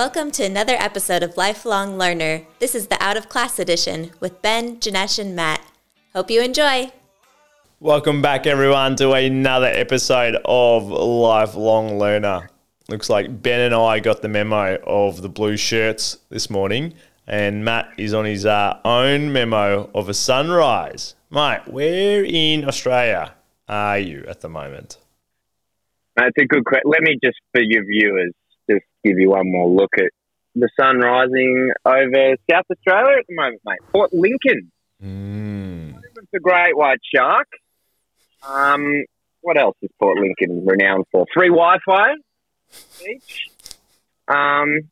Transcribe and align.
Welcome 0.00 0.30
to 0.30 0.44
another 0.44 0.76
episode 0.78 1.22
of 1.22 1.36
Lifelong 1.36 1.98
Learner. 1.98 2.46
This 2.58 2.74
is 2.74 2.86
the 2.86 2.96
Out 3.02 3.18
of 3.18 3.28
Class 3.28 3.58
edition 3.58 4.12
with 4.18 4.40
Ben, 4.40 4.78
Janesh, 4.78 5.18
and 5.18 5.36
Matt. 5.36 5.60
Hope 6.14 6.30
you 6.30 6.40
enjoy. 6.40 6.90
Welcome 7.80 8.22
back, 8.22 8.46
everyone, 8.46 8.96
to 8.96 9.12
another 9.12 9.66
episode 9.66 10.38
of 10.46 10.84
Lifelong 10.88 11.98
Learner. 11.98 12.48
Looks 12.88 13.10
like 13.10 13.42
Ben 13.42 13.60
and 13.60 13.74
I 13.74 14.00
got 14.00 14.22
the 14.22 14.28
memo 14.28 14.78
of 14.84 15.20
the 15.20 15.28
blue 15.28 15.58
shirts 15.58 16.16
this 16.30 16.48
morning, 16.48 16.94
and 17.26 17.62
Matt 17.62 17.92
is 17.98 18.14
on 18.14 18.24
his 18.24 18.46
uh, 18.46 18.80
own 18.86 19.34
memo 19.34 19.90
of 19.94 20.08
a 20.08 20.14
sunrise. 20.14 21.14
Mate, 21.28 21.68
where 21.68 22.24
in 22.24 22.66
Australia 22.66 23.34
are 23.68 23.98
you 23.98 24.24
at 24.26 24.40
the 24.40 24.48
moment? 24.48 24.96
That's 26.16 26.32
a 26.40 26.46
good 26.46 26.64
question. 26.64 26.90
Let 26.90 27.02
me 27.02 27.18
just, 27.22 27.36
for 27.52 27.60
your 27.60 27.84
viewers, 27.84 28.30
just 28.30 28.39
give 29.04 29.18
you 29.18 29.30
one 29.30 29.50
more 29.50 29.68
look 29.68 29.90
at 29.98 30.10
the 30.54 30.68
sun 30.78 30.98
rising 30.98 31.70
over 31.84 32.36
South 32.50 32.64
Australia 32.70 33.18
at 33.18 33.26
the 33.28 33.34
moment, 33.34 33.60
mate. 33.64 33.78
Port 33.92 34.12
Lincoln. 34.12 34.70
Mm. 35.02 35.96
It's 36.16 36.34
a 36.34 36.40
great 36.40 36.76
white 36.76 36.98
shark. 37.14 37.46
Um, 38.46 39.04
what 39.42 39.58
else 39.58 39.76
is 39.82 39.90
Port 39.98 40.18
Lincoln 40.18 40.66
renowned 40.66 41.04
for? 41.12 41.26
Free 41.34 41.48
Wi-Fi 41.48 42.14
beach. 43.04 43.46
Um, 44.28 44.90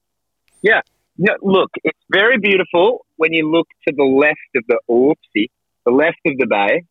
yeah. 0.63 0.81
No, 1.17 1.35
look, 1.43 1.71
it's 1.83 1.99
very 2.11 2.39
beautiful 2.39 3.05
when 3.17 3.33
you 3.33 3.51
look 3.51 3.67
to 3.89 3.95
the 3.95 4.05
left 4.05 4.39
of 4.55 4.65
the 4.69 4.81
oopsie, 4.89 5.49
the 5.85 5.91
left 5.91 6.19
of 6.27 6.39
the 6.39 6.47
bay, 6.47 6.85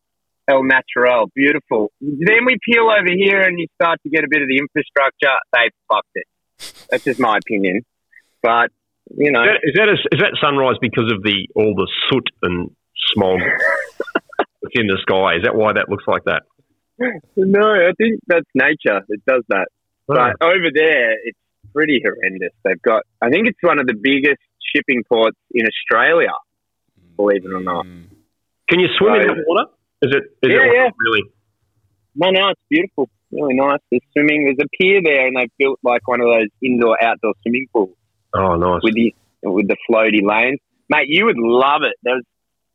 El 0.48 0.64
Natural, 0.64 1.30
beautiful. 1.34 1.90
Then 2.00 2.44
we 2.44 2.58
peel 2.62 2.90
over 2.90 3.10
here 3.10 3.40
and 3.40 3.58
you 3.58 3.66
start 3.80 4.00
to 4.02 4.10
get 4.10 4.24
a 4.24 4.28
bit 4.28 4.42
of 4.42 4.48
the 4.48 4.58
infrastructure. 4.58 5.34
They 5.52 5.70
fucked 5.88 6.12
it. 6.14 6.26
That's 6.90 7.04
just 7.04 7.20
my 7.20 7.38
opinion. 7.38 7.82
But 8.42 8.70
you 9.16 9.32
know, 9.32 9.42
Is 9.42 9.48
that, 9.48 9.60
is 9.64 9.74
that, 9.74 9.88
a, 9.88 9.92
is 10.16 10.20
that 10.20 10.36
sunrise 10.40 10.76
because 10.80 11.10
of 11.12 11.22
the 11.22 11.48
all 11.54 11.74
the 11.74 11.88
soot 12.10 12.28
and 12.42 12.70
smog 13.14 13.40
that's 14.38 14.74
in 14.74 14.86
the 14.86 14.98
sky? 15.02 15.36
Is 15.36 15.42
that 15.44 15.54
why 15.54 15.72
that 15.72 15.88
looks 15.88 16.04
like 16.06 16.24
that? 16.24 16.42
no, 17.36 17.66
I 17.68 17.92
think 17.96 18.20
that's 18.26 18.46
nature 18.54 19.00
that 19.08 19.18
does 19.26 19.44
that. 19.48 19.68
Oh. 20.08 20.14
But 20.14 20.42
over 20.44 20.68
there, 20.74 21.12
it's 21.24 21.38
pretty 21.72 22.02
horrendous. 22.04 22.50
They've 22.64 22.80
got, 22.82 23.02
I 23.22 23.30
think 23.30 23.46
it's 23.46 23.58
one 23.62 23.78
of 23.78 23.86
the 23.86 23.94
biggest 23.94 24.40
shipping 24.74 25.04
ports 25.08 25.36
in 25.52 25.64
Australia, 25.66 26.32
believe 27.16 27.44
it 27.44 27.52
or 27.52 27.62
not. 27.62 27.86
Mm. 27.86 28.06
Can 28.68 28.80
you 28.80 28.88
swim 28.98 29.14
in 29.14 29.18
Right. 29.20 29.36
that 29.36 29.44
water? 29.46 29.70
Is 30.02 30.12
it? 30.14 30.22
Is 30.46 30.52
Yeah, 30.52 30.64
it 30.66 30.72
yeah. 30.74 30.88
really? 30.98 31.22
No, 32.16 32.30
no, 32.30 32.48
it's 32.50 32.60
beautiful, 32.68 33.08
really 33.32 33.54
nice. 33.54 33.80
There's 33.90 34.02
swimming. 34.12 34.44
There's 34.44 34.58
a 34.60 34.68
pier 34.80 35.00
there, 35.04 35.26
and 35.26 35.36
they've 35.36 35.50
built 35.58 35.78
like 35.82 36.06
one 36.06 36.20
of 36.20 36.26
those 36.26 36.48
indoor 36.62 36.96
outdoor 37.02 37.34
swimming 37.42 37.66
pools 37.72 37.96
Oh, 38.34 38.56
nice. 38.56 38.80
with 38.82 38.94
the 38.94 39.14
with 39.42 39.68
the 39.68 39.76
floaty 39.90 40.22
lanes. 40.22 40.58
Mate, 40.90 41.06
you 41.08 41.26
would 41.26 41.38
love 41.38 41.82
it. 41.82 41.94
There 42.02 42.14
was 42.14 42.24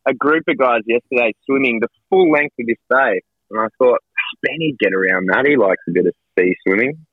a 0.06 0.14
group 0.14 0.44
of 0.48 0.58
guys 0.58 0.82
yesterday 0.86 1.34
swimming 1.46 1.80
the 1.82 1.88
full 2.10 2.32
length 2.32 2.54
of 2.60 2.68
this 2.68 2.78
bay, 2.90 3.22
and 3.52 3.60
I 3.60 3.68
thought 3.78 4.00
"Oh, 4.02 4.38
Benny'd 4.44 4.78
get 4.80 4.94
around 4.94 5.28
that. 5.30 5.46
He 5.48 5.56
likes 5.58 5.82
a 5.88 5.92
bit 5.92 6.06
of 6.06 6.14
sea 6.38 6.56
swimming. 6.68 7.06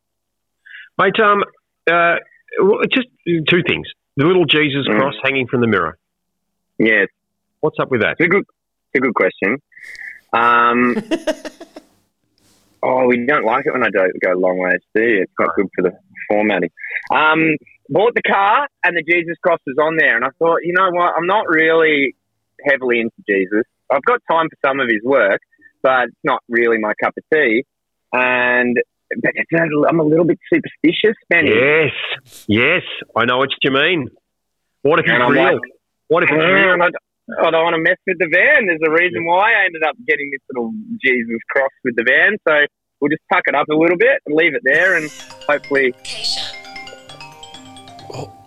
Mate, 0.98 1.18
um, 1.20 1.42
uh, 1.90 2.16
just 2.92 3.08
two 3.48 3.62
things. 3.66 3.86
The 4.16 4.24
little 4.26 4.44
Jesus 4.44 4.86
Mm. 4.88 4.98
cross 4.98 5.14
hanging 5.22 5.46
from 5.46 5.60
the 5.62 5.66
mirror. 5.66 5.96
Yeah, 6.78 7.04
What's 7.60 7.78
up 7.78 7.90
with 7.90 8.00
that? 8.02 8.16
a 8.20 8.26
good, 8.28 8.40
it's 8.42 8.96
a 8.96 9.00
good 9.00 9.14
question. 9.14 9.58
Um, 10.32 10.94
oh, 12.82 13.06
we 13.06 13.24
don't 13.26 13.44
like 13.44 13.66
it 13.66 13.72
when 13.72 13.84
I 13.84 13.90
don't 13.90 14.12
go 14.22 14.32
long 14.32 14.58
ways, 14.58 14.80
do 14.94 15.02
you? 15.02 15.22
It's 15.22 15.32
not 15.38 15.50
good 15.56 15.66
for 15.74 15.82
the 15.82 15.92
formatting. 16.28 16.70
Um, 17.12 17.56
bought 17.88 18.14
the 18.14 18.22
car 18.22 18.68
and 18.84 18.96
the 18.96 19.02
Jesus 19.02 19.36
cross 19.44 19.58
was 19.66 19.76
on 19.82 19.96
there, 19.96 20.16
and 20.16 20.24
I 20.24 20.28
thought, 20.38 20.58
you 20.62 20.72
know 20.72 20.90
what? 20.90 21.12
I'm 21.16 21.26
not 21.26 21.48
really 21.48 22.14
heavily 22.68 23.00
into 23.00 23.14
Jesus. 23.28 23.62
I've 23.92 24.02
got 24.02 24.20
time 24.30 24.46
for 24.48 24.68
some 24.68 24.80
of 24.80 24.88
his 24.88 25.02
work, 25.02 25.40
but 25.82 26.04
it's 26.08 26.16
not 26.24 26.42
really 26.48 26.78
my 26.78 26.92
cup 27.02 27.14
of 27.16 27.24
tea. 27.32 27.64
And 28.12 28.76
but 29.22 29.32
it's 29.34 29.50
a- 29.52 29.88
I'm 29.88 29.98
a 29.98 30.04
little 30.04 30.24
bit 30.24 30.38
superstitious, 30.52 31.16
Benny. 31.28 31.50
Yes, 31.50 31.90
yes. 32.46 32.82
I 33.16 33.24
know 33.24 33.38
what 33.38 33.48
you 33.62 33.70
mean. 33.72 34.08
What 34.82 35.00
if 35.00 35.06
And 35.06 35.16
it's 35.16 35.22
I'm 35.24 35.32
real? 35.32 35.42
like, 35.42 35.54
what 36.08 36.22
if 36.22 36.28
it's 36.30 36.38
real? 36.38 36.78
And 37.38 37.46
I, 37.46 37.48
I 37.48 37.50
don't 37.50 37.64
want 37.64 37.74
to 37.76 37.82
mess 37.82 37.98
with 38.06 38.18
the 38.18 38.28
van. 38.32 38.66
There's 38.66 38.80
a 38.86 38.90
reason 38.90 39.24
why 39.24 39.52
I 39.52 39.64
ended 39.66 39.82
up 39.82 39.94
getting 40.06 40.30
this 40.32 40.40
little 40.50 40.72
Jesus 41.02 41.38
cross 41.50 41.70
with 41.84 41.96
the 41.96 42.04
van. 42.04 42.36
So 42.48 42.66
we'll 43.00 43.10
just 43.10 43.22
tuck 43.32 43.42
it 43.46 43.54
up 43.54 43.68
a 43.70 43.74
little 43.74 43.96
bit 43.98 44.20
and 44.26 44.34
leave 44.36 44.54
it 44.54 44.62
there, 44.64 44.96
and 44.96 45.10
hopefully. 45.48 45.94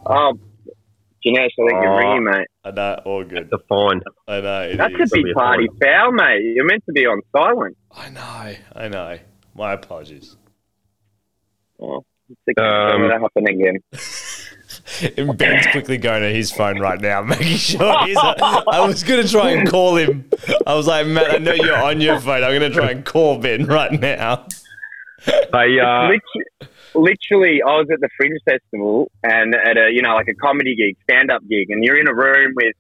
Oh, 0.06 0.34
Janesh, 1.26 1.38
I 1.56 1.56
think 1.56 1.72
you're 1.72 1.94
Oh. 1.94 1.98
ringing, 1.98 2.24
mate. 2.26 2.48
I 2.66 2.72
know, 2.72 3.02
all 3.06 3.24
good. 3.24 3.50
The 3.50 3.60
fine. 3.70 4.02
I 4.28 4.42
know. 4.42 4.62
it 4.64 4.78
That's 4.78 4.94
is. 4.96 5.12
a 5.12 5.16
big 5.16 5.24
be 5.26 5.32
a 5.32 5.34
party 5.34 5.68
foul, 5.82 6.12
mate. 6.12 6.42
You're 6.56 6.66
meant 6.66 6.84
to 6.86 6.92
be 6.94 7.06
on 7.06 7.22
silent. 7.36 7.78
I 7.92 8.10
know. 8.10 8.56
I 8.76 8.88
know. 8.90 9.18
My 9.56 9.74
apologies. 9.74 10.36
Oh, 11.80 12.04
it's 12.30 12.58
Um, 12.60 13.02
going 13.02 13.10
to 13.10 13.20
happen 13.20 13.48
again. 13.48 13.78
And 15.18 15.38
Ben's 15.38 15.68
quickly 15.68 15.98
going 15.98 16.22
to 16.22 16.30
his 16.30 16.52
phone 16.52 16.80
right 16.80 17.00
now, 17.00 17.22
making 17.36 17.58
sure 17.58 18.06
he's. 18.06 18.18
I 18.18 18.86
was 18.86 19.04
going 19.04 19.24
to 19.24 19.30
try 19.32 19.52
and 19.52 19.68
call 19.70 19.96
him. 19.96 20.30
I 20.68 20.76
was 20.76 20.88
like, 20.88 21.08
Matt, 21.08 21.32
I 21.34 21.38
know 21.38 21.54
you're 21.54 21.78
on 21.78 22.02
your 22.02 22.20
phone. 22.20 22.44
I'm 22.44 22.58
going 22.58 22.72
to 22.72 22.78
try 22.78 22.92
and 22.92 23.06
call 23.06 23.40
Ben 23.40 23.66
right 23.66 23.92
now. 23.92 24.48
Hey, 25.26 25.80
uh, 25.80 26.10
Lit- 26.10 26.70
literally, 26.94 27.62
I 27.64 27.78
was 27.80 27.88
at 27.94 28.02
the 28.02 28.10
Fringe 28.18 28.38
Festival 28.44 29.10
and 29.24 29.56
at 29.56 29.78
a, 29.78 29.88
you 29.90 30.02
know, 30.02 30.16
like 30.16 30.28
a 30.28 30.34
comedy 30.36 30.76
gig, 30.76 30.98
stand 31.04 31.32
up 31.32 31.42
gig, 31.48 31.70
and 31.70 31.82
you're 31.82 31.98
in 31.98 32.10
a 32.10 32.14
room 32.14 32.52
with, 32.58 32.76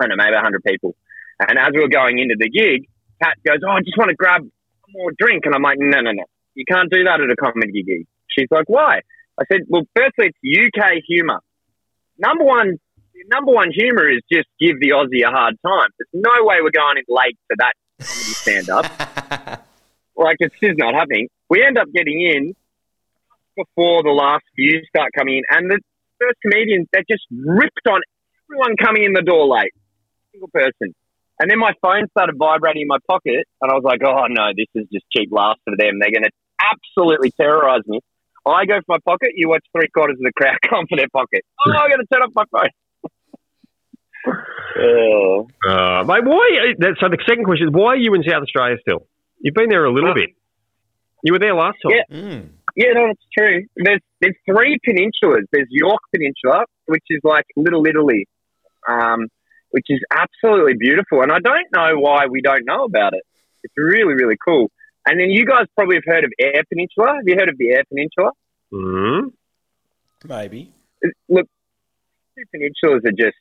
I 0.00 0.08
don't 0.08 0.18
know, 0.18 0.24
maybe 0.24 0.34
100 0.34 0.64
people. 0.64 0.96
And 1.38 1.56
as 1.56 1.68
we 1.72 1.80
were 1.80 1.88
going 1.88 2.18
into 2.18 2.34
the 2.36 2.50
gig, 2.50 2.88
Kat 3.22 3.38
goes, 3.46 3.58
Oh, 3.64 3.70
I 3.70 3.80
just 3.80 3.96
want 3.96 4.08
to 4.08 4.16
grab 4.16 4.42
more 4.90 5.12
drink. 5.16 5.46
And 5.46 5.54
I'm 5.54 5.62
like, 5.62 5.78
No, 5.78 6.00
no, 6.00 6.10
no. 6.10 6.24
You 6.54 6.64
can't 6.66 6.90
do 6.90 7.04
that 7.04 7.20
at 7.20 7.30
a 7.30 7.36
comedy 7.36 7.84
gig. 7.84 8.06
She's 8.28 8.48
like, 8.50 8.64
Why? 8.66 9.02
I 9.40 9.44
said, 9.50 9.62
Well, 9.68 9.82
firstly, 9.94 10.32
it's 10.32 10.76
UK 10.76 11.02
humour. 11.06 11.40
Number 12.18 12.44
one, 12.44 12.78
number 13.26 13.52
one 13.52 13.70
humour 13.72 14.08
is 14.08 14.20
just 14.30 14.48
give 14.60 14.80
the 14.80 14.90
Aussie 14.90 15.26
a 15.26 15.30
hard 15.30 15.54
time. 15.66 15.88
There's 15.98 16.22
no 16.22 16.44
way 16.44 16.56
we're 16.62 16.70
going 16.70 16.98
in 16.98 17.04
late 17.08 17.38
to 17.50 17.56
that 17.58 17.74
comedy 17.98 18.34
stand 18.34 18.70
up. 18.70 18.84
like 20.16 20.36
it's 20.40 20.54
just 20.62 20.78
not 20.78 20.94
happening. 20.94 21.28
We 21.50 21.64
end 21.64 21.78
up 21.78 21.88
getting 21.92 22.20
in 22.20 22.54
before 23.56 24.02
the 24.02 24.10
last 24.10 24.44
few 24.56 24.82
start 24.88 25.10
coming 25.16 25.38
in, 25.38 25.42
and 25.50 25.70
the 25.70 25.78
first 26.20 26.38
comedians 26.42 26.88
they 26.92 27.00
just 27.10 27.24
ripped 27.30 27.86
on 27.88 28.00
everyone 28.46 28.76
coming 28.76 29.04
in 29.04 29.12
the 29.12 29.22
door 29.22 29.46
late, 29.46 29.72
single 30.32 30.48
person. 30.48 30.94
And 31.40 31.50
then 31.50 31.58
my 31.58 31.72
phone 31.82 32.06
started 32.10 32.36
vibrating 32.38 32.82
in 32.82 32.88
my 32.88 32.98
pocket, 33.08 33.46
and 33.60 33.70
I 33.70 33.74
was 33.74 33.82
like, 33.82 34.00
"Oh 34.04 34.26
no, 34.28 34.52
this 34.56 34.70
is 34.74 34.88
just 34.92 35.04
cheap 35.10 35.30
laughs 35.32 35.60
for 35.64 35.74
them. 35.76 35.98
They're 35.98 36.14
going 36.14 36.24
to 36.24 36.30
absolutely 36.60 37.32
terrorize 37.32 37.82
me." 37.86 38.00
I 38.46 38.66
go 38.66 38.76
for 38.84 38.84
my 38.88 38.98
pocket. 39.04 39.30
You 39.34 39.48
watch 39.48 39.64
three 39.72 39.88
quarters 39.88 40.16
of 40.18 40.22
the 40.24 40.32
crowd 40.36 40.56
come 40.68 40.86
for 40.88 40.96
their 40.96 41.08
pocket. 41.12 41.42
Oh, 41.66 41.72
I'm 41.72 41.88
going 41.90 42.00
to 42.00 42.06
turn 42.12 42.22
off 42.22 42.32
my 42.34 42.44
phone. 42.52 42.68
oh. 44.78 45.48
uh, 45.68 46.04
mate, 46.04 46.24
why? 46.24 46.74
That, 46.78 46.96
so 47.00 47.08
the 47.08 47.18
second 47.26 47.44
question 47.44 47.68
is, 47.68 47.72
why 47.74 47.92
are 47.94 47.96
you 47.96 48.14
in 48.14 48.22
South 48.22 48.42
Australia 48.42 48.76
still? 48.80 49.06
You've 49.40 49.54
been 49.54 49.68
there 49.68 49.84
a 49.84 49.92
little 49.92 50.10
Uh, 50.10 50.14
bit. 50.14 50.30
You 51.22 51.32
were 51.32 51.38
there 51.38 51.54
last 51.54 51.78
time. 51.82 51.92
Yeah. 52.10 52.16
Mm. 52.16 52.48
Yeah, 52.76 52.92
no, 52.94 53.06
that's 53.06 53.22
true. 53.36 53.64
There's 53.76 54.00
there's 54.20 54.34
three 54.50 54.78
peninsulas. 54.84 55.44
There's 55.52 55.68
Yorke 55.70 56.02
Peninsula, 56.12 56.64
which 56.86 57.04
is 57.08 57.20
like 57.22 57.44
Little 57.56 57.86
Italy, 57.86 58.26
um, 58.88 59.28
which 59.70 59.86
is 59.88 60.00
absolutely 60.10 60.74
beautiful, 60.76 61.22
and 61.22 61.30
I 61.30 61.38
don't 61.38 61.68
know 61.72 61.94
why 62.00 62.26
we 62.26 62.40
don't 62.42 62.64
know 62.66 62.82
about 62.84 63.14
it. 63.14 63.22
It's 63.62 63.74
really 63.76 64.14
really 64.14 64.36
cool. 64.44 64.72
And 65.06 65.20
then 65.20 65.30
you 65.30 65.44
guys 65.46 65.66
probably 65.76 65.96
have 65.96 66.04
heard 66.06 66.24
of 66.24 66.32
Eyre 66.38 66.62
Peninsula. 66.68 67.16
Have 67.16 67.26
you 67.26 67.36
heard 67.38 67.48
of 67.48 67.58
the 67.58 67.72
Eyre 67.72 67.84
Peninsula? 67.88 68.30
Mhm. 68.72 69.32
Maybe. 70.26 70.72
Look, 71.28 71.46
two 72.36 72.44
peninsulas 72.54 73.04
are 73.06 73.12
just 73.12 73.36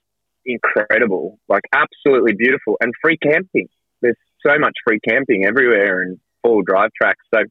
incredible, 0.46 1.40
like 1.48 1.64
absolutely 1.72 2.34
beautiful, 2.34 2.76
and 2.82 2.92
free 3.02 3.18
camping. 3.18 3.70
There's 4.02 4.18
so 4.46 4.60
much 4.60 4.74
free 4.86 5.00
camping 5.08 5.46
everywhere 5.46 6.02
and 6.02 6.20
full 6.42 6.62
drive 6.62 6.90
tracks. 7.00 7.24
So, 7.34 7.42
to 7.42 7.50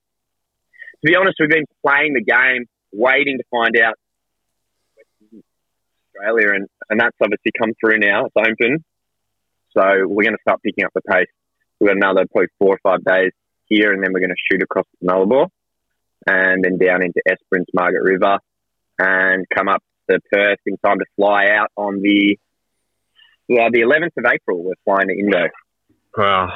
be 1.03 1.17
honest, 1.17 1.37
we've 1.41 1.49
been 1.49 1.65
playing 1.85 2.13
the 2.13 2.23
game, 2.23 2.67
waiting 2.93 3.39
to 3.39 3.45
find 3.51 3.77
out 3.79 3.95
Australia, 6.15 6.55
and, 6.55 6.69
and 6.91 7.01
that's 7.01 7.17
obviously 7.23 7.53
come 7.59 7.73
through 7.81 7.99
now. 7.99 8.27
It's 8.27 8.37
open, 8.37 8.85
so 9.71 10.07
we're 10.07 10.25
going 10.25 10.37
to 10.37 10.43
start 10.43 10.61
picking 10.63 10.85
up 10.85 10.93
the 10.95 11.01
pace. 11.11 11.27
We've 11.81 11.89
got 11.89 11.97
another 11.97 12.27
probably 12.31 12.49
four 12.59 12.75
or 12.75 12.81
five 12.83 13.03
days 13.05 13.33
here, 13.73 13.93
and 13.93 14.03
then 14.03 14.13
we're 14.13 14.21
going 14.21 14.31
to 14.31 14.43
shoot 14.51 14.63
across 14.63 14.87
the 15.01 15.09
Nullarbor, 15.09 15.49
and 16.27 16.63
then 16.65 16.79
down 16.79 17.03
into 17.03 17.21
Esperance, 17.29 17.69
Margaret 17.75 18.03
River, 18.03 18.39
and 18.99 19.47
come 19.55 19.69
up 19.69 19.83
to 20.11 20.19
Perth 20.33 20.59
in 20.67 20.77
time 20.85 20.99
to 20.99 21.05
fly 21.17 21.47
out 21.49 21.71
on 21.77 22.01
the 22.03 22.39
well, 23.49 23.69
the 23.71 23.81
11th 23.81 24.17
of 24.17 24.25
April. 24.33 24.63
We're 24.65 24.75
flying 24.85 25.09
to 25.09 25.15
Indo. 25.19 25.49
Wow. 26.17 26.53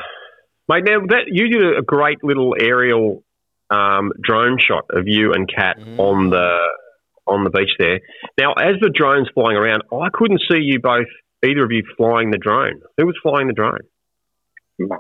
Mate, 0.69 0.85
now 0.85 1.01
that 1.09 1.25
you 1.27 1.49
did 1.49 1.79
a 1.79 1.83
great 1.83 2.23
little 2.25 2.55
aerial 2.59 3.23
um, 3.71 4.13
drone 4.23 4.59
shot 4.59 4.85
of 4.91 5.05
you 5.07 5.33
and 5.33 5.49
Kat 5.53 5.79
Mm. 5.79 5.99
on 5.99 6.31
the 6.31 6.59
on 7.27 7.43
the 7.43 7.51
beach 7.51 7.71
there. 7.79 8.01
Now, 8.39 8.53
as 8.53 8.77
the 8.81 8.89
drone's 8.89 9.29
flying 9.35 9.57
around, 9.57 9.83
I 9.93 10.09
couldn't 10.13 10.41
see 10.49 10.61
you 10.61 10.79
both, 10.79 11.09
either 11.45 11.65
of 11.65 11.73
you, 11.73 11.83
flying 11.97 12.31
the 12.31 12.39
drone. 12.39 12.81
Who 12.97 13.07
was 13.07 13.17
flying 13.21 13.49
the 13.49 13.53
drone? 13.53 13.81
Mate, 14.79 14.91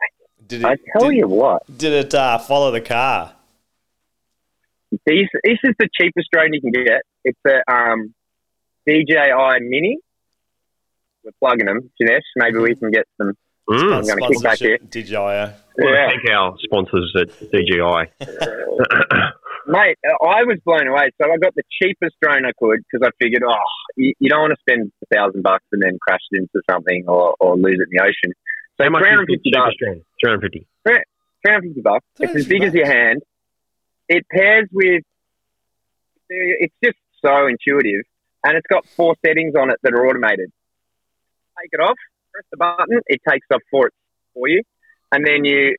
Did 0.47 0.65
I 0.65 0.77
tell 0.93 1.09
did, 1.09 1.17
you 1.17 1.29
what, 1.29 1.63
did 1.77 1.93
it 1.93 2.15
uh, 2.15 2.39
follow 2.39 2.71
the 2.71 2.81
car? 2.81 3.37
these, 5.07 5.29
this 5.45 5.59
is 5.65 5.75
the 5.79 5.89
cheapest 6.01 6.29
drone 6.33 6.53
you 6.53 6.61
can 6.61 6.73
get. 6.73 7.03
It's 7.25 7.39
a 7.47 7.73
um, 7.73 8.15
DJI 8.87 9.61
Mini. 9.61 9.99
We're 11.25 11.33
plugging 11.41 11.67
them, 11.67 11.91
Janesh. 12.01 12.21
Maybe 12.37 12.59
we 12.59 12.75
can 12.77 12.91
get 12.91 13.05
some. 13.19 13.33
Mm. 13.69 13.93
I'm 13.93 14.07
gonna 14.07 14.29
kick 14.29 14.43
back 14.43 14.59
here. 14.59 14.79
Sponsorship, 14.79 14.91
DJI. 14.91 15.17
uh, 15.17 15.51
Well, 15.77 15.95
Yeah. 15.95 16.09
Thank 16.09 16.31
our 16.31 16.57
sponsors 16.63 17.17
at 17.21 17.29
DJI. 17.51 18.11
Mate, 19.69 19.99
I 20.23 20.45
was 20.47 20.61
blown 20.65 20.87
away. 20.87 21.11
So 21.21 21.27
I 21.27 21.37
got 21.39 21.53
the 21.57 21.65
cheapest 21.83 22.15
drone 22.23 22.47
I 22.47 22.53
could 22.57 22.79
because 22.87 23.05
I 23.05 23.11
figured, 23.21 23.43
oh, 23.45 23.57
you, 23.97 24.13
you 24.21 24.31
don't 24.31 24.43
want 24.43 24.53
to 24.53 24.61
spend 24.61 24.93
a 25.03 25.15
thousand 25.15 25.43
bucks 25.43 25.65
and 25.73 25.83
then 25.83 25.99
crash 26.01 26.21
it 26.31 26.39
into 26.39 26.63
something 26.71 27.05
or, 27.09 27.35
or 27.41 27.57
lose 27.57 27.81
it 27.81 27.89
in 27.91 27.99
the 27.99 28.03
ocean. 28.05 28.33
So 28.79 28.85
How 28.85 28.91
much 28.91 29.01
three 29.01 29.09
is 29.09 29.15
hundred 29.17 29.27
the 29.27 29.35
fifty 29.35 29.51
bucks. 29.53 30.06
Cheapest 30.19 30.41
drone? 30.41 30.41
350. 30.41 30.67
Three 30.85 31.53
hundred 31.53 31.69
fifty 31.69 31.81
bucks. 31.83 32.07
It's 32.21 32.35
as 32.35 32.47
350 32.47 32.49
big 32.59 32.63
as 32.69 32.75
your 32.75 32.87
hand. 32.87 33.23
It 34.09 34.27
pairs 34.31 34.69
with. 34.73 35.03
It's 36.29 36.75
just 36.83 36.99
so 37.25 37.47
intuitive, 37.47 38.03
and 38.45 38.57
it's 38.57 38.67
got 38.67 38.85
four 38.97 39.15
settings 39.25 39.55
on 39.55 39.71
it 39.71 39.79
that 39.83 39.93
are 39.93 40.07
automated. 40.07 40.51
Take 41.61 41.71
it 41.73 41.81
off, 41.81 41.97
press 42.33 42.45
the 42.51 42.57
button, 42.57 43.01
it 43.07 43.21
takes 43.29 43.47
off 43.53 43.63
for 43.71 43.87
it 43.87 43.95
for 44.35 44.49
you, 44.49 44.63
and 45.13 45.25
then 45.27 45.45
you 45.45 45.77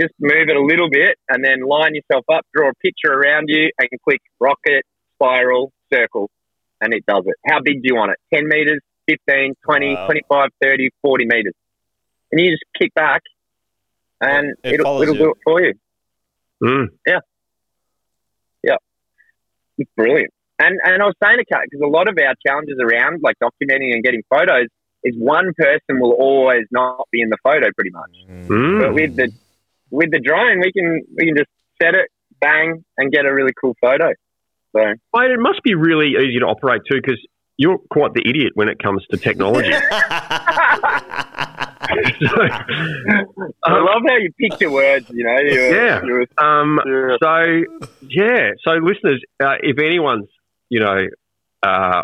just 0.00 0.14
move 0.20 0.48
it 0.48 0.56
a 0.56 0.62
little 0.62 0.88
bit, 0.88 1.18
and 1.28 1.44
then 1.44 1.62
line 1.62 1.94
yourself 1.96 2.24
up, 2.32 2.46
draw 2.54 2.70
a 2.70 2.74
picture 2.82 3.12
around 3.12 3.46
you, 3.48 3.70
and 3.78 3.88
click 4.04 4.20
rocket, 4.40 4.84
spiral, 5.16 5.72
circle, 5.92 6.30
and 6.80 6.94
it 6.94 7.04
does 7.06 7.24
it. 7.26 7.34
How 7.50 7.60
big 7.60 7.82
do 7.82 7.88
you 7.88 7.96
want 7.96 8.12
it? 8.12 8.18
10 8.36 8.46
meters, 8.46 8.80
15, 9.08 9.54
20, 9.64 9.94
Wow. 9.94 10.06
25, 10.06 10.50
30, 10.62 10.90
40 11.02 11.24
meters. 11.26 11.54
And 12.30 12.40
you 12.40 12.52
just 12.52 12.62
kick 12.80 12.94
back, 12.94 13.22
and 14.20 14.54
It 14.62 14.74
it'll, 14.74 15.02
it'll 15.02 15.14
do 15.14 15.30
it 15.30 15.38
for 15.44 15.60
you. 15.60 15.74
Mm. 16.62 16.86
Yeah, 17.06 17.20
yeah, 18.62 18.76
it's 19.76 19.90
brilliant. 19.96 20.32
And 20.58 20.78
and 20.84 21.02
I 21.02 21.06
was 21.06 21.14
saying 21.22 21.38
to 21.38 21.44
Kat, 21.44 21.62
because 21.70 21.80
a 21.84 21.88
lot 21.88 22.08
of 22.08 22.18
our 22.18 22.34
challenges 22.44 22.76
around 22.80 23.20
like 23.22 23.36
documenting 23.42 23.92
and 23.94 24.02
getting 24.02 24.22
photos 24.28 24.66
is 25.04 25.14
one 25.16 25.52
person 25.56 26.00
will 26.00 26.12
always 26.12 26.64
not 26.72 27.06
be 27.12 27.20
in 27.20 27.28
the 27.28 27.38
photo 27.42 27.68
pretty 27.74 27.90
much. 27.90 28.10
Mm. 28.28 28.80
But 28.80 28.94
with 28.94 29.16
the 29.16 29.32
with 29.90 30.10
the 30.10 30.18
drone, 30.18 30.60
we 30.60 30.72
can 30.72 31.02
we 31.16 31.26
can 31.26 31.36
just 31.36 31.50
set 31.80 31.94
it, 31.94 32.10
bang, 32.40 32.84
and 32.96 33.12
get 33.12 33.24
a 33.24 33.32
really 33.32 33.52
cool 33.60 33.76
photo. 33.80 34.12
So 34.76 34.80
Mate, 35.14 35.30
it 35.30 35.38
must 35.38 35.62
be 35.62 35.74
really 35.74 36.14
easy 36.18 36.40
to 36.40 36.46
operate 36.46 36.82
too 36.90 37.00
because 37.00 37.24
you're 37.56 37.78
quite 37.90 38.14
the 38.14 38.28
idiot 38.28 38.52
when 38.54 38.68
it 38.68 38.78
comes 38.80 39.04
to 39.10 39.16
technology. 39.16 39.72
So, 42.04 42.42
I 43.64 43.72
love 43.78 44.02
how 44.06 44.16
you 44.16 44.30
pick 44.38 44.60
your 44.60 44.70
words. 44.72 45.06
You 45.10 45.24
know, 45.24 45.36
you're, 45.40 45.74
Yeah. 45.86 46.00
you're- 46.04 46.26
um, 46.38 46.80
you're- 46.84 47.16
so 47.22 47.86
yeah, 48.02 48.50
so 48.64 48.72
listeners, 48.72 49.22
uh, 49.42 49.56
if 49.62 49.78
anyone's 49.78 50.28
you 50.68 50.80
know 50.80 51.06
uh, 51.62 52.02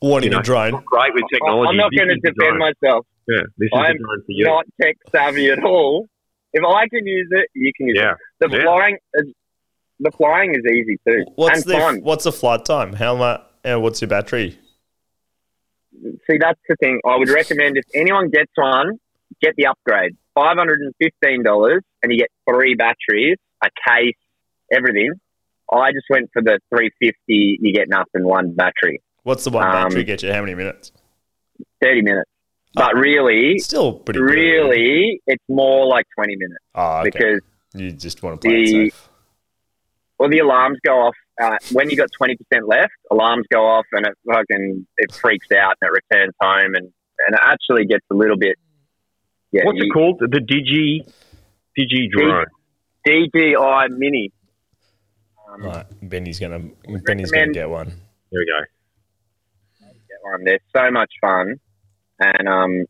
Wanting 0.00 0.30
You 0.30 0.36
know. 0.36 0.38
a 0.40 0.42
drone. 0.42 0.82
great 0.86 1.12
with 1.14 1.24
technology, 1.32 1.70
I'm 1.70 1.76
not 1.76 1.90
going 1.96 2.08
to 2.08 2.14
defend 2.20 2.58
myself. 2.58 3.04
Yeah, 3.26 3.42
this 3.58 3.66
is 3.66 3.70
I'm 3.74 3.92
the 3.94 3.98
drone 3.98 4.20
for 4.26 4.32
you. 4.32 4.44
Not 4.44 4.64
tech 4.80 4.96
savvy 5.10 5.48
at 5.50 5.62
all. 5.64 6.06
If 6.52 6.62
I 6.64 6.86
can 6.88 7.04
use 7.06 7.28
it, 7.32 7.48
you 7.54 7.72
can 7.76 7.88
use 7.88 7.98
yeah, 8.00 8.12
it. 8.12 8.48
The 8.50 8.56
Yeah. 8.56 8.62
flying, 8.62 8.96
is, 9.14 9.26
the 10.00 10.10
flying 10.12 10.54
is 10.54 10.62
easy 10.72 10.96
too, 11.06 11.24
What's 11.34 11.62
and 11.66 11.70
the 11.74 11.78
fun. 11.78 12.00
what's 12.02 12.24
the 12.24 12.32
flight 12.32 12.64
time? 12.64 12.92
How 12.92 13.16
much? 13.16 13.42
Uh, 13.64 13.80
what's 13.80 14.00
your 14.00 14.08
battery? 14.08 14.56
See, 16.30 16.38
that's 16.38 16.60
the 16.68 16.76
thing. 16.80 17.00
I 17.04 17.16
would 17.16 17.28
recommend 17.28 17.76
if 17.76 17.84
anyone 17.94 18.30
gets 18.30 18.52
one, 18.54 18.98
get 19.42 19.54
the 19.56 19.66
upgrade. 19.66 20.16
Five 20.34 20.56
hundred 20.56 20.80
and 20.80 20.94
fifteen 21.00 21.42
dollars, 21.42 21.82
and 22.02 22.12
you 22.12 22.18
get 22.18 22.28
three 22.48 22.74
batteries, 22.74 23.36
a 23.62 23.68
case, 23.88 24.14
everything. 24.72 25.12
I 25.72 25.90
just 25.92 26.06
went 26.08 26.30
for 26.32 26.42
the 26.42 26.60
three 26.74 26.90
fifty. 27.00 27.58
You 27.60 27.72
get 27.74 27.88
nothing, 27.88 28.24
one 28.24 28.54
battery, 28.54 29.02
What's 29.24 29.44
the 29.44 29.50
one 29.50 29.66
Um, 29.66 29.72
battery 29.72 30.04
get 30.04 30.22
you? 30.22 30.32
How 30.32 30.40
many 30.40 30.54
minutes? 30.54 30.92
thirty 31.82 32.02
minutes. 32.02 32.30
But 32.74 32.94
really, 32.94 33.58
Still 33.58 33.94
pretty. 33.94 34.20
good. 34.20 34.26
really, 34.26 35.20
it's 35.26 35.42
more 35.48 35.86
like 35.86 36.06
twenty 36.16 36.36
minutes 36.36 36.62
Oh, 36.74 37.00
okay. 37.00 37.10
because 37.10 37.40
you 37.74 37.90
just 37.92 38.22
want 38.22 38.40
to 38.40 38.48
play 38.48 38.62
it 38.62 38.66
the- 38.66 38.90
safe. 38.90 39.08
well, 40.18 40.28
the 40.28 40.38
alarms 40.38 40.78
go 40.86 40.92
off 40.92 41.14
uh, 41.42 41.56
when 41.72 41.90
you 41.90 41.96
got 41.96 42.08
twenty 42.16 42.36
percent 42.36 42.68
left. 42.68 42.92
Alarms 43.10 43.46
go 43.52 43.64
off, 43.66 43.86
and 43.92 44.06
it 44.06 44.14
fucking 44.30 44.86
it 44.98 45.12
freaks 45.12 45.50
out 45.52 45.74
and 45.80 45.88
it 45.90 46.02
returns 46.12 46.34
home, 46.40 46.74
and 46.74 46.84
and 47.26 47.34
it 47.34 47.40
actually 47.42 47.84
gets 47.86 48.04
a 48.12 48.14
little 48.14 48.36
bit. 48.36 48.56
Yeah, 49.52 49.64
What's 49.64 49.78
you- 49.78 49.86
it 49.86 49.92
called? 49.92 50.18
The 50.20 50.26
Digi 50.26 51.00
Digi 51.78 52.10
drone. 52.10 52.44
DJI 53.06 53.88
Mini. 53.90 54.32
Um, 55.50 55.62
Right, 55.62 55.86
Benny's 56.02 56.38
gonna 56.38 56.60
Benny's 57.06 57.30
gonna 57.30 57.52
get 57.52 57.70
one. 57.70 57.86
There 58.30 58.40
we 58.40 58.46
go. 58.46 58.64
get 59.80 60.18
one. 60.22 60.44
They're 60.44 60.58
so 60.76 60.90
much 60.90 61.10
fun, 61.20 61.54
and 62.20 62.48
um, 62.48 62.84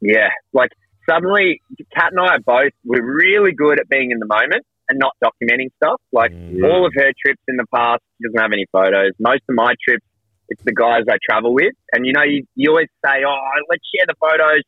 yeah, 0.00 0.30
like 0.52 0.70
suddenly, 1.08 1.60
Kat 1.94 2.10
and 2.12 2.20
I 2.20 2.34
are 2.36 2.40
both 2.40 2.72
we're 2.84 3.04
really 3.04 3.52
good 3.52 3.78
at 3.78 3.88
being 3.88 4.10
in 4.10 4.18
the 4.18 4.26
moment 4.26 4.64
and 4.88 4.98
not 4.98 5.12
documenting 5.22 5.68
stuff. 5.76 6.00
Like 6.12 6.32
Mm. 6.32 6.64
all 6.68 6.84
of 6.86 6.92
her 6.96 7.12
trips 7.24 7.40
in 7.46 7.56
the 7.56 7.66
past, 7.72 8.02
she 8.18 8.26
doesn't 8.28 8.40
have 8.40 8.52
any 8.52 8.66
photos. 8.72 9.12
Most 9.20 9.42
of 9.48 9.54
my 9.54 9.74
trips, 9.86 10.04
it's 10.48 10.62
the 10.64 10.72
guys 10.74 11.02
I 11.08 11.16
travel 11.22 11.54
with, 11.54 11.72
and 11.92 12.04
you 12.06 12.12
know, 12.12 12.22
you, 12.24 12.44
you 12.56 12.70
always 12.70 12.88
say, 13.04 13.22
"Oh, 13.24 13.38
let's 13.70 13.84
share 13.94 14.06
the 14.08 14.14
photos," 14.18 14.62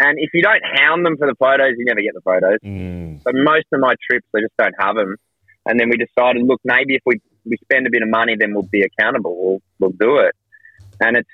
and 0.00 0.18
if 0.18 0.30
you 0.32 0.42
don't 0.42 0.62
hound 0.64 1.04
them 1.04 1.16
for 1.18 1.26
the 1.26 1.36
photos, 1.38 1.74
you 1.76 1.84
never 1.84 2.00
get 2.00 2.14
the 2.14 2.22
photos. 2.22 2.58
Mm. 2.64 3.22
So 3.22 3.30
most 3.34 3.66
of 3.70 3.80
my 3.80 3.94
trips, 4.10 4.26
I 4.34 4.40
just 4.40 4.56
don't 4.56 4.74
have 4.80 4.96
them. 4.96 5.16
And 5.66 5.78
then 5.78 5.90
we 5.90 5.98
decided, 5.98 6.42
look, 6.42 6.60
maybe 6.64 6.94
if 6.94 7.02
we, 7.04 7.20
we 7.44 7.58
spend 7.62 7.86
a 7.86 7.90
bit 7.90 8.00
of 8.00 8.08
money, 8.08 8.34
then 8.38 8.54
we'll 8.54 8.64
be 8.64 8.82
accountable. 8.82 9.36
We'll, 9.36 9.62
we'll 9.78 9.96
do 10.00 10.20
it. 10.20 10.34
And 11.00 11.18
it's 11.18 11.28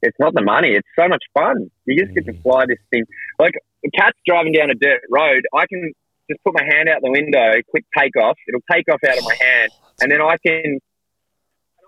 it's 0.00 0.18
not 0.20 0.32
the 0.32 0.42
money. 0.42 0.70
It's 0.78 0.88
so 0.94 1.08
much 1.08 1.24
fun. 1.34 1.70
You 1.86 2.00
just 2.00 2.14
get 2.14 2.26
to 2.26 2.40
fly 2.42 2.66
this 2.68 2.78
thing. 2.90 3.04
Like 3.38 3.54
the 3.82 3.90
cat's 3.90 4.18
driving 4.24 4.52
down 4.52 4.70
a 4.70 4.74
dirt 4.74 5.02
road. 5.10 5.42
I 5.52 5.66
can 5.66 5.92
just 6.30 6.42
put 6.44 6.54
my 6.54 6.62
hand 6.62 6.88
out 6.88 7.02
the 7.02 7.10
window, 7.10 7.60
quick 7.68 7.84
take 7.98 8.16
off. 8.16 8.38
It'll 8.46 8.62
take 8.70 8.86
off 8.92 9.00
out 9.02 9.18
of 9.18 9.24
my 9.24 9.34
hand, 9.40 9.72
and 10.00 10.12
then 10.12 10.22
I 10.22 10.36
can 10.38 10.78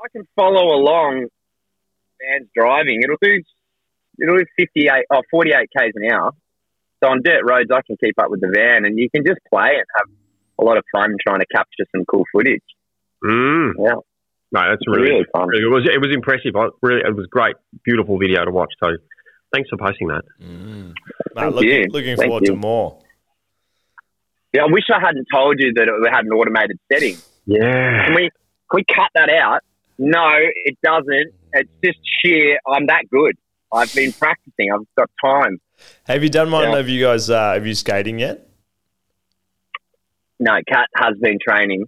I 0.03 0.09
can 0.13 0.27
follow 0.35 0.75
along. 0.75 1.29
Man's 2.21 2.51
driving. 2.55 3.01
It'll 3.03 3.17
do 3.23 3.43
it'll 4.23 4.39
do 4.39 4.45
58 4.59 4.91
oh 5.13 5.23
48 5.31 5.57
k's 5.77 5.93
an 5.97 6.13
hour. 6.13 6.31
So 7.03 7.11
on 7.11 7.23
dirt 7.25 7.43
roads, 7.49 7.71
I 7.73 7.81
can 7.87 7.97
keep 8.03 8.15
up 8.21 8.31
with 8.31 8.41
the 8.41 8.53
van, 8.55 8.85
and 8.85 8.99
you 8.99 9.09
can 9.15 9.25
just 9.27 9.41
play 9.53 9.71
and 9.73 9.85
have 9.99 10.09
a 10.61 10.65
lot 10.65 10.77
of 10.77 10.85
fun 10.93 11.15
trying 11.27 11.41
to 11.41 11.47
capture 11.55 11.85
some 11.95 12.05
cool 12.05 12.25
footage. 12.33 12.61
Mm. 13.25 13.73
Yeah, 13.79 13.93
No, 14.53 14.61
that's 14.69 14.83
really, 14.87 15.11
really 15.11 15.27
fun. 15.33 15.49
really- 15.49 15.63
it 15.65 15.69
was 15.71 15.89
it 15.91 15.99
was 16.01 16.15
impressive. 16.15 16.55
I, 16.57 16.69
really, 16.83 17.01
it 17.01 17.15
was 17.17 17.27
great, 17.31 17.57
beautiful 17.85 18.19
video 18.19 18.45
to 18.45 18.51
watch. 18.51 18.73
So, 18.83 18.91
thanks 19.53 19.69
for 19.71 19.79
posting 19.79 20.09
that. 20.09 20.23
Mm. 20.43 20.89
Mate, 20.89 20.95
Thank 21.35 21.55
looking, 21.55 21.71
you. 21.71 21.87
looking 21.91 22.17
Thank 22.17 22.29
forward 22.29 22.45
to 22.47 22.57
more. 22.57 22.99
Yeah, 24.53 24.63
I 24.63 24.67
wish 24.71 24.85
I 24.93 24.99
hadn't 25.01 25.27
told 25.33 25.57
you 25.61 25.73
that 25.75 25.85
it 25.85 26.11
had 26.13 26.25
an 26.25 26.33
automated 26.33 26.79
setting. 26.93 27.17
Yeah. 27.47 28.07
Can 28.07 28.15
we 28.17 28.23
can 28.71 28.75
we 28.75 28.85
cut 28.85 29.11
that 29.15 29.31
out? 29.31 29.61
No, 29.99 30.29
it 30.65 30.77
doesn't. 30.83 31.33
It's 31.53 31.71
just 31.85 31.99
sheer. 32.23 32.59
I'm 32.67 32.87
that 32.87 33.05
good. 33.11 33.37
I've 33.73 33.95
been 33.95 34.13
practicing. 34.13 34.73
I've 34.73 34.87
got 34.97 35.11
time. 35.25 35.59
Have 36.05 36.23
you 36.23 36.29
done 36.29 36.51
one 36.51 36.71
Yeah. 36.73 36.79
of 36.79 36.89
you 36.89 37.05
guys? 37.05 37.31
Uh, 37.31 37.55
have 37.55 37.67
you 37.67 37.75
skating 37.75 38.19
yet? 38.19 38.47
No, 40.39 40.53
Kat 40.67 40.89
has 40.97 41.17
been 41.21 41.39
training. 41.47 41.85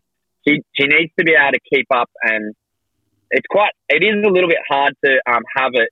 She 0.47 0.61
she 0.75 0.87
needs 0.87 1.13
to 1.19 1.25
be 1.25 1.33
able 1.33 1.53
to 1.53 1.61
keep 1.73 1.87
up, 1.91 2.11
and 2.23 2.55
it's 3.31 3.47
quite. 3.49 3.73
It 3.89 4.03
is 4.03 4.25
a 4.25 4.29
little 4.29 4.49
bit 4.49 4.59
hard 4.69 4.95
to 5.05 5.21
um, 5.27 5.43
have 5.57 5.71
it 5.75 5.89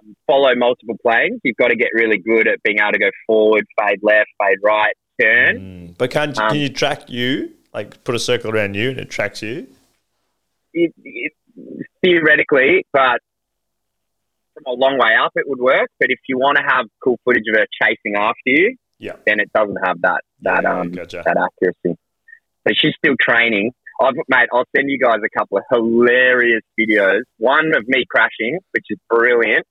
um, 0.00 0.14
follow 0.26 0.54
multiple 0.54 0.96
planes. 1.02 1.40
You've 1.42 1.56
got 1.56 1.68
to 1.68 1.76
get 1.76 1.88
really 1.94 2.18
good 2.18 2.46
at 2.46 2.62
being 2.62 2.78
able 2.80 2.92
to 2.92 2.98
go 2.98 3.10
forward, 3.26 3.64
fade 3.78 4.00
left, 4.02 4.28
fade 4.40 4.58
right, 4.62 4.94
turn. 5.20 5.58
Mm. 5.58 5.98
But 5.98 6.10
can't 6.10 6.38
Um, 6.38 6.50
can 6.50 6.58
you 6.58 6.68
track 6.68 7.10
you? 7.10 7.52
Like 7.74 8.02
put 8.04 8.14
a 8.14 8.18
circle 8.18 8.50
around 8.50 8.74
you 8.74 8.90
and 8.90 9.00
it 9.00 9.10
tracks 9.10 9.42
you. 9.42 9.66
It, 10.72 10.92
it, 11.04 11.32
theoretically, 12.02 12.86
but 12.92 13.20
from 14.56 14.64
a 14.66 14.76
long 14.76 14.98
way 14.98 15.10
up, 15.22 15.32
it 15.36 15.44
would 15.48 15.58
work. 15.60 15.88
But 16.00 16.10
if 16.10 16.18
you 16.28 16.38
want 16.38 16.56
to 16.58 16.64
have 16.66 16.86
cool 17.02 17.18
footage 17.24 17.44
of 17.52 17.58
her 17.58 17.66
chasing 17.82 18.16
after 18.16 18.36
you, 18.46 18.76
Yeah. 18.98 19.16
then 19.26 19.40
it 19.40 19.50
doesn't 19.52 19.76
have 19.84 20.00
that 20.02 20.22
that 20.42 20.62
Yeah, 20.62 20.80
um 20.80 20.90
gotcha. 20.92 21.22
that 21.24 21.36
accuracy. 21.36 21.98
So 22.66 22.74
she's 22.74 22.94
still 22.98 23.14
training. 23.20 23.72
I've, 24.00 24.14
mate, 24.28 24.48
I'll 24.52 24.66
send 24.76 24.90
you 24.90 24.98
guys 24.98 25.20
a 25.24 25.38
couple 25.38 25.58
of 25.58 25.64
hilarious 25.70 26.62
videos. 26.78 27.22
One 27.38 27.74
of 27.74 27.84
me 27.88 28.04
crashing, 28.10 28.58
which 28.72 28.84
is 28.90 28.98
brilliant, 29.08 29.64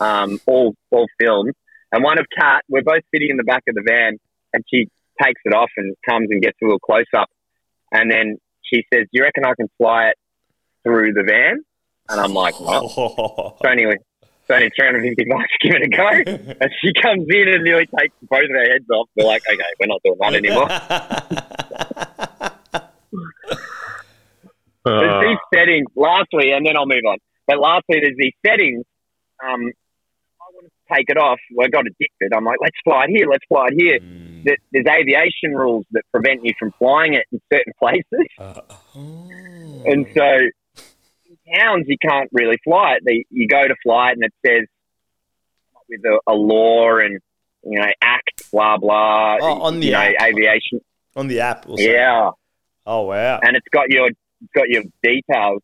um, 0.00 0.38
all 0.46 0.74
all 0.90 1.06
filmed, 1.20 1.52
and 1.92 2.02
one 2.04 2.18
of 2.18 2.26
Kat. 2.38 2.62
We're 2.68 2.82
both 2.82 3.02
sitting 3.12 3.30
in 3.30 3.36
the 3.36 3.44
back 3.44 3.62
of 3.68 3.74
the 3.74 3.82
van, 3.86 4.18
and 4.52 4.64
she 4.72 4.88
takes 5.22 5.40
it 5.44 5.54
off 5.54 5.70
and 5.76 5.94
comes 6.08 6.28
and 6.30 6.40
gets 6.42 6.56
a 6.62 6.66
little 6.66 6.78
close 6.80 7.06
up, 7.16 7.28
and 7.92 8.10
then 8.10 8.36
she 8.62 8.84
says, 8.92 9.02
"Do 9.04 9.08
you 9.18 9.22
reckon 9.24 9.44
I 9.44 9.54
can 9.54 9.68
fly 9.78 10.08
it 10.10 10.16
through 10.84 11.12
the 11.14 11.24
van, 11.24 11.62
and 12.10 12.20
I'm 12.20 12.32
like, 12.34 12.58
what? 12.60 12.82
Oh. 12.96 13.56
It's 13.60 13.70
only, 13.70 13.96
it's 14.48 14.50
only 14.50 14.70
350 14.76 15.24
bucks, 15.30 15.48
give 15.60 15.74
it 15.74 15.82
a 15.82 15.88
go. 15.88 16.08
And 16.60 16.70
she 16.82 16.92
comes 17.00 17.24
in 17.28 17.48
and 17.48 17.64
nearly 17.64 17.86
takes 17.98 18.14
both 18.22 18.44
of 18.44 18.50
our 18.50 18.64
heads 18.64 18.84
off. 18.92 19.08
We're 19.16 19.24
like, 19.26 19.42
okay, 19.50 19.62
we're 19.80 19.86
not 19.86 20.02
doing 20.04 20.18
that 20.20 20.34
anymore. 20.34 20.68
There's 24.84 25.10
Uh, 25.10 25.20
these 25.22 25.38
settings, 25.54 25.86
lastly, 25.96 26.50
and 26.52 26.66
then 26.66 26.76
I'll 26.76 26.84
move 26.84 27.04
on. 27.08 27.16
But 27.46 27.58
lastly, 27.58 28.00
there's 28.02 28.16
these 28.18 28.34
settings. 28.46 28.84
Um, 29.42 29.72
I 30.40 30.44
wanted 30.52 30.68
to 30.68 30.94
take 30.94 31.06
it 31.08 31.16
off. 31.16 31.38
Well, 31.54 31.66
I 31.66 31.70
got 31.70 31.86
addicted. 31.86 32.34
I'm 32.36 32.44
like, 32.44 32.58
let's 32.60 32.76
fly 32.84 33.04
it 33.04 33.10
here, 33.10 33.26
let's 33.30 33.44
fly 33.48 33.68
it 33.70 33.74
here. 33.80 33.98
Mm. 33.98 34.44
There's 34.72 34.86
aviation 34.86 35.54
rules 35.56 35.86
that 35.92 36.02
prevent 36.12 36.44
you 36.44 36.52
from 36.58 36.72
flying 36.78 37.14
it 37.14 37.24
in 37.32 37.40
certain 37.50 37.72
places. 37.78 38.04
Uh, 38.38 38.60
oh. 38.94 39.82
And 39.86 40.06
so 40.14 40.22
in 40.24 40.50
towns, 41.56 41.86
you 41.88 41.96
can't 42.00 42.30
really 42.32 42.56
fly 42.64 42.94
it. 42.96 43.02
They, 43.04 43.24
you 43.30 43.48
go 43.48 43.62
to 43.62 43.74
fly 43.82 44.10
it 44.10 44.18
and 44.20 44.24
it 44.24 44.34
says 44.44 44.66
with 45.88 46.00
a, 46.04 46.20
a 46.30 46.34
law 46.34 46.98
and, 46.98 47.20
you 47.62 47.78
know, 47.78 47.86
act, 48.02 48.50
blah, 48.52 48.78
blah. 48.78 49.36
Oh, 49.40 49.62
on 49.62 49.80
the 49.80 49.86
you 49.86 49.92
know, 49.92 50.12
aviation. 50.22 50.80
on 51.16 51.28
the 51.28 51.40
app. 51.40 51.66
We'll. 51.66 51.80
Yeah. 51.80 52.30
Oh 52.86 53.02
wow. 53.02 53.40
and 53.42 53.56
it's 53.56 53.66
got 53.72 53.88
your 53.88 54.08
it's 54.08 54.52
got 54.54 54.68
your 54.68 54.82
details 55.02 55.62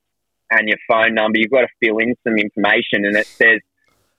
and 0.50 0.68
your 0.68 0.78
phone 0.88 1.14
number. 1.14 1.38
You've 1.38 1.50
got 1.50 1.62
to 1.62 1.68
fill 1.80 1.98
in 1.98 2.14
some 2.26 2.36
information, 2.38 3.04
and 3.04 3.16
it 3.16 3.26
says, 3.26 3.60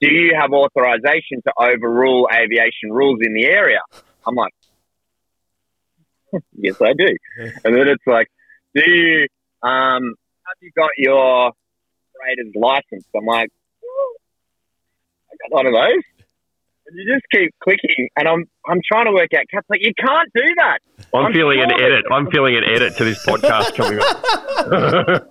"Do 0.00 0.08
you 0.08 0.34
have 0.38 0.52
authorization 0.52 1.42
to 1.46 1.52
overrule 1.58 2.28
aviation 2.32 2.90
rules 2.90 3.18
in 3.22 3.34
the 3.34 3.44
area?" 3.44 3.80
I'm 4.26 4.34
like, 4.34 4.52
"Yes, 6.52 6.80
I 6.80 6.92
do." 6.92 7.08
And 7.64 7.74
then 7.74 7.88
it's 7.88 8.06
like, 8.06 8.28
"Do 8.74 8.88
you 8.88 9.26
um 9.68 10.14
have 10.46 10.56
you 10.60 10.70
got 10.76 10.90
your 10.96 11.52
operator's 11.52 12.54
license?" 12.54 13.04
I'm 13.16 13.26
like, 13.26 13.50
"Well, 13.82 14.12
"I 15.30 15.36
got 15.42 15.56
one 15.56 15.66
of 15.66 15.72
those." 15.72 16.02
And 16.86 16.98
you 16.98 17.14
just 17.14 17.24
keep 17.32 17.54
clicking, 17.62 18.08
and 18.16 18.28
I'm 18.28 18.44
I'm 18.66 18.80
trying 18.86 19.06
to 19.06 19.12
work 19.12 19.32
out. 19.34 19.44
Kat's 19.50 19.68
like, 19.70 19.80
"You 19.82 19.92
can't 19.98 20.30
do 20.34 20.44
that." 20.58 20.78
I'm, 21.14 21.26
I'm 21.26 21.32
feeling 21.32 21.60
an 21.60 21.72
edit. 21.72 22.04
I'm 22.10 22.30
feeling 22.30 22.56
an 22.56 22.64
edit 22.64 22.96
to 22.96 23.04
this 23.04 23.24
podcast 23.24 23.74
coming 23.76 23.98
up. 24.02 25.28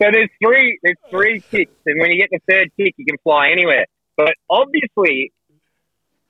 So 0.00 0.10
there's 0.10 0.30
three 0.42 0.78
there's 0.82 0.96
three 1.10 1.40
ticks, 1.50 1.76
and 1.86 2.00
when 2.00 2.10
you 2.10 2.18
get 2.18 2.30
the 2.30 2.40
third 2.50 2.72
tick, 2.78 2.94
you 2.96 3.04
can 3.04 3.18
fly 3.22 3.50
anywhere. 3.50 3.86
But 4.16 4.34
obviously, 4.50 5.32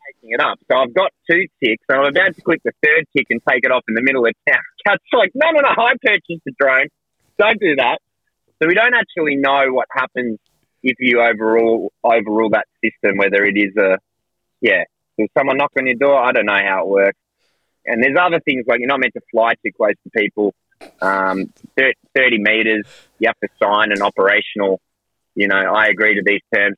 taking 0.07 0.35
it 0.35 0.41
up. 0.41 0.59
So 0.71 0.77
I've 0.77 0.95
got 0.95 1.11
two 1.31 1.47
ticks, 1.63 1.85
and 1.89 2.01
I'm 2.01 2.07
about 2.07 2.35
to 2.35 2.43
click 2.43 2.61
the 2.65 2.73
third 2.85 3.07
tick 3.17 3.27
and 3.31 3.41
take 3.49 3.65
it 3.65 3.71
off 3.71 3.83
in 3.89 3.95
the 3.95 4.03
middle 4.03 4.27
of 4.27 4.35
town. 4.49 4.63
Kat's 4.87 5.03
like, 5.13 5.31
no, 5.35 5.51
no, 5.51 5.61
no, 5.61 5.69
I 5.83 5.95
purchased 6.03 6.43
the 6.45 6.53
drone. 6.59 6.89
Don't 7.43 7.61
do 7.61 7.75
that. 7.77 7.99
So 8.61 8.69
we 8.69 8.75
don't 8.75 8.95
actually 8.95 9.35
know 9.35 9.73
what 9.73 9.89
happens 9.91 10.39
if 10.85 10.97
you 11.01 11.21
overrule 11.21 11.93
overrule 12.05 12.51
that 12.51 12.67
system, 12.85 13.17
whether 13.17 13.45
it 13.45 13.57
is 13.57 13.77
a 13.77 13.99
yeah. 14.61 14.85
there's 15.19 15.29
someone 15.37 15.57
knock 15.57 15.73
on 15.77 15.87
your 15.87 15.97
door? 15.97 16.23
I 16.23 16.31
don't 16.31 16.47
know 16.47 16.61
how 16.65 16.83
it 16.83 16.89
works. 16.89 17.19
And 17.85 18.01
there's 18.01 18.17
other 18.21 18.39
things 18.45 18.65
like 18.69 18.79
you're 18.79 18.89
not 18.89 19.01
meant 19.01 19.15
to 19.15 19.21
fly 19.33 19.55
too 19.55 19.73
close 19.77 19.95
to 20.05 20.11
people. 20.17 20.55
Um, 21.01 21.53
thir- 21.77 21.95
30 22.15 22.39
meters, 22.39 22.87
you 23.19 23.27
have 23.27 23.39
to 23.41 23.49
sign 23.61 23.91
an 23.91 24.03
operational, 24.03 24.81
you 25.35 25.49
know, 25.49 25.57
I 25.57 25.87
agree 25.87 26.15
to 26.15 26.23
these 26.25 26.43
terms. 26.55 26.77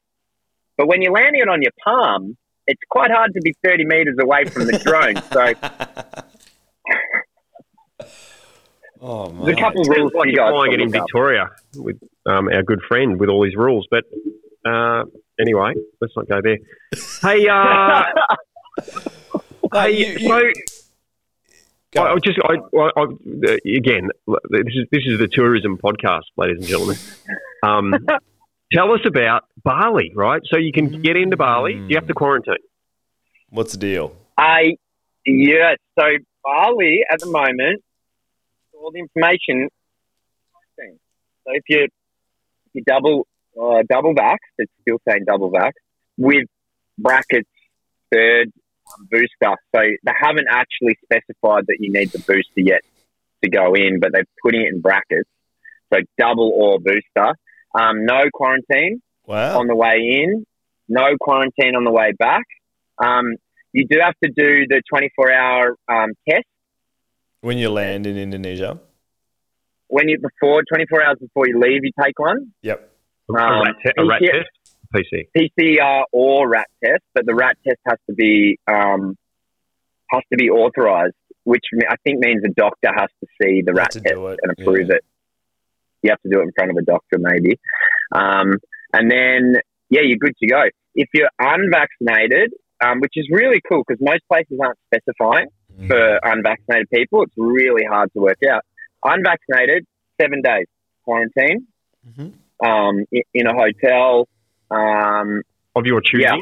But 0.79 0.89
when 0.89 1.03
you're 1.03 1.13
landing 1.13 1.43
it 1.43 1.49
on 1.49 1.61
your 1.61 1.73
palm, 1.85 2.39
it's 2.67 2.81
quite 2.89 3.11
hard 3.11 3.35
to 3.35 3.41
be 3.43 3.55
30 3.63 3.85
meters 3.85 4.17
away 4.19 4.47
from 4.47 4.67
the 4.67 4.79
drone. 4.79 5.17
So 5.31 6.25
Oh 9.07 9.29
man. 9.31 9.45
there's 9.45 9.59
a 9.59 9.61
couple 9.61 9.83
of 9.83 9.89
rules 9.89 10.13
like 10.15 10.27
you 10.29 10.33
you're 10.33 10.45
guys 10.47 10.53
flying 10.53 10.73
it 10.73 10.81
in 10.81 10.87
look 10.89 10.97
up. 10.97 11.03
Victoria 11.07 11.51
with 11.77 11.97
um, 12.27 12.49
our 12.49 12.63
good 12.63 12.81
friend 12.89 13.21
with 13.21 13.29
all 13.29 13.45
his 13.45 13.55
rules. 13.55 13.87
But 13.91 14.05
uh, 14.65 15.05
anyway, 15.39 15.75
let's 16.01 16.15
not 16.17 16.27
go 16.27 16.41
there. 16.41 16.57
Hey, 17.21 17.47
uh, 17.49 18.03
hey, 19.73 19.91
you- 19.91 20.19
you- 20.19 20.29
so 20.29 20.43
Go. 21.93 22.03
I, 22.03 22.13
I 22.15 22.19
just, 22.25 22.39
I, 22.43 22.55
I, 22.77 22.91
I, 22.97 23.59
again, 23.77 24.09
this 24.51 24.75
is 24.75 24.87
this 24.91 25.03
is 25.07 25.19
the 25.21 25.29
tourism 25.31 25.79
podcast, 25.79 26.23
ladies 26.37 26.57
and 26.59 26.67
gentlemen. 26.67 26.97
Um, 27.63 27.95
tell 28.73 28.91
us 28.93 28.99
about 29.07 29.45
Bali, 29.63 30.11
right? 30.17 30.43
So 30.51 30.57
you 30.59 30.73
can 30.73 31.03
get 31.03 31.17
into 31.17 31.37
Bali. 31.37 31.75
Do 31.75 31.87
you 31.89 31.95
have 31.97 32.09
to 32.09 32.15
quarantine? 32.15 32.57
What's 33.51 33.71
the 33.73 33.79
deal? 33.79 34.17
I 34.37 34.77
yeah. 35.25 35.77
So 35.97 36.05
Bali 36.43 37.03
at 37.13 37.21
the 37.21 37.27
moment, 37.27 37.85
all 38.85 38.93
the 38.93 39.01
information. 39.01 39.69
So 41.47 41.53
if 41.53 41.63
you 41.69 41.85
if 41.85 41.91
you 42.75 42.83
double 42.87 43.27
uh, 43.61 43.83
double 43.89 44.15
vax, 44.15 44.37
it's 44.59 44.73
still 44.83 44.99
saying 45.09 45.25
double 45.27 45.51
vax 45.51 45.73
with 46.19 46.47
brackets 46.99 47.49
third 48.13 48.49
um, 48.99 49.09
booster. 49.11 49.57
So 49.75 49.81
they 49.81 50.13
haven't 50.21 50.47
actually 50.51 50.97
specified 51.05 51.65
that 51.69 51.77
you 51.81 51.93
need 51.93 52.11
the 52.13 52.19
booster 52.19 52.61
yet 52.61 52.81
to 53.43 53.51
go 53.51 53.75
in, 53.75 54.01
but 54.01 54.13
they're 54.13 54.25
putting 54.43 54.63
it 54.63 54.69
in 54.75 54.81
brackets. 54.81 55.29
So 55.93 56.01
double 56.19 56.51
or 56.55 56.79
booster. 56.81 57.35
Um, 57.75 58.05
no 58.05 58.25
quarantine 58.33 59.01
Wow. 59.27 59.59
on 59.59 59.67
the 59.67 59.75
way 59.75 59.97
in, 60.23 60.45
no 60.89 61.17
quarantine 61.21 61.75
on 61.77 61.85
the 61.85 61.91
way 61.91 62.13
back. 62.19 62.45
Um, 62.99 63.33
you 63.73 63.87
do 63.89 63.99
have 64.03 64.15
to 64.23 64.31
do 64.31 64.67
the 64.69 64.81
24 64.89 65.33
hour 65.33 65.77
um, 65.89 66.11
test 66.29 66.45
when 67.45 67.59
you 67.59 67.69
land 67.69 68.07
in 68.07 68.17
Indonesia. 68.17 68.81
when 69.89 70.09
you 70.09 70.19
before 70.19 70.63
24 70.67 71.05
hours 71.05 71.19
before 71.21 71.47
you 71.47 71.61
leave. 71.61 71.85
You 71.85 71.93
take 72.03 72.19
one 72.19 72.53
Yep. 72.63 72.79
A 73.29 73.33
Um, 73.33 73.63
rat, 73.63 73.77
te- 73.85 73.93
a 73.99 74.05
rat 74.05 74.23
yeah. 74.23 74.33
test? 74.33 74.51
PC. 74.95 75.29
PCR 75.37 76.05
or 76.11 76.49
rat 76.49 76.67
test, 76.83 77.03
but 77.15 77.27
the 77.27 77.35
rat 77.35 77.57
test 77.67 77.79
has 77.87 77.99
to 78.09 78.15
be 78.15 78.59
um, 78.67 79.17
has 80.11 80.23
to 80.33 80.37
be 80.37 80.49
authorized, 80.49 81.15
which 81.45 81.67
I 81.89 81.97
think 82.03 82.25
means 82.25 82.43
the 82.43 82.55
doctor 82.57 82.91
has 82.97 83.11
to 83.21 83.27
see 83.39 83.63
the 83.63 83.75
rat 83.75 83.93
test 83.93 84.07
and 84.07 84.51
approve 84.57 84.89
yeah. 84.89 84.97
it. 84.97 85.05
You 86.03 86.11
have 86.11 86.23
to 86.23 86.31
do 86.33 86.41
it 86.41 86.45
in 86.45 86.53
front 86.57 86.71
of 86.71 86.77
a 86.79 86.83
doctor, 86.83 87.17
maybe. 87.19 87.59
Um, 88.15 88.49
and 88.93 89.11
then, 89.11 89.57
yeah, 89.91 90.03
you're 90.03 90.19
good 90.27 90.37
to 90.43 90.47
go. 90.47 90.63
If 90.95 91.09
you're 91.13 91.31
unvaccinated, 91.39 92.53
um, 92.85 93.01
which 93.01 93.15
is 93.17 93.27
really 93.31 93.61
cool 93.69 93.83
because 93.87 94.01
most 94.01 94.23
places 94.31 94.59
aren't 94.63 94.79
specifying 94.89 95.49
Mm. 95.81 95.89
for 95.89 96.21
unvaccinated 96.23 96.89
people, 96.91 97.23
it's 97.23 97.33
really 97.37 97.85
hard 97.85 98.13
to 98.13 98.21
work 98.21 98.39
out. 98.51 98.63
Unvaccinated, 99.05 99.85
seven 100.21 100.41
days 100.43 100.67
quarantine 101.05 101.67
Mhm. 102.09 102.33
um, 102.65 103.05
in, 103.13 103.23
in 103.35 103.47
a 103.47 103.55
hotel. 103.55 104.29
Um, 104.71 105.43
Of 105.77 105.87
your 105.87 106.01
choosing? 106.01 106.21
Yeah. 106.23 106.41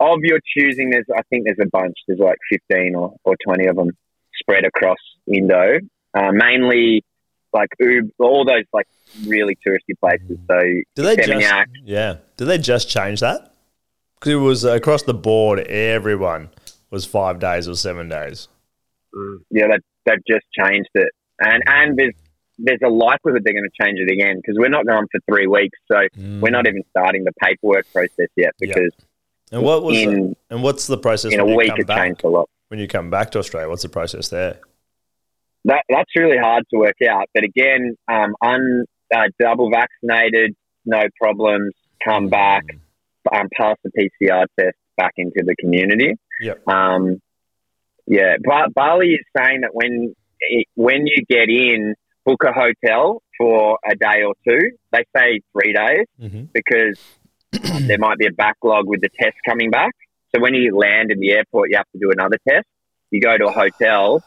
of 0.00 0.18
your 0.22 0.38
choosing, 0.56 0.90
there's 0.90 1.06
I 1.14 1.22
think 1.30 1.44
there's 1.46 1.58
a 1.60 1.68
bunch. 1.70 1.96
There's 2.06 2.20
like 2.20 2.38
15 2.52 2.94
or, 2.94 3.14
or 3.24 3.34
20 3.44 3.66
of 3.66 3.76
them 3.76 3.90
spread 4.40 4.64
across 4.64 4.98
Indo, 5.26 5.78
uh, 6.14 6.30
mainly 6.32 7.04
like 7.52 7.68
Ub, 7.82 8.08
all 8.18 8.44
those 8.44 8.64
like 8.72 8.86
really 9.26 9.56
touristy 9.66 9.98
places. 9.98 10.38
So 10.48 10.58
Did 10.94 11.04
they 11.04 11.16
just? 11.16 11.68
Yeah. 11.84 12.16
Did 12.36 12.44
they 12.44 12.58
just 12.58 12.88
change 12.88 13.20
that? 13.20 13.52
Because 14.14 14.32
it 14.32 14.36
was 14.36 14.64
across 14.64 15.02
the 15.02 15.14
board. 15.14 15.60
Everyone 15.60 16.50
was 16.90 17.04
five 17.04 17.38
days 17.38 17.68
or 17.68 17.74
seven 17.74 18.08
days. 18.08 18.48
Mm. 19.14 19.38
yeah, 19.50 19.66
that 19.68 19.80
they've 20.04 20.24
just 20.28 20.46
changed 20.52 20.90
it, 20.94 21.08
and 21.40 21.62
and 21.66 21.98
there's 21.98 22.14
there's 22.58 22.80
a 22.84 22.88
likelihood 22.88 23.42
they're 23.44 23.54
going 23.54 23.64
to 23.64 23.84
change 23.84 23.98
it 24.00 24.12
again 24.12 24.36
because 24.36 24.56
we're 24.58 24.68
not 24.68 24.86
going 24.86 25.06
for 25.12 25.20
three 25.30 25.46
weeks, 25.46 25.78
so 25.90 25.96
we're 26.40 26.50
not 26.50 26.66
even 26.66 26.82
starting 26.90 27.24
the 27.24 27.32
paperwork 27.40 27.86
process 27.92 28.28
yet 28.36 28.50
because 28.58 28.92
And 29.52 29.62
what 29.62 29.82
was? 29.82 29.96
in 29.96 30.30
the, 30.30 30.36
and 30.50 30.62
what's 30.62 30.86
the 30.86 30.98
process 30.98 31.32
in 31.32 31.40
a 31.40 31.46
week 31.46 31.70
come 31.70 31.80
it 31.80 31.86
back? 31.86 31.98
changed 31.98 32.24
a 32.24 32.28
lot. 32.28 32.48
When 32.68 32.80
you 32.80 32.88
come 32.88 33.10
back 33.10 33.30
to 33.30 33.38
Australia, 33.38 33.68
what's 33.68 33.82
the 33.82 33.88
process 33.88 34.28
there? 34.28 34.58
that 35.64 35.84
that's 35.88 36.10
really 36.16 36.38
hard 36.38 36.64
to 36.72 36.78
work 36.78 36.96
out. 37.08 37.26
But 37.34 37.44
again, 37.44 37.96
um, 38.08 38.34
un 38.42 38.84
uh, 39.14 39.28
double 39.40 39.70
vaccinated, 39.70 40.54
no 40.84 41.02
problems, 41.20 41.72
come 42.04 42.28
back, 42.28 42.64
um, 43.32 43.48
pass 43.56 43.76
the 43.84 43.90
PCR 43.90 44.46
test 44.58 44.76
back 44.96 45.12
into 45.16 45.42
the 45.44 45.54
community. 45.56 46.14
Yep. 46.40 46.68
Um, 46.68 47.20
yeah, 48.06 48.36
but 48.42 48.72
Bali 48.74 49.08
is 49.08 49.24
saying 49.36 49.62
that 49.62 49.70
when 49.72 50.14
it, 50.40 50.66
when 50.74 51.06
you 51.06 51.24
get 51.28 51.48
in, 51.48 51.94
book 52.28 52.44
a 52.44 52.52
hotel 52.52 53.22
for 53.38 53.78
a 53.90 53.94
day 53.94 54.22
or 54.22 54.34
two. 54.46 54.70
They 54.92 55.04
say 55.16 55.40
three 55.52 55.72
days 55.72 56.06
Mm-hmm. 56.20 56.44
because 56.52 56.98
there 57.86 57.98
might 57.98 58.18
be 58.18 58.26
a 58.26 58.32
backlog 58.32 58.86
with 58.86 59.00
the 59.00 59.08
test 59.18 59.36
coming 59.48 59.70
back. 59.70 59.92
So 60.34 60.42
when 60.42 60.54
you 60.54 60.76
land 60.76 61.10
in 61.10 61.20
the 61.20 61.32
airport, 61.32 61.70
you 61.70 61.76
have 61.78 61.86
to 61.92 61.98
do 61.98 62.10
another 62.10 62.36
test. 62.46 62.66
You 63.10 63.20
go 63.20 63.38
to 63.38 63.46
a 63.46 63.50
hotel, 63.50 64.22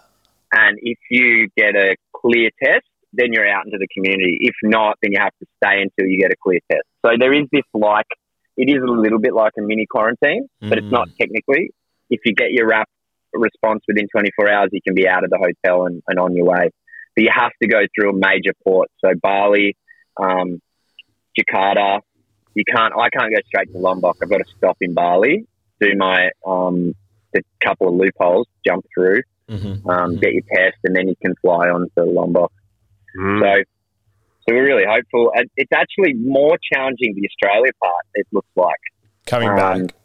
and 0.52 0.80
if 0.82 0.98
you 1.12 1.48
get 1.56 1.76
a 1.76 1.96
clear 2.16 2.50
test, 2.64 2.86
then 3.14 3.28
you're 3.32 3.48
out 3.48 3.66
into 3.66 3.78
the 3.78 3.88
community. 3.94 4.38
If 4.42 4.56
not, 4.64 4.98
then 5.04 5.12
you 5.12 5.20
have 5.20 5.34
to 5.40 5.46
stay 5.64 5.84
until 5.84 6.10
you 6.10 6.18
get 6.18 6.32
a 6.32 6.36
clear 6.42 6.60
test. 6.72 6.82
So 7.06 7.12
there 7.20 7.34
is 7.34 7.46
this 7.52 7.62
like, 7.76 8.08
it 8.58 8.68
is 8.70 8.82
a 8.82 8.92
little 8.92 9.20
bit 9.20 9.34
like 9.36 9.54
a 9.60 9.62
mini 9.62 9.86
quarantine, 9.86 10.48
but 10.70 10.80
it's 10.80 10.92
not 10.92 11.10
technically. 11.20 11.70
If 12.12 12.20
you 12.26 12.36
get 12.36 12.52
your 12.52 12.68
RAP 12.68 12.88
response 13.34 13.82
within 13.88 14.06
24 14.16 14.50
hours, 14.52 14.70
you 14.72 14.82
can 14.86 14.94
be 14.94 15.08
out 15.08 15.24
of 15.24 15.30
the 15.32 15.38
hotel 15.40 15.86
and, 15.88 16.04
and 16.08 16.20
on 16.20 16.36
your 16.36 16.46
way. 16.46 16.70
but 17.16 17.24
you 17.24 17.30
have 17.34 17.52
to 17.62 17.68
go 17.68 17.80
through 17.96 18.12
a 18.12 18.14
major 18.14 18.54
port. 18.64 18.90
So 19.04 19.14
Bali, 19.22 19.76
um, 20.22 20.62
Jakarta. 21.38 22.02
You 22.54 22.64
can't. 22.66 22.94
I 22.98 23.10
can't 23.10 23.32
go 23.34 23.40
straight 23.48 23.72
to 23.72 23.78
Lombok. 23.80 24.18
I've 24.22 24.30
got 24.30 24.40
to 24.40 24.46
stop 24.58 24.78
in 24.82 24.94
Bali, 24.94 25.46
do 25.80 25.88
my 25.96 26.30
um, 26.46 26.94
the 27.34 27.42
couple 27.64 27.88
of 27.88 27.94
loopholes, 27.96 28.48
jump 28.68 28.86
through, 28.94 29.22
Mm-hmm. 29.50 29.90
um, 29.90 30.18
get 30.18 30.34
your 30.34 30.44
test, 30.54 30.78
and 30.84 30.96
then 30.96 31.08
you 31.08 31.16
can 31.22 31.34
fly 31.42 31.70
on 31.70 31.88
to 31.98 32.04
Lombok. 32.06 32.52
Mm. 33.18 33.40
So, 33.42 33.64
so 34.48 34.56
we're 34.56 34.66
really 34.66 34.84
hopeful. 34.86 35.32
It's 35.56 35.72
actually 35.74 36.14
more 36.14 36.58
challenging 36.74 37.16
the 37.16 37.28
Australia 37.28 37.72
part. 37.82 38.06
It 38.16 38.28
looks 38.34 38.48
like 38.56 38.76
Coming 39.28 39.50
Um, 39.50 39.56
back. 39.88 39.96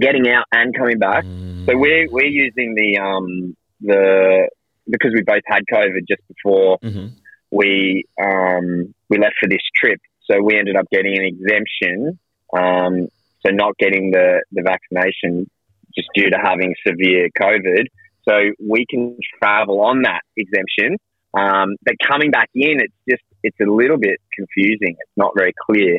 Getting 0.00 0.28
out 0.28 0.44
and 0.52 0.76
coming 0.76 0.98
back. 0.98 1.24
Mm. 1.24 1.66
So 1.66 1.76
we're 1.76 2.08
we're 2.10 2.26
using 2.26 2.74
the 2.74 2.98
um 2.98 3.56
the 3.80 4.48
because 4.88 5.12
we 5.14 5.22
both 5.22 5.42
had 5.46 5.62
COVID 5.72 6.06
just 6.08 6.22
before 6.28 6.78
Mhm. 6.78 7.10
we 7.50 8.04
um 8.22 8.94
we 9.08 9.18
left 9.18 9.34
for 9.40 9.48
this 9.48 9.62
trip. 9.74 10.00
So 10.30 10.42
we 10.42 10.58
ended 10.58 10.76
up 10.76 10.86
getting 10.90 11.18
an 11.18 11.24
exemption. 11.24 12.18
Um, 12.52 13.08
so 13.44 13.52
not 13.52 13.76
getting 13.78 14.10
the 14.10 14.42
the 14.52 14.62
vaccination 14.62 15.48
just 15.96 16.08
due 16.14 16.30
to 16.30 16.38
having 16.42 16.74
severe 16.86 17.28
COVID. 17.40 17.84
So 18.28 18.50
we 18.58 18.86
can 18.88 19.16
travel 19.38 19.80
on 19.82 20.02
that 20.02 20.22
exemption. 20.36 20.96
Um, 21.34 21.76
but 21.84 21.94
coming 22.06 22.30
back 22.30 22.48
in, 22.54 22.80
it's 22.80 22.94
just 23.08 23.22
it's 23.42 23.58
a 23.60 23.70
little 23.70 23.98
bit 23.98 24.18
confusing. 24.32 24.96
It's 24.98 25.16
not 25.16 25.32
very 25.36 25.52
clear. 25.66 25.98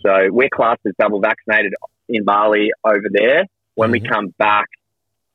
So 0.00 0.28
we're 0.30 0.48
classed 0.54 0.80
as 0.86 0.92
double 1.00 1.20
vaccinated 1.20 1.74
in 2.08 2.24
Bali 2.24 2.70
over 2.84 3.08
there. 3.10 3.44
When 3.74 3.90
we 3.90 4.00
Mhm. 4.00 4.08
come 4.10 4.28
back, 4.38 4.66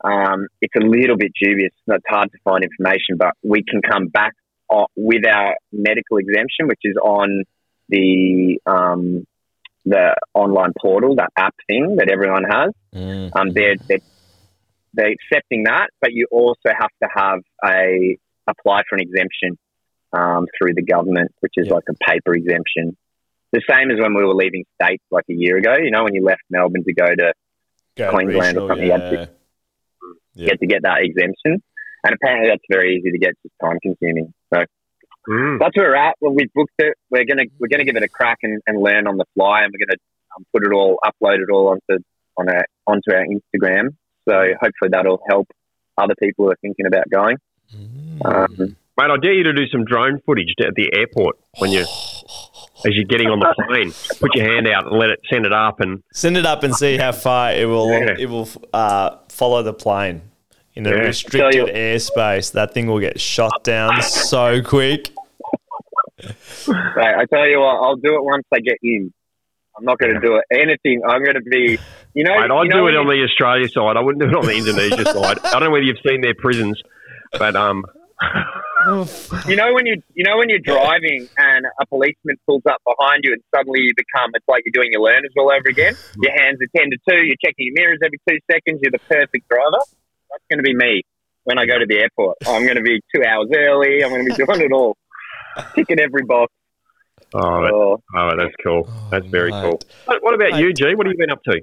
um, 0.03 0.47
it's 0.61 0.75
a 0.75 0.79
little 0.79 1.15
bit 1.17 1.31
dubious. 1.39 1.73
It's 1.87 2.03
hard 2.07 2.31
to 2.31 2.37
find 2.43 2.63
information, 2.63 3.17
but 3.17 3.33
we 3.43 3.63
can 3.63 3.81
come 3.81 4.07
back 4.07 4.33
o- 4.69 4.87
with 4.95 5.25
our 5.27 5.55
medical 5.71 6.17
exemption, 6.17 6.67
which 6.67 6.79
is 6.83 6.95
on 6.97 7.43
the 7.89 8.59
um, 8.65 9.25
the 9.85 10.15
online 10.35 10.73
portal, 10.79 11.15
that 11.15 11.29
app 11.35 11.55
thing 11.67 11.95
that 11.97 12.07
everyone 12.09 12.43
has. 12.43 12.71
Mm. 12.95 13.31
Um, 13.35 13.49
they're, 13.51 13.75
they're 13.87 13.97
they're 14.93 15.11
accepting 15.11 15.63
that, 15.63 15.89
but 15.99 16.11
you 16.13 16.27
also 16.31 16.69
have 16.69 16.89
to 17.01 17.09
have 17.15 17.39
a 17.65 18.17
apply 18.47 18.81
for 18.89 18.95
an 18.95 19.01
exemption 19.01 19.57
um, 20.13 20.45
through 20.57 20.73
the 20.75 20.81
government, 20.83 21.31
which 21.39 21.53
is 21.57 21.67
Yeah. 21.67 21.75
like 21.75 21.83
a 21.89 21.93
paper 22.09 22.33
exemption. 22.33 22.95
The 23.51 23.61
same 23.69 23.91
as 23.91 23.99
when 23.99 24.13
we 24.13 24.23
were 24.23 24.33
leaving 24.33 24.63
states 24.81 25.03
like 25.11 25.25
a 25.29 25.33
year 25.33 25.57
ago. 25.57 25.75
You 25.81 25.91
know, 25.91 26.03
when 26.03 26.13
you 26.15 26.23
left 26.23 26.41
Melbourne 26.49 26.83
to 26.85 26.93
go 26.93 27.07
to 27.07 27.33
Go 27.97 28.09
Queensland 28.11 28.57
or 28.57 28.61
regional, 28.61 28.67
something, 28.69 28.85
you 28.85 28.91
had 28.91 29.09
to- 29.09 29.15
yeah. 29.17 29.25
Yeah. 30.33 30.45
get 30.47 30.59
to 30.61 30.67
get 30.67 30.81
that 30.83 30.99
exemption, 31.03 31.61
and 32.05 32.13
apparently 32.15 32.47
that's 32.49 32.63
very 32.69 32.95
easy 32.95 33.11
to 33.11 33.17
get, 33.17 33.33
just 33.43 33.53
time 33.61 33.77
consuming. 33.81 34.33
So 34.53 34.63
Mm. 35.27 35.59
that's 35.59 35.75
where 35.75 35.89
we're 35.89 35.95
at. 35.95 36.15
Well, 36.21 36.33
we've 36.33 36.51
booked 36.55 36.71
it. 36.79 36.95
We're 37.09 37.25
gonna 37.25 37.43
we're 37.59 37.67
gonna 37.67 37.83
give 37.83 37.97
it 37.97 38.03
a 38.03 38.07
crack 38.07 38.37
and, 38.43 38.59
and 38.65 38.81
learn 38.81 39.07
on 39.07 39.17
the 39.17 39.25
fly, 39.35 39.63
and 39.63 39.71
we're 39.73 39.85
gonna 39.85 39.99
um, 40.35 40.45
put 40.53 40.63
it 40.65 40.71
all, 40.73 40.97
upload 41.05 41.39
it 41.43 41.49
all 41.51 41.67
onto 41.67 42.01
on 42.37 42.47
our 42.49 42.65
onto 42.87 43.11
our 43.13 43.25
Instagram. 43.25 43.89
So 44.27 44.33
hopefully 44.61 44.89
that'll 44.89 45.21
help 45.29 45.47
other 45.97 46.15
people 46.17 46.45
who 46.45 46.51
are 46.51 46.57
thinking 46.61 46.85
about 46.87 47.09
going. 47.09 47.37
Mm. 47.75 48.25
Um, 48.25 48.75
Mate, 48.97 49.11
I 49.11 49.17
dare 49.21 49.33
you 49.33 49.43
to 49.43 49.53
do 49.53 49.67
some 49.67 49.83
drone 49.85 50.19
footage 50.25 50.53
at 50.65 50.75
the 50.75 50.89
airport 50.93 51.35
when 51.59 51.71
you, 51.71 51.85
as 52.85 52.95
you're 52.95 53.05
getting 53.05 53.27
on 53.27 53.39
the 53.39 53.53
plane. 53.67 53.93
Put 54.19 54.35
your 54.35 54.45
hand 54.51 54.67
out 54.67 54.87
and 54.87 54.97
let 54.99 55.09
it 55.09 55.19
send 55.29 55.45
it 55.45 55.53
up, 55.53 55.79
and 55.79 56.01
Send 56.13 56.37
it 56.37 56.45
up 56.45 56.63
and 56.63 56.75
see 56.75 56.97
how 56.97 57.11
far 57.11 57.51
it 57.53 57.65
will 57.67 57.89
Yeah. 57.91 58.15
it 58.17 58.29
will 58.29 58.49
uh, 58.73 59.17
follow 59.29 59.61
the 59.63 59.73
plane 59.73 60.21
in 60.75 60.85
a 60.87 60.89
Yeah. 60.89 60.95
restricted 60.95 61.53
you- 61.53 61.65
airspace. 61.73 62.53
That 62.53 62.73
thing 62.73 62.87
will 62.87 62.99
get 62.99 63.19
shot 63.19 63.63
down 63.63 64.01
so 64.01 64.61
quick. 64.61 65.09
Right, 66.67 67.15
I 67.17 67.25
tell 67.25 67.47
you 67.47 67.59
what, 67.59 67.75
I'll 67.81 67.95
do 67.95 68.15
it 68.15 68.23
once 68.23 68.45
I 68.53 68.59
get 68.59 68.77
in. 68.83 69.11
I'm 69.77 69.85
not 69.85 69.97
going 69.97 70.13
to 70.13 70.19
do 70.19 70.35
it 70.35 70.43
anything. 70.51 71.01
I'm 71.07 71.23
going 71.23 71.35
to 71.35 71.41
be, 71.41 71.79
you 72.13 72.23
know, 72.23 72.35
mate, 72.39 72.51
I'd 72.51 72.63
you 72.65 72.69
know 72.69 72.81
do 72.81 72.87
it 72.87 72.95
on 72.97 73.07
the 73.07 73.23
Australia 73.23 73.67
side. 73.69 73.97
I 73.97 74.01
wouldn't 74.01 74.21
do 74.21 74.29
it 74.29 74.35
on 74.35 74.45
the 74.45 74.55
Indonesia 74.55 75.05
side. 75.05 75.39
I 75.43 75.51
don't 75.51 75.63
know 75.63 75.69
whether 75.71 75.83
you've 75.83 75.97
seen 76.05 76.21
their 76.21 76.35
prisons, 76.35 76.79
but 77.39 77.55
um, 77.55 77.85
You 79.47 79.55
know 79.55 79.73
when 79.73 79.85
you 79.85 80.01
you 80.15 80.23
know 80.23 80.37
when 80.37 80.49
you're 80.49 80.59
driving 80.59 81.29
and 81.37 81.65
a 81.79 81.85
policeman 81.85 82.35
pulls 82.47 82.63
up 82.69 82.77
behind 82.85 83.21
you 83.23 83.33
and 83.33 83.41
suddenly 83.55 83.79
you 83.81 83.91
become 83.95 84.31
it's 84.33 84.47
like 84.47 84.63
you're 84.65 84.73
doing 84.73 84.89
your 84.91 85.01
learners 85.01 85.31
all 85.37 85.51
over 85.51 85.69
again. 85.69 85.95
Your 86.21 86.31
hands 86.33 86.57
are 86.61 86.69
ten 86.79 86.89
to 86.89 86.97
two. 87.09 87.21
You're 87.25 87.35
checking 87.43 87.67
your 87.67 87.73
mirrors 87.75 87.99
every 88.03 88.19
two 88.27 88.37
seconds. 88.51 88.79
You're 88.81 88.91
the 88.91 88.99
perfect 89.07 89.47
driver. 89.49 89.81
That's 90.31 90.43
going 90.49 90.57
to 90.59 90.63
be 90.63 90.73
me 90.75 91.03
when 91.43 91.59
I 91.59 91.65
go 91.65 91.77
to 91.77 91.85
the 91.87 91.99
airport. 91.99 92.37
I'm 92.47 92.63
going 92.63 92.77
to 92.77 92.81
be 92.81 92.99
two 93.13 93.23
hours 93.23 93.49
early. 93.55 94.03
I'm 94.03 94.09
going 94.09 94.25
to 94.25 94.31
be 94.35 94.35
doing 94.45 94.61
it 94.61 94.71
all, 94.71 94.95
ticking 95.75 95.99
every 95.99 96.23
box. 96.23 96.51
oh, 97.35 97.39
that- 97.39 97.71
Oh, 97.73 98.01
oh, 98.15 98.29
that's 98.37 98.55
cool. 98.63 98.89
That's 99.11 99.25
very 99.27 99.51
mate. 99.51 99.61
cool. 99.61 99.79
What, 100.05 100.23
what 100.23 100.33
about 100.33 100.57
you, 100.59 100.73
G? 100.73 100.95
What 100.95 101.05
have 101.05 101.13
you 101.13 101.17
been 101.19 101.29
up 101.31 101.43
to? 101.43 101.61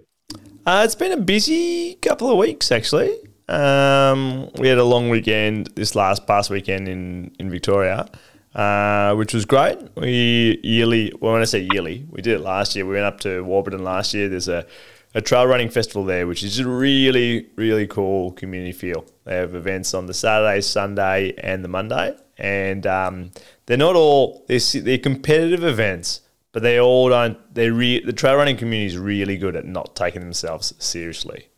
Uh, 0.66 0.82
it's 0.84 0.94
been 0.94 1.12
a 1.12 1.16
busy 1.16 1.94
couple 1.96 2.30
of 2.30 2.36
weeks, 2.36 2.70
actually. 2.70 3.16
Um, 3.48 4.50
we 4.58 4.68
had 4.68 4.78
a 4.78 4.84
long 4.84 5.08
weekend 5.08 5.68
this 5.74 5.94
last 5.94 6.26
past 6.26 6.50
weekend 6.50 6.86
in 6.86 7.34
in 7.38 7.48
Victoria, 7.48 8.08
uh, 8.54 9.14
which 9.14 9.32
was 9.32 9.46
great. 9.46 9.78
We 9.96 10.60
yearly, 10.62 11.12
well, 11.20 11.32
when 11.32 11.40
I 11.42 11.46
say 11.46 11.66
yearly, 11.72 12.06
we 12.10 12.20
did 12.20 12.34
it 12.34 12.40
last 12.40 12.76
year. 12.76 12.84
We 12.84 12.94
went 12.94 13.06
up 13.06 13.20
to 13.20 13.42
Warburton 13.42 13.82
last 13.82 14.12
year. 14.12 14.28
There's 14.28 14.48
a, 14.48 14.66
a 15.14 15.22
trail 15.22 15.46
running 15.46 15.70
festival 15.70 16.04
there, 16.04 16.26
which 16.26 16.42
is 16.42 16.58
a 16.58 16.68
really, 16.68 17.48
really 17.56 17.86
cool 17.86 18.32
community 18.32 18.72
feel. 18.72 19.06
They 19.24 19.36
have 19.36 19.54
events 19.54 19.94
on 19.94 20.06
the 20.06 20.14
Saturday, 20.14 20.60
Sunday, 20.60 21.32
and 21.38 21.64
the 21.64 21.68
Monday, 21.68 22.16
and 22.36 22.86
um, 22.86 23.30
they're 23.64 23.78
not 23.78 23.96
all 23.96 24.44
they're, 24.46 24.60
they're 24.82 24.98
competitive 24.98 25.64
events, 25.64 26.20
but 26.52 26.62
they 26.62 26.78
all 26.78 27.08
don't. 27.08 27.38
They 27.54 27.70
re, 27.70 28.04
the 28.04 28.12
trail 28.12 28.36
running 28.36 28.58
community 28.58 28.88
is 28.88 28.98
really 28.98 29.38
good 29.38 29.56
at 29.56 29.64
not 29.64 29.96
taking 29.96 30.20
themselves 30.20 30.74
seriously. 30.78 31.48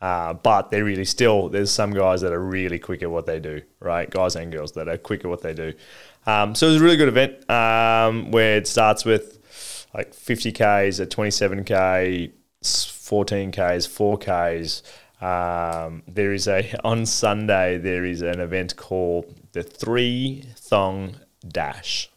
Uh, 0.00 0.32
but 0.32 0.70
they're 0.70 0.84
really 0.84 1.04
still 1.04 1.48
there's 1.48 1.72
some 1.72 1.92
guys 1.92 2.20
that 2.20 2.32
are 2.32 2.42
really 2.42 2.78
quick 2.78 3.02
at 3.02 3.10
what 3.10 3.26
they 3.26 3.40
do, 3.40 3.60
right? 3.80 4.08
Guys 4.08 4.36
and 4.36 4.52
girls 4.52 4.72
that 4.72 4.88
are 4.88 4.96
quick 4.98 5.24
at 5.24 5.30
what 5.30 5.42
they 5.42 5.52
do. 5.52 5.72
Um, 6.26 6.54
so 6.54 6.66
it 6.66 6.72
was 6.72 6.80
a 6.80 6.84
really 6.84 6.96
good 6.96 7.08
event 7.08 7.50
um, 7.50 8.30
where 8.30 8.56
it 8.56 8.66
starts 8.66 9.04
with 9.04 9.38
like 9.94 10.14
50 10.14 10.52
k's, 10.52 11.00
a 11.00 11.06
27k, 11.06 12.30
14ks, 12.62 13.88
4ks. 13.88 14.82
Um, 15.20 16.02
there 16.06 16.32
is 16.32 16.46
a 16.46 16.78
on 16.84 17.04
Sunday 17.06 17.78
there 17.78 18.04
is 18.04 18.22
an 18.22 18.40
event 18.40 18.76
called 18.76 19.34
the 19.52 19.62
Three 19.64 20.44
Thong 20.56 21.16
Dash, 21.46 22.08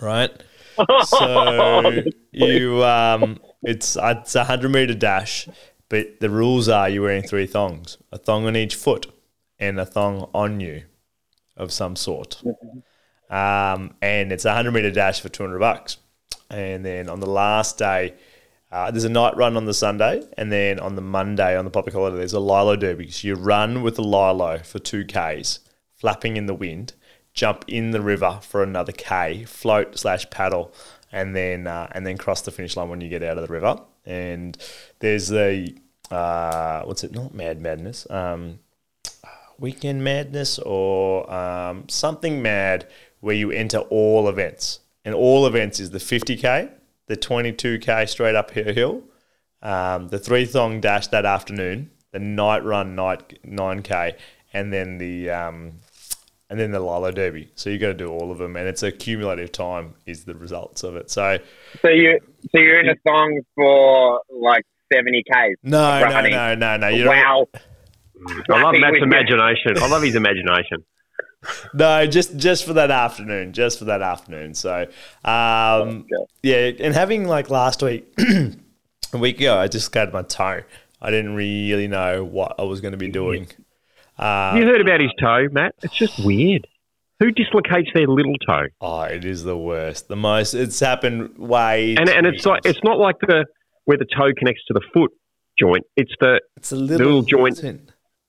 right? 0.00 0.30
so 1.04 2.02
you 2.30 2.84
um, 2.84 3.40
it's 3.62 3.96
it's 4.00 4.34
a 4.36 4.44
hundred 4.44 4.70
meter 4.70 4.94
dash, 4.94 5.48
but 5.88 6.20
the 6.20 6.30
rules 6.30 6.68
are 6.68 6.88
you're 6.88 7.04
wearing 7.04 7.22
three 7.22 7.46
thongs, 7.46 7.98
a 8.12 8.18
thong 8.18 8.46
on 8.46 8.56
each 8.56 8.74
foot, 8.74 9.06
and 9.58 9.78
a 9.80 9.86
thong 9.86 10.28
on 10.34 10.60
you, 10.60 10.82
of 11.56 11.72
some 11.72 11.96
sort. 11.96 12.42
Um, 13.30 13.94
and 14.00 14.32
it's 14.32 14.44
a 14.44 14.54
hundred 14.54 14.72
meter 14.72 14.90
dash 14.90 15.20
for 15.20 15.28
two 15.28 15.42
hundred 15.42 15.60
bucks, 15.60 15.98
and 16.50 16.84
then 16.84 17.08
on 17.08 17.20
the 17.20 17.30
last 17.30 17.78
day. 17.78 18.14
Uh, 18.68 18.90
there's 18.90 19.04
a 19.04 19.08
night 19.08 19.34
run 19.36 19.56
on 19.56 19.64
the 19.64 19.72
Sunday, 19.72 20.20
and 20.36 20.50
then 20.50 20.80
on 20.80 20.96
the 20.96 21.00
Monday 21.00 21.56
on 21.56 21.64
the 21.64 21.70
public 21.70 21.94
holiday, 21.94 22.16
there's 22.16 22.32
a 22.32 22.40
Lilo 22.40 22.74
Derby. 22.74 23.08
So 23.10 23.28
you 23.28 23.36
run 23.36 23.82
with 23.82 23.94
the 23.94 24.02
Lilo 24.02 24.58
for 24.58 24.80
two 24.80 25.04
Ks, 25.04 25.60
flapping 25.94 26.36
in 26.36 26.46
the 26.46 26.52
wind, 26.52 26.92
jump 27.32 27.64
in 27.68 27.92
the 27.92 28.00
river 28.00 28.40
for 28.42 28.64
another 28.64 28.90
K, 28.90 29.44
float 29.44 29.96
slash 29.96 30.28
paddle, 30.30 30.74
and 31.12 31.34
then 31.34 31.68
uh, 31.68 31.88
and 31.92 32.04
then 32.04 32.18
cross 32.18 32.42
the 32.42 32.50
finish 32.50 32.76
line 32.76 32.88
when 32.88 33.00
you 33.00 33.08
get 33.08 33.22
out 33.22 33.38
of 33.38 33.46
the 33.46 33.52
river. 33.52 33.80
And 34.04 34.58
there's 35.00 35.28
the 35.28 35.74
uh, 36.10 36.82
what's 36.82 37.04
it? 37.04 37.12
Not 37.12 37.34
Mad 37.34 37.60
Madness. 37.60 38.08
Um, 38.10 38.60
Weekend 39.58 40.04
Madness 40.04 40.58
or 40.58 41.32
um, 41.32 41.88
something 41.88 42.42
mad 42.42 42.86
where 43.20 43.34
you 43.34 43.50
enter 43.50 43.78
all 43.78 44.28
events. 44.28 44.80
And 45.04 45.14
all 45.14 45.46
events 45.46 45.80
is 45.80 45.90
the 45.90 45.98
50k, 45.98 46.70
the 47.06 47.16
22k 47.16 48.08
straight 48.08 48.34
up 48.34 48.50
hill, 48.50 49.02
um, 49.62 50.08
the 50.08 50.18
three 50.18 50.44
thong 50.44 50.80
dash 50.80 51.06
that 51.08 51.24
afternoon, 51.24 51.90
the 52.12 52.18
night 52.18 52.64
run 52.64 52.94
night 52.94 53.38
9k, 53.46 54.14
and 54.52 54.72
then 54.72 54.98
the 54.98 55.30
um, 55.30 55.80
and 56.50 56.58
then 56.58 56.70
the 56.70 56.80
Lilo 56.80 57.10
Derby. 57.10 57.50
So 57.54 57.70
you've 57.70 57.80
got 57.80 57.88
to 57.88 57.94
do 57.94 58.08
all 58.08 58.30
of 58.30 58.38
them, 58.38 58.56
and 58.56 58.68
it's 58.68 58.82
a 58.82 58.92
cumulative 58.92 59.52
time 59.52 59.94
is 60.06 60.24
the 60.24 60.34
results 60.34 60.82
of 60.82 60.96
it. 60.96 61.10
So 61.10 61.38
so 61.82 61.88
you 61.88 62.18
so 62.50 62.58
you're 62.58 62.80
in 62.80 62.88
a 62.88 62.96
song 63.06 63.40
for 63.54 64.20
like 64.30 64.64
seventy 64.92 65.22
k's. 65.22 65.56
no, 65.62 66.00
no, 66.00 66.20
no, 66.22 66.54
no, 66.54 66.76
no. 66.76 66.88
You 66.88 67.04
don't- 67.04 67.16
Wow. 67.16 67.46
I 68.50 68.62
love 68.62 68.74
Nothing 68.74 68.80
Matt's 68.80 68.98
imagination. 69.02 69.76
I 69.78 69.88
love 69.88 70.02
his 70.02 70.14
imagination. 70.14 70.84
No, 71.74 72.06
just 72.06 72.36
just 72.38 72.64
for 72.66 72.72
that 72.72 72.90
afternoon, 72.90 73.52
just 73.52 73.78
for 73.78 73.84
that 73.84 74.02
afternoon. 74.02 74.54
So, 74.54 74.86
um, 75.24 76.06
yeah, 76.42 76.72
and 76.80 76.92
having 76.92 77.28
like 77.28 77.50
last 77.50 77.82
week, 77.84 78.12
a 79.12 79.18
week 79.18 79.38
ago, 79.38 79.56
I 79.56 79.68
just 79.68 79.92
cut 79.92 80.12
my 80.12 80.22
toe. 80.22 80.62
I 81.00 81.10
didn't 81.10 81.36
really 81.36 81.86
know 81.86 82.24
what 82.24 82.56
I 82.58 82.62
was 82.64 82.80
going 82.80 82.92
to 82.92 82.98
be 82.98 83.08
doing. 83.08 83.46
Have 84.18 84.56
you 84.56 84.64
heard 84.64 84.80
about 84.80 85.00
his 85.00 85.12
toe, 85.20 85.46
Matt? 85.52 85.74
It's 85.82 85.94
just 85.94 86.18
weird. 86.24 86.66
Who 87.20 87.30
dislocates 87.30 87.90
their 87.94 88.08
little 88.08 88.36
toe? 88.46 88.66
Oh, 88.80 89.02
it 89.02 89.24
is 89.24 89.44
the 89.44 89.56
worst. 89.56 90.08
The 90.08 90.16
most. 90.16 90.52
It's 90.54 90.80
happened 90.80 91.38
way. 91.38 91.94
And 91.96 92.08
and 92.08 92.24
too 92.24 92.30
it's 92.32 92.44
like 92.46 92.62
it's 92.64 92.82
not 92.82 92.98
like 92.98 93.20
the 93.20 93.44
where 93.86 93.96
the 93.98 94.04
toe 94.04 94.30
connects 94.38 94.62
to 94.68 94.74
the 94.74 94.82
foot 94.94 95.10
joint. 95.58 95.84
It's 95.96 96.12
the 96.20 96.40
It's 96.58 96.70
a 96.72 96.76
little, 96.76 97.06
little 97.06 97.22
joint. 97.22 97.58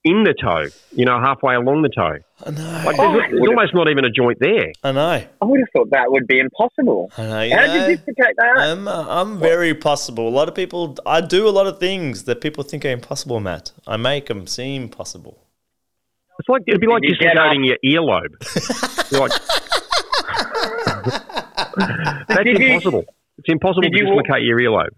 in 0.03 0.23
the 0.23 0.33
toe. 0.41 0.67
You 0.93 1.03
know, 1.05 1.19
halfway 1.19 1.55
along 1.55 1.81
the 1.81 1.89
toe. 1.89 2.19
I 2.45 2.51
know. 2.51 2.83
Like 2.85 2.95
Oh, 2.99 3.11
there's, 3.13 3.31
there's 3.31 3.47
almost 3.49 3.73
not 3.75 3.89
even 3.89 4.05
a 4.05 4.09
joint 4.11 4.37
there. 4.39 4.71
I 4.83 4.91
know. 4.93 5.23
I 5.41 5.45
would 5.45 5.59
have 5.59 5.67
thought 5.75 5.89
that 5.91 6.05
would 6.09 6.25
be 6.27 6.39
impossible. 6.39 7.11
I 7.17 7.23
know. 7.23 7.49
How 7.55 7.65
know, 7.65 7.73
did 7.73 7.89
you 7.89 7.97
dislocate 7.97 8.35
that? 8.37 8.57
I'm 8.59 8.87
uh, 8.87 9.05
I'm 9.09 9.39
very 9.39 9.73
possible. 9.73 10.27
A 10.27 10.29
lot 10.39 10.47
of 10.47 10.53
people. 10.55 10.95
I 11.05 11.19
do 11.21 11.47
a 11.47 11.53
lot 11.59 11.67
of 11.67 11.79
things 11.79 12.23
that 12.23 12.39
people 12.39 12.63
think 12.63 12.85
are 12.85 12.91
impossible, 12.91 13.39
Matt. 13.41 13.71
I 13.87 13.97
make 13.97 14.27
them 14.27 14.45
seem 14.47 14.87
possible. 14.89 15.43
It's 16.39 16.47
like 16.47 16.61
it'd 16.67 16.79
be 16.79 16.87
like 16.87 17.01
Did 17.01 17.11
you 17.11 17.17
get 17.17 17.33
dislocating 17.33 17.63
your 17.65 17.77
earlobe. 17.83 18.35
You're 19.11 19.21
like, 19.27 19.31
that's 22.27 22.43
Did 22.43 22.59
you- 22.59 22.67
impossible. 22.67 23.03
It's 23.39 23.49
impossible 23.49 23.81
to 23.83 23.89
you- 23.91 24.05
dislocate 24.05 24.43
your 24.43 24.59
earlobe. 24.59 24.89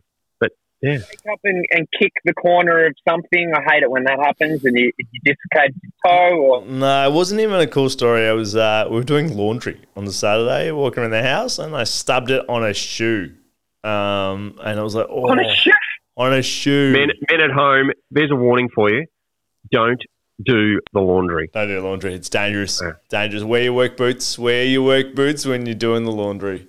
But 0.82 0.90
yeah, 0.90 0.98
Wake 0.98 1.34
up 1.34 1.40
and, 1.44 1.66
and 1.72 1.88
kick 2.00 2.14
the 2.24 2.34
corner 2.34 2.86
of 2.86 2.96
something. 3.08 3.52
I 3.54 3.62
hate 3.72 3.84
it 3.84 3.92
when 3.92 4.04
that 4.06 4.20
happens 4.20 4.64
and 4.64 4.78
you, 4.78 4.92
you 4.98 5.20
dislocate 5.24 5.76
your 5.82 5.92
toe 6.06 6.38
or 6.38 6.66
No, 6.66 7.10
it 7.10 7.14
wasn't 7.14 7.42
even 7.42 7.60
a 7.60 7.68
cool 7.68 7.90
story. 7.90 8.28
I 8.28 8.34
was 8.34 8.56
uh, 8.56 8.86
we 8.90 8.96
were 8.96 9.04
doing 9.04 9.36
laundry 9.36 9.80
on 9.96 10.06
the 10.06 10.14
Saturday, 10.14 10.72
walking 10.72 11.04
around 11.04 11.12
the 11.12 11.24
house, 11.24 11.60
and 11.60 11.76
I 11.76 11.84
stubbed 11.84 12.32
it 12.32 12.48
on 12.48 12.64
a 12.64 12.74
shoe. 12.74 13.34
Um, 13.84 14.60
and 14.64 14.80
I 14.80 14.84
was 14.84 14.96
like, 14.96 15.08
oh, 15.10 15.30
on 15.30 15.40
a 15.40 15.56
shoe. 15.56 15.72
on 16.18 16.34
a 16.34 16.42
shoe. 16.42 16.92
men, 16.92 17.10
men 17.30 17.42
at 17.42 17.52
home, 17.52 17.92
there's 18.12 18.32
a 18.32 18.36
warning 18.36 18.70
for 18.74 18.90
you: 18.90 19.06
don't 19.72 20.02
do 20.46 20.80
the 20.94 21.00
laundry. 21.00 21.50
Don't 21.54 21.68
do 21.68 21.80
laundry. 21.82 22.14
It's 22.14 22.30
dangerous. 22.30 22.82
Yeah. 22.82 22.94
Dangerous. 23.10 23.44
Wear 23.44 23.64
your 23.64 23.74
work 23.74 23.98
boots. 23.98 24.40
Wear 24.40 24.64
your 24.66 24.84
work 24.84 25.16
boots 25.16 25.46
when 25.46 25.66
you're 25.66 25.76
doing 25.76 26.06
the 26.06 26.12
laundry. 26.12 26.68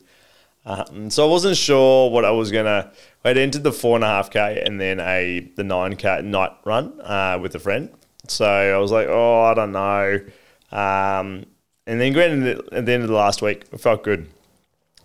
Um, 0.66 1.10
so 1.10 1.26
I 1.26 1.30
wasn't 1.30 1.56
sure 1.56 2.10
what 2.10 2.24
I 2.24 2.30
was 2.30 2.50
gonna. 2.50 2.92
I'd 3.24 3.38
entered 3.38 3.62
the 3.62 3.72
four 3.72 3.96
and 3.96 4.04
a 4.04 4.08
half 4.08 4.30
k 4.30 4.62
and 4.64 4.80
then 4.80 5.00
a 5.00 5.50
the 5.56 5.64
nine 5.64 5.96
k 5.96 6.20
night 6.22 6.52
run 6.64 7.00
uh, 7.00 7.38
with 7.40 7.54
a 7.54 7.58
friend. 7.58 7.90
So 8.28 8.46
I 8.46 8.78
was 8.78 8.92
like, 8.92 9.08
oh, 9.08 9.42
I 9.42 9.54
don't 9.54 9.72
know. 9.72 10.20
Um, 10.70 11.46
and 11.86 12.00
then 12.00 12.12
granted, 12.12 12.68
at 12.72 12.86
the 12.86 12.92
end 12.92 13.02
of 13.02 13.08
the 13.08 13.14
last 13.14 13.42
week, 13.42 13.64
it 13.72 13.80
felt 13.80 14.04
good. 14.04 14.28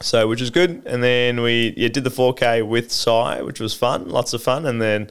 So 0.01 0.27
which 0.27 0.41
is 0.41 0.49
good. 0.49 0.83
And 0.85 1.01
then 1.01 1.41
we 1.41 1.73
yeah, 1.77 1.87
did 1.87 2.03
the 2.03 2.11
four 2.11 2.33
k 2.33 2.61
with 2.61 2.91
Sai, 2.91 3.41
which 3.41 3.59
was 3.59 3.73
fun, 3.73 4.09
lots 4.09 4.33
of 4.33 4.43
fun. 4.43 4.65
And 4.65 4.81
then 4.81 5.09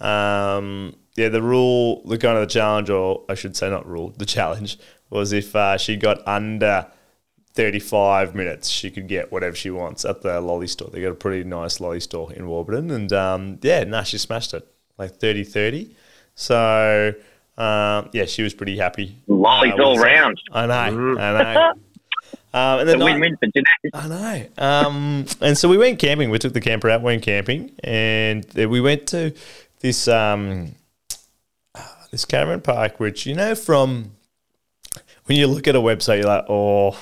um, 0.00 0.94
yeah, 1.16 1.30
the 1.30 1.42
rule, 1.42 2.02
the 2.06 2.18
kind 2.18 2.36
of 2.36 2.46
the 2.46 2.52
challenge, 2.52 2.90
or 2.90 3.24
I 3.28 3.34
should 3.34 3.56
say 3.56 3.70
not 3.70 3.86
rule, 3.86 4.12
the 4.16 4.26
challenge 4.36 4.78
was 5.08 5.32
if 5.32 5.56
uh, 5.56 5.78
she 5.78 5.96
got 5.96 6.26
under 6.28 6.86
35 7.56 8.34
minutes, 8.34 8.68
she 8.68 8.90
could 8.90 9.08
get 9.08 9.32
whatever 9.32 9.56
she 9.56 9.70
wants 9.70 10.04
at 10.04 10.22
the 10.22 10.40
lolly 10.40 10.66
store. 10.68 10.90
They 10.92 11.00
got 11.00 11.10
a 11.12 11.14
pretty 11.14 11.42
nice 11.44 11.80
lolly 11.80 12.00
store 12.00 12.32
in 12.32 12.46
Warburton. 12.46 12.90
And 12.90 13.12
um, 13.12 13.58
yeah, 13.62 13.82
no, 13.84 14.02
she 14.04 14.18
smashed 14.18 14.54
it 14.54 14.66
like 14.98 15.16
30 15.16 15.42
30. 15.44 15.96
So 16.34 17.14
um, 17.58 18.10
yeah, 18.12 18.26
she 18.26 18.42
was 18.42 18.54
pretty 18.54 18.76
happy. 18.76 19.16
Lollies 19.26 19.74
uh, 19.78 19.82
all 19.82 19.98
round. 19.98 20.38
I 20.52 20.66
know, 20.66 20.74
I 21.18 21.54
know. 21.54 21.72
Um, 22.54 22.80
and 22.80 22.88
then 22.88 22.96
It's 22.96 23.02
a 23.02 23.06
I- 23.06 23.12
win-win 23.12 23.36
for 23.36 23.46
Jeanette. 23.46 23.92
I 23.94 24.08
know. 24.08 24.64
Um, 24.88 25.24
and 25.40 25.56
so 25.58 25.68
we 25.68 25.76
went 25.78 25.98
camping. 25.98 26.30
We 26.30 26.38
took 26.38 26.52
the 26.52 26.60
camper 26.60 26.88
out, 26.90 27.02
went 27.02 27.22
camping, 27.22 27.72
and 27.82 28.44
we 28.54 28.80
went 28.80 29.06
to 29.08 29.34
this 29.80 30.08
um, 30.08 30.74
this 32.10 32.24
caravan 32.24 32.60
park, 32.60 32.98
which 33.00 33.26
you 33.26 33.34
know 33.34 33.54
from 33.54 34.12
when 35.26 35.36
you 35.38 35.46
look 35.48 35.66
at 35.66 35.74
a 35.76 35.80
website, 35.80 36.18
you're 36.18 36.26
like, 36.28 36.44
oh, 36.48 36.98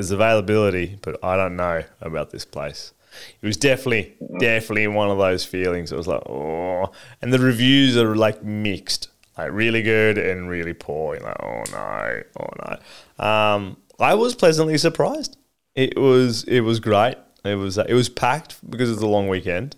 there's 0.00 0.10
availability, 0.10 0.98
but 1.02 1.22
I 1.22 1.36
don't 1.36 1.56
know 1.56 1.82
about 2.00 2.30
this 2.30 2.46
place. 2.46 2.94
It 3.42 3.46
was 3.46 3.58
definitely, 3.58 4.14
definitely 4.38 4.86
one 4.86 5.10
of 5.10 5.18
those 5.18 5.44
feelings. 5.44 5.92
It 5.92 5.96
was 5.96 6.06
like, 6.06 6.22
oh, 6.26 6.90
and 7.20 7.34
the 7.34 7.38
reviews 7.38 7.98
are 7.98 8.16
like 8.16 8.42
mixed, 8.42 9.10
like 9.36 9.52
really 9.52 9.82
good 9.82 10.16
and 10.16 10.48
really 10.48 10.72
poor. 10.72 11.16
You're 11.16 11.24
like, 11.24 11.42
oh 11.42 11.64
no, 11.70 12.22
oh 12.40 12.78
no. 13.18 13.24
Um, 13.24 13.76
I 13.98 14.14
was 14.14 14.34
pleasantly 14.34 14.78
surprised. 14.78 15.36
It 15.74 15.98
was, 15.98 16.44
it 16.44 16.60
was 16.60 16.80
great. 16.80 17.16
It 17.44 17.56
was, 17.56 17.76
it 17.76 17.92
was 17.92 18.08
packed 18.08 18.56
because 18.70 18.90
it's 18.90 19.02
a 19.02 19.06
long 19.06 19.28
weekend, 19.28 19.76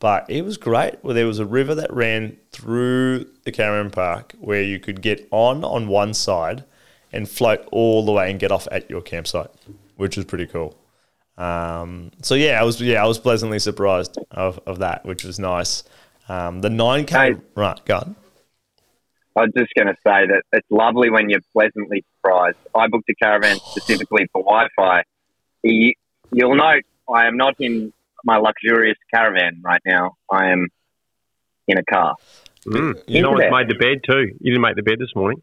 but 0.00 0.28
it 0.28 0.44
was 0.44 0.58
great. 0.58 1.02
Well, 1.02 1.14
there 1.14 1.26
was 1.26 1.38
a 1.38 1.46
river 1.46 1.74
that 1.76 1.90
ran 1.90 2.36
through 2.50 3.26
the 3.44 3.52
Cameron 3.52 3.90
park 3.90 4.34
where 4.38 4.62
you 4.62 4.78
could 4.78 5.00
get 5.00 5.26
on 5.30 5.64
on 5.64 5.88
one 5.88 6.12
side 6.12 6.64
and 7.12 7.28
float 7.28 7.66
all 7.72 8.04
the 8.04 8.12
way 8.12 8.30
and 8.30 8.40
get 8.40 8.50
off 8.50 8.66
at 8.70 8.88
your 8.88 9.02
campsite, 9.02 9.50
which 9.96 10.16
was 10.16 10.26
pretty 10.26 10.46
cool. 10.46 10.76
Um, 11.38 12.10
so 12.22 12.34
yeah, 12.34 12.60
I 12.60 12.64
was 12.64 12.80
yeah 12.80 13.02
I 13.02 13.06
was 13.06 13.18
pleasantly 13.18 13.58
surprised 13.58 14.18
of, 14.30 14.60
of 14.66 14.78
that, 14.80 15.04
which 15.04 15.24
was 15.24 15.38
nice. 15.38 15.84
Um, 16.28 16.60
the 16.60 16.70
nine 16.70 17.04
k 17.04 17.32
Hey. 17.32 17.36
right, 17.54 17.84
go 17.84 17.96
on. 17.96 18.16
I 19.34 19.42
was 19.42 19.50
just 19.56 19.72
going 19.74 19.88
to 19.88 19.96
say 20.04 20.26
that 20.26 20.42
it's 20.52 20.70
lovely 20.70 21.08
when 21.08 21.30
you're 21.30 21.40
pleasantly 21.52 22.04
surprised. 22.16 22.58
I 22.74 22.86
booked 22.88 23.08
a 23.08 23.14
caravan 23.14 23.56
specifically 23.70 24.28
for 24.32 24.42
Wi-Fi. 24.42 25.04
You, 25.62 25.94
you'll 26.32 26.54
note 26.54 26.82
I 27.12 27.26
am 27.26 27.36
not 27.36 27.54
in 27.58 27.92
my 28.24 28.36
luxurious 28.36 28.98
caravan 29.12 29.62
right 29.64 29.80
now. 29.86 30.16
I 30.30 30.50
am 30.50 30.68
in 31.66 31.78
a 31.78 31.84
car. 31.84 32.14
Mm. 32.66 33.02
Into 33.06 33.20
No 33.22 33.30
one's 33.30 33.50
made 33.50 33.68
the 33.68 33.74
bed 33.74 34.02
too. 34.04 34.36
You 34.40 34.52
didn't 34.52 34.60
make 34.60 34.76
the 34.76 34.82
bed 34.82 34.98
this 34.98 35.14
morning. 35.16 35.42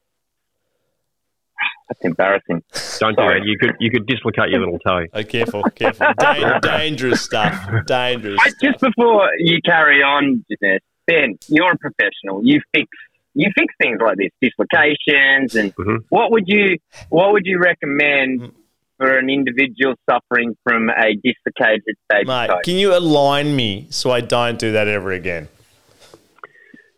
That's 1.87 2.01
embarrassing. 2.01 2.61
Don't 2.99 3.15
do 3.15 3.23
Sorry. 3.23 3.39
that. 3.39 3.45
You 3.47 3.57
could 3.57 3.75
you 3.79 3.89
could 3.89 4.05
dislocate 4.05 4.49
your 4.49 4.59
little 4.59 4.79
toe. 4.79 5.05
Oh, 5.13 5.23
careful, 5.23 5.63
careful, 5.75 6.07
Dan- 6.19 6.59
dangerous 6.61 7.21
stuff, 7.21 7.55
dangerous. 7.87 8.39
But 8.43 8.53
just 8.61 8.79
before 8.79 9.29
you 9.39 9.59
carry 9.65 10.03
on, 10.03 10.45
Jeanette, 10.49 10.83
Ben, 11.07 11.37
you're 11.47 11.71
a 11.71 11.77
professional. 11.77 12.45
You 12.45 12.61
fix 12.75 12.87
you 13.33 13.49
fix 13.57 13.73
things 13.81 13.99
like 14.03 14.17
this, 14.17 14.29
dislocations, 14.41 15.55
and 15.55 15.73
Mhm. 15.75 16.03
what 16.09 16.31
would 16.31 16.43
you 16.47 16.77
what 17.09 17.31
would 17.33 17.45
you 17.45 17.57
recommend 17.59 18.51
for 18.97 19.17
an 19.17 19.29
individual 19.29 19.95
suffering 20.09 20.55
from 20.63 20.89
a 20.89 21.15
dislocated 21.23 21.95
baby 22.09 22.25
Mate, 22.27 22.47
toe? 22.47 22.59
can 22.63 22.75
you 22.75 22.95
align 22.95 23.55
me 23.55 23.87
so 23.89 24.11
I 24.11 24.21
don't 24.21 24.59
do 24.59 24.73
that 24.73 24.87
ever 24.87 25.11
again? 25.11 25.47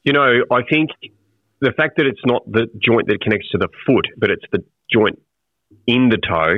You 0.04 0.14
know, 0.14 0.44
I 0.52 0.64
think 0.64 0.90
the 1.62 1.72
fact 1.72 1.98
that 1.98 2.06
it's 2.06 2.22
not 2.26 2.44
the 2.52 2.68
joint 2.80 3.08
that 3.08 3.22
connects 3.22 3.50
to 3.52 3.58
the 3.58 3.70
foot, 3.86 4.06
but 4.18 4.30
it's 4.30 4.44
the 4.52 4.64
joint 4.92 5.20
in 5.88 6.10
the 6.10 6.18
toe. 6.18 6.56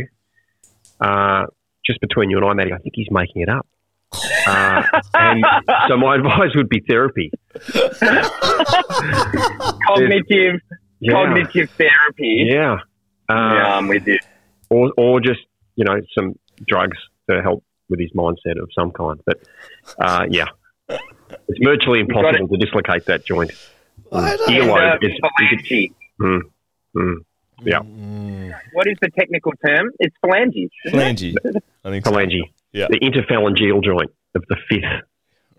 Uh, 0.99 1.45
just 1.85 1.99
between 2.01 2.29
you 2.29 2.37
and 2.37 2.45
I, 2.45 2.53
Matty, 2.53 2.71
I 2.73 2.77
think 2.77 2.93
he's 2.95 3.09
making 3.11 3.41
it 3.41 3.49
up. 3.49 3.67
Uh, 4.47 4.83
and 5.15 5.43
so 5.87 5.97
my 5.97 6.15
advice 6.19 6.51
would 6.55 6.69
be 6.69 6.81
therapy. 6.87 7.31
cognitive 9.87 10.59
Yeah, 10.99 11.11
cognitive 11.13 11.69
therapy. 11.71 12.47
yeah. 12.49 12.77
Uh, 13.29 13.33
Yeah, 13.55 13.75
I'm 13.77 13.87
with 13.87 14.07
you. 14.07 14.19
or 14.69 14.91
or 14.97 15.19
just 15.19 15.41
you 15.75 15.83
know 15.85 15.99
some 16.17 16.37
drugs 16.67 16.97
to 17.29 17.41
help 17.41 17.63
with 17.89 17.99
his 17.99 18.11
mindset 18.13 18.61
of 18.61 18.69
some 18.77 18.91
kind. 18.91 19.19
But 19.25 19.39
uh, 19.99 20.25
yeah, 20.29 20.47
it's 20.89 21.59
virtually 21.63 21.99
impossible 21.99 22.47
to 22.47 22.57
dislocate 22.57 23.05
that 23.05 23.25
joint. 23.25 23.51
I 24.13 24.37
don't- 24.37 24.49
And, 24.53 24.63
Earlobe 24.63 25.03
is, 25.03 25.11
you 25.11 25.57
phalange. 25.59 25.91
mm, 26.21 26.41
mm, 26.95 27.15
yeah, 27.63 27.79
What 28.73 28.87
is 28.87 28.97
the 29.01 29.09
technical 29.17 29.51
term? 29.65 29.89
It's 29.99 30.15
phalanges. 30.21 30.69
Phalange. 30.87 31.35
I 31.85 31.89
think 31.89 32.05
so. 32.05 32.11
phalange, 32.11 32.41
Yeah. 32.71 32.87
the 32.89 32.99
interphalangeal 32.99 33.83
joint 33.83 34.11
of 34.35 34.43
the 34.49 34.55
fifth 34.69 34.83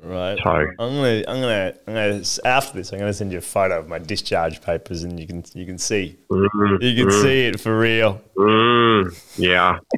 Right. 0.02 0.36
toe. 0.42 0.66
I'm 0.78 0.96
gonna, 0.96 1.22
I'm 1.26 1.40
gonna, 1.40 1.72
I'm 1.86 1.94
gonna. 1.94 2.22
After 2.44 2.76
this, 2.76 2.92
I'm 2.92 2.98
gonna 2.98 3.12
send 3.14 3.32
you 3.32 3.38
a 3.38 3.40
photo 3.40 3.78
of 3.78 3.88
my 3.88 3.98
discharge 3.98 4.60
papers, 4.60 5.02
and 5.02 5.18
you 5.18 5.26
can, 5.26 5.42
you 5.54 5.64
can 5.64 5.78
see, 5.78 6.16
Mm, 6.30 6.82
you 6.82 6.94
can 6.94 7.08
mm, 7.12 7.22
see 7.22 7.46
it 7.46 7.58
for 7.60 7.78
real. 7.78 8.20
mm, 8.36 9.38
yeah. 9.38 9.78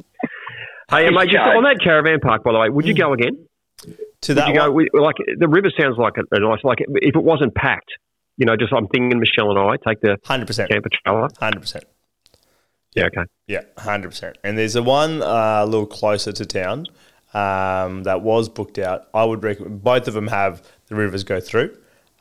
Hey, 0.89 1.09
mate, 1.09 1.27
just 1.29 1.45
on 1.45 1.63
that 1.63 1.79
caravan 1.83 2.21
park, 2.21 2.45
by 2.45 2.53
the 2.53 2.59
way, 2.59 2.69
would 2.69 2.85
you 2.87 2.93
go 2.93 3.11
again? 3.11 3.37
To 4.21 4.31
Would 4.31 4.37
that 4.37 4.47
you 4.47 4.53
go? 4.53 4.71
one, 4.71 4.87
we- 4.93 4.99
Like 4.99 5.15
the 5.37 5.49
river 5.49 5.69
sounds 5.77 5.97
like 5.97 6.13
a, 6.15 6.21
a 6.33 6.39
nice. 6.39 6.63
Like 6.63 6.77
if 6.79 7.13
it 7.13 7.21
wasn't 7.23 7.53
packed, 7.55 7.91
you 8.37 8.45
know, 8.45 8.55
just 8.55 8.71
I'm 8.71 8.87
thinking 8.87 9.19
Michelle 9.19 9.49
and 9.49 9.59
I 9.59 9.77
take 9.77 10.01
the 10.01 10.17
hundred 10.23 10.47
percent, 10.47 10.69
camper 10.69 10.89
trailer. 11.03 11.27
hundred 11.39 11.61
percent. 11.61 11.83
Yeah, 12.95 13.05
okay. 13.05 13.23
Yeah, 13.47 13.61
hundred 13.77 14.09
percent. 14.09 14.37
And 14.43 14.57
there's 14.57 14.75
a 14.75 14.83
one 14.83 15.21
uh, 15.21 15.59
a 15.63 15.65
little 15.65 15.85
closer 15.85 16.31
to 16.31 16.45
town 16.45 16.87
um, 17.33 18.03
that 18.03 18.21
was 18.21 18.49
booked 18.49 18.79
out. 18.79 19.07
I 19.13 19.23
would 19.25 19.43
recommend 19.43 19.83
both 19.83 20.07
of 20.07 20.13
them 20.13 20.27
have 20.27 20.63
the 20.87 20.95
rivers 20.95 21.23
go 21.23 21.39
through. 21.39 21.75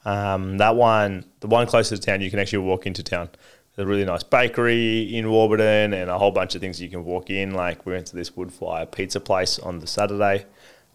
Um, 0.04 0.58
that 0.58 0.76
one, 0.76 1.24
the 1.40 1.48
one 1.48 1.66
closer 1.66 1.96
to 1.96 2.02
town, 2.02 2.20
you 2.20 2.30
can 2.30 2.38
actually 2.38 2.60
walk 2.60 2.86
into 2.86 3.02
town. 3.02 3.28
There's 3.74 3.86
a 3.86 3.88
really 3.88 4.04
nice 4.04 4.22
bakery 4.22 5.14
in 5.14 5.30
Warburton 5.30 5.92
and 5.92 6.08
a 6.08 6.18
whole 6.18 6.30
bunch 6.30 6.54
of 6.54 6.60
things 6.60 6.80
you 6.80 6.88
can 6.88 7.04
walk 7.04 7.28
in. 7.28 7.52
Like 7.52 7.84
we 7.84 7.92
went 7.92 8.06
to 8.08 8.16
this 8.16 8.36
wood 8.36 8.52
fire 8.52 8.86
pizza 8.86 9.20
place 9.20 9.58
on 9.58 9.80
the 9.80 9.86
Saturday. 9.86 10.46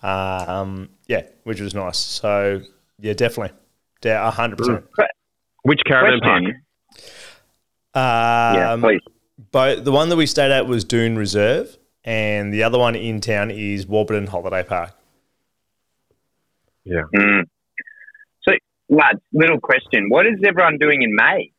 Um, 0.01 0.89
yeah, 1.07 1.23
which 1.43 1.59
was 1.59 1.75
nice. 1.75 1.97
So 1.97 2.61
yeah, 2.99 3.13
definitely, 3.13 3.55
yeah, 4.03 4.29
hundred 4.31 4.57
percent. 4.57 4.85
Which 5.63 5.79
caravan 5.85 6.19
park? 6.21 6.43
Question. 6.43 6.61
Yeah, 7.95 8.71
Um, 8.73 8.81
please. 8.81 9.01
But 9.51 9.85
the 9.85 9.91
one 9.91 10.09
that 10.09 10.15
we 10.15 10.25
stayed 10.25 10.51
at 10.51 10.65
was 10.67 10.83
Doon 10.83 11.17
Reserve, 11.17 11.77
and 12.03 12.53
the 12.53 12.63
other 12.63 12.77
one 12.79 12.95
in 12.95 13.19
town 13.21 13.51
is 13.51 13.85
Warburton 13.87 14.27
Holiday 14.27 14.63
Park. 14.63 14.91
Yeah. 16.83 17.01
Mm. 17.15 17.43
So, 18.47 18.53
lads, 18.89 19.19
little 19.33 19.59
question: 19.59 20.09
What 20.09 20.25
is 20.25 20.35
everyone 20.45 20.77
doing 20.77 21.01
in 21.01 21.13
May? 21.15 21.51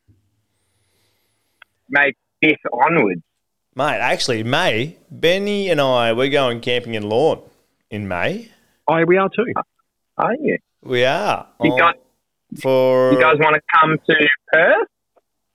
May 1.88 2.12
fifth 2.42 2.60
onwards. 2.72 3.22
Mate, 3.74 4.00
actually, 4.00 4.42
May, 4.42 4.98
Benny 5.10 5.70
and 5.70 5.80
I, 5.80 6.12
we're 6.12 6.28
going 6.28 6.60
camping 6.60 6.94
in 6.94 7.08
Lorne 7.08 7.40
in 7.90 8.06
May. 8.06 8.50
Oh, 8.86 9.02
we 9.06 9.16
are 9.16 9.28
too. 9.34 9.46
Are 10.18 10.34
you? 10.34 10.58
We 10.82 11.04
are. 11.04 11.46
You 11.62 11.72
Oh, 11.72 11.78
got 11.78 11.96
for 12.60 13.12
You 13.12 13.20
guys 13.20 13.36
want 13.38 13.54
to 13.56 13.62
come 13.80 13.96
to 14.08 14.28
Perth 14.52 14.88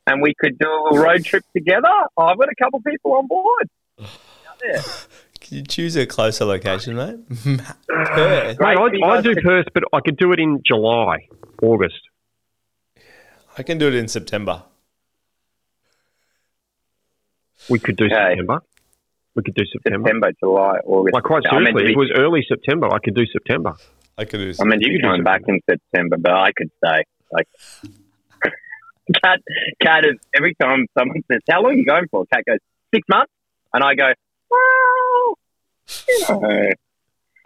and 0.08 0.22
we 0.22 0.34
could 0.40 0.58
do 0.58 0.68
a 0.68 0.82
little 0.92 1.06
road 1.06 1.24
trip 1.24 1.44
together? 1.56 1.88
Oh, 2.18 2.24
I've 2.24 2.38
got 2.38 2.50
a 2.50 2.56
couple 2.64 2.82
people 2.82 3.14
on 3.14 3.28
board. 3.28 3.70
Out. 4.02 5.08
Can 5.40 5.58
you 5.58 5.64
choose 5.64 5.96
a 5.96 6.06
closer 6.06 6.46
location, 6.46 6.96
mate? 6.96 7.18
Perth. 7.88 8.60
Mate, 8.60 8.78
for 8.78 8.94
you 8.96 9.04
I, 9.06 9.18
I 9.18 9.22
do 9.22 9.36
Perth, 9.36 9.68
but 9.74 9.84
I 9.94 10.00
could 10.02 10.18
do 10.18 10.32
it 10.34 10.40
in 10.40 10.62
July, 10.66 11.28
August. 11.62 12.00
I 13.58 13.64
can 13.64 13.78
do 13.78 13.88
it 13.88 13.96
in 13.96 14.08
September. 14.08 14.64
We 17.70 17.80
could 17.80 17.98
do 17.98 18.06
Okay. 18.06 18.14
September. 18.16 18.62
We 19.36 19.44
could 19.44 19.56
do 19.56 19.64
September. 19.72 20.08
September, 20.08 20.32
July, 20.40 20.78
August. 20.86 21.14
Like 21.14 21.24
quite 21.24 21.46
I 21.48 21.52
seriously, 21.52 21.74
to 21.74 21.80
if 21.80 21.86
be- 21.88 21.94
it 21.94 21.98
was 21.98 22.12
early 22.16 22.46
September, 22.48 22.88
I 22.94 23.00
could 23.00 23.14
do 23.16 23.26
September. 23.32 23.74
I 24.18 24.26
could 24.26 24.38
do. 24.40 24.54
I 24.60 24.64
mean, 24.66 24.80
You 24.82 24.98
be 24.98 25.02
can 25.02 25.18
do 25.20 25.24
back 25.24 25.42
in 25.48 25.60
September, 25.70 26.18
but 26.18 26.32
I 26.34 26.52
could 26.56 26.70
stay. 26.84 27.04
Like, 27.32 27.48
Kat, 29.24 29.40
Kat 29.82 30.06
is 30.06 30.16
every 30.36 30.56
time 30.62 30.86
someone 30.98 31.22
says, 31.32 31.42
"How 31.50 31.62
long 31.62 31.74
are 31.74 31.76
you 31.76 31.86
going 31.86 32.08
for?" 32.12 32.26
Kat 32.34 32.44
goes 32.48 32.58
six 32.94 33.08
months, 33.10 33.32
and 33.74 33.84
I 33.84 33.96
go, 33.96 34.12
"Well, 34.50 35.36
you 36.08 36.26
know, 36.30 36.70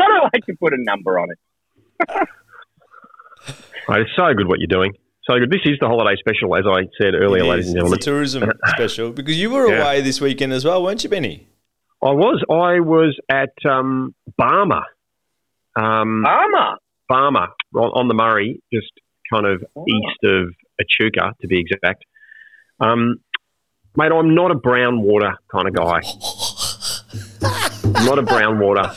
I 0.01 0.07
don't 0.07 0.23
like 0.33 0.45
to 0.45 0.55
put 0.59 0.73
a 0.73 0.77
number 0.79 1.19
on 1.19 1.27
it." 1.31 1.39
Mate, 3.89 4.01
it's 4.01 4.11
so 4.15 4.33
good 4.33 4.47
what 4.47 4.59
you're 4.59 4.67
doing. 4.67 4.93
So 5.29 5.37
good. 5.39 5.51
This 5.51 5.61
is 5.65 5.77
the 5.79 5.87
holiday 5.87 6.15
special, 6.19 6.55
as 6.55 6.63
I 6.67 6.81
said 6.99 7.13
earlier, 7.15 7.43
ladies 7.43 7.67
and 7.67 7.75
gentlemen. 7.75 7.97
It's 7.97 8.07
a 8.07 8.09
tourism 8.09 8.51
special 8.67 9.11
because 9.11 9.39
you 9.39 9.49
were 9.51 9.67
Yeah. 9.67 9.81
away 9.81 10.01
this 10.01 10.19
weekend 10.21 10.53
as 10.53 10.65
well, 10.65 10.83
weren't 10.83 11.03
you, 11.03 11.09
Benny? 11.09 11.47
I 12.03 12.09
was. 12.11 12.43
I 12.49 12.79
was 12.79 13.15
at 13.29 13.53
um, 13.69 14.15
Barmah. 14.39 14.83
Um, 15.75 16.23
Armour. 16.25 16.77
Barmah 17.11 17.47
on, 17.75 17.89
on 17.93 18.07
the 18.07 18.13
Murray, 18.13 18.61
just 18.73 18.91
kind 19.31 19.45
of 19.45 19.63
Oh. 19.75 19.85
east 19.87 20.23
of 20.23 20.53
Echuca, 20.79 21.33
to 21.41 21.47
be 21.47 21.59
exact. 21.59 22.03
Um, 22.79 23.17
mate, 23.97 24.11
I'm 24.11 24.33
not 24.33 24.51
a 24.51 24.55
brown 24.55 25.01
water 25.01 25.33
kind 25.51 25.67
of 25.67 25.73
guy. 25.73 26.01
I'm 27.97 28.05
not 28.05 28.17
a 28.19 28.23
brown 28.23 28.59
water. 28.59 28.91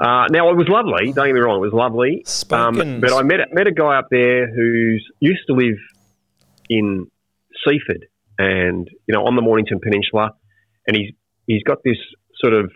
Uh, 0.00 0.26
now 0.30 0.50
it 0.50 0.56
was 0.56 0.68
lovely. 0.68 1.12
Don't 1.12 1.26
get 1.26 1.34
me 1.34 1.40
wrong, 1.40 1.56
it 1.58 1.62
was 1.62 1.72
lovely. 1.72 2.22
Um, 2.52 3.00
but 3.00 3.12
I 3.12 3.22
met 3.22 3.40
met 3.52 3.66
a 3.66 3.72
guy 3.72 3.98
up 3.98 4.06
there 4.10 4.46
who's 4.48 5.04
used 5.20 5.42
to 5.48 5.54
live 5.54 5.76
in 6.70 7.10
Seaford, 7.66 8.06
and 8.38 8.88
you 9.06 9.14
know 9.14 9.24
on 9.26 9.34
the 9.34 9.42
Mornington 9.42 9.80
Peninsula, 9.80 10.30
and 10.86 10.96
he's 10.96 11.10
he's 11.48 11.62
got 11.64 11.78
this 11.84 11.96
sort 12.40 12.54
of 12.54 12.70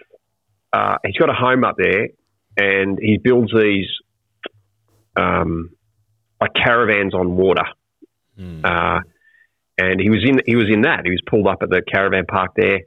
uh, 0.73 0.97
he's 1.07 1.17
got 1.17 1.31
a 1.31 1.35
home 1.35 1.63
up 1.63 1.77
there, 1.79 2.09
and 2.57 2.99
he 3.01 3.19
builds 3.19 3.53
these 3.53 3.87
um, 5.17 5.71
like 6.41 6.53
caravans 6.55 7.15
on 7.15 7.37
water. 7.37 7.65
Uh, 8.65 9.01
and 9.79 10.01
he 10.01 10.11
was 10.11 10.21
in 10.25 10.41
he 10.47 10.57
was 10.57 10.67
in 10.71 10.83
that. 10.83 11.05
He 11.05 11.11
was 11.11 11.21
pulled 11.27 11.47
up 11.47 11.63
at 11.63 11.71
the 11.71 11.83
caravan 11.83 12.27
park 12.27 12.53
there, 12.57 12.81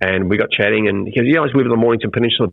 and 0.00 0.28
we 0.28 0.36
got 0.36 0.50
chatting. 0.50 0.88
And 0.88 1.06
he 1.06 1.18
goes, 1.18 1.26
"You 1.26 1.34
guys 1.34 1.50
live 1.54 1.66
in 1.66 1.70
the 1.70 1.76
Mornington 1.76 2.10
Peninsula 2.10 2.48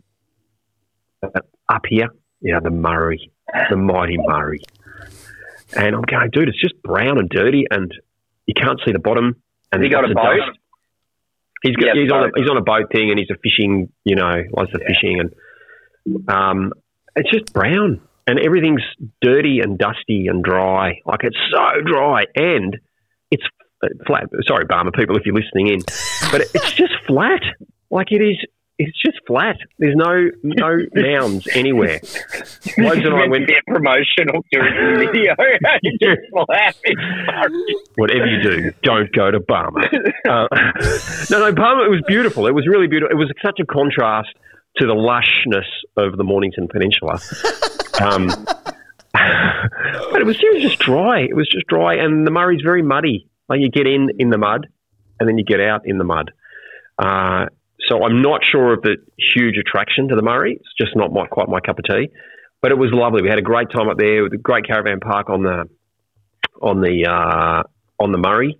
uh, 1.22 1.40
up 1.68 1.82
here, 1.88 2.08
yeah, 2.40 2.60
the 2.60 2.70
Murray, 2.70 3.30
the 3.70 3.76
mighty 3.76 4.16
Murray." 4.18 4.60
And 5.76 5.94
I'm 5.96 6.02
going, 6.02 6.30
dude, 6.30 6.48
it's 6.48 6.60
just 6.60 6.80
brown 6.82 7.18
and 7.18 7.28
dirty, 7.28 7.64
and 7.70 7.92
you 8.46 8.54
can't 8.54 8.78
see 8.84 8.92
the 8.92 8.98
bottom. 8.98 9.42
And 9.72 9.82
he 9.82 9.88
got 9.88 10.04
a 10.04 10.14
boat? 10.14 10.38
dust. 10.38 10.58
He's 11.62 11.74
got, 11.76 11.96
Yeah, 11.96 12.02
he's 12.02 12.12
on 12.12 12.24
a 12.24 12.26
boat. 12.26 12.32
he's 12.36 12.48
on 12.48 12.56
a 12.56 12.62
boat 12.62 12.92
thing, 12.92 13.10
and 13.10 13.18
he's 13.18 13.30
a 13.30 13.38
fishing, 13.42 13.90
you 14.04 14.14
know, 14.14 14.42
likes 14.52 14.72
the 14.72 14.78
fishing, 14.86 15.18
and 15.18 15.30
um, 16.28 16.72
it's 17.16 17.30
just 17.30 17.52
brown, 17.52 18.00
and 18.26 18.38
everything's 18.38 18.82
dirty 19.20 19.60
and 19.60 19.78
dusty 19.78 20.26
and 20.28 20.42
dry. 20.42 21.00
Like 21.06 21.20
it's 21.22 21.36
so 21.50 21.80
dry, 21.84 22.24
and 22.34 22.76
it's 23.30 23.44
flat. 24.06 24.24
Sorry, 24.46 24.64
Barmah 24.66 24.94
people, 24.94 25.16
if 25.16 25.26
you're 25.26 25.34
listening 25.34 25.68
in, 25.68 25.80
but 26.30 26.42
it's 26.54 26.72
just 26.76 26.94
flat. 27.06 27.42
Like 27.90 28.12
it 28.12 28.22
is. 28.22 28.36
It's 28.76 29.00
just 29.00 29.18
flat. 29.24 29.56
There's 29.78 29.94
no 29.94 30.30
no 30.42 30.78
mounds 30.94 31.46
anywhere. 31.52 32.00
Loads 32.76 33.04
and 33.04 33.14
I 33.14 33.28
went. 33.28 33.48
a 33.48 33.60
promotional 33.68 34.44
tourism 34.52 34.98
video. 35.12 35.32
Just 36.02 36.22
laughing. 36.48 36.96
Whatever 37.94 38.26
you 38.26 38.42
do, 38.42 38.72
don't 38.82 39.12
go 39.12 39.30
to 39.30 39.38
Barmah. 39.38 39.84
Uh, 40.28 40.48
no, 41.30 41.38
no, 41.38 41.52
Barmah. 41.52 41.86
It 41.86 41.90
was 41.90 42.02
beautiful. 42.08 42.48
It 42.48 42.52
was 42.52 42.66
really 42.66 42.88
beautiful. 42.88 43.14
It 43.14 43.18
was 43.18 43.32
such 43.44 43.60
a 43.60 43.64
contrast 43.64 44.34
to 44.76 44.86
the 44.86 44.94
lushness 44.94 45.66
of 45.96 46.16
the 46.16 46.24
Mornington 46.24 46.68
Peninsula. 46.68 47.20
Um, 48.02 48.26
but 48.26 50.20
it 50.20 50.26
was, 50.26 50.36
it 50.42 50.52
was 50.52 50.62
just 50.62 50.80
dry. 50.80 51.20
It 51.20 51.36
was 51.36 51.48
just 51.48 51.64
dry, 51.68 51.94
and 51.94 52.26
the 52.26 52.32
Murray's 52.32 52.60
very 52.60 52.82
muddy. 52.82 53.28
Like 53.48 53.60
you 53.60 53.70
get 53.70 53.86
in 53.86 54.08
in 54.18 54.30
the 54.30 54.36
mud, 54.36 54.66
and 55.20 55.28
then 55.28 55.38
you 55.38 55.44
get 55.44 55.60
out 55.60 55.82
in 55.84 55.98
the 55.98 56.04
mud. 56.04 56.32
Uh, 56.98 57.46
so 57.88 58.02
I'm 58.02 58.22
not 58.22 58.40
sure 58.50 58.74
of 58.74 58.82
the 58.82 58.96
huge 59.34 59.56
attraction 59.58 60.08
to 60.08 60.16
the 60.16 60.22
Murray. 60.22 60.54
It's 60.58 60.74
just 60.78 60.96
not 60.96 61.12
my, 61.12 61.26
quite 61.26 61.48
my 61.48 61.60
cup 61.60 61.78
of 61.78 61.84
tea. 61.84 62.08
But 62.62 62.72
it 62.72 62.78
was 62.78 62.90
lovely. 62.92 63.22
We 63.22 63.28
had 63.28 63.38
a 63.38 63.42
great 63.42 63.70
time 63.70 63.88
up 63.88 63.98
there 63.98 64.22
with 64.22 64.32
a 64.32 64.38
great 64.38 64.66
caravan 64.66 65.00
park 65.00 65.28
on 65.28 65.42
the 65.42 65.68
on 66.62 66.80
the 66.80 67.06
uh, 67.06 67.62
on 68.02 68.12
the 68.12 68.18
Murray. 68.18 68.58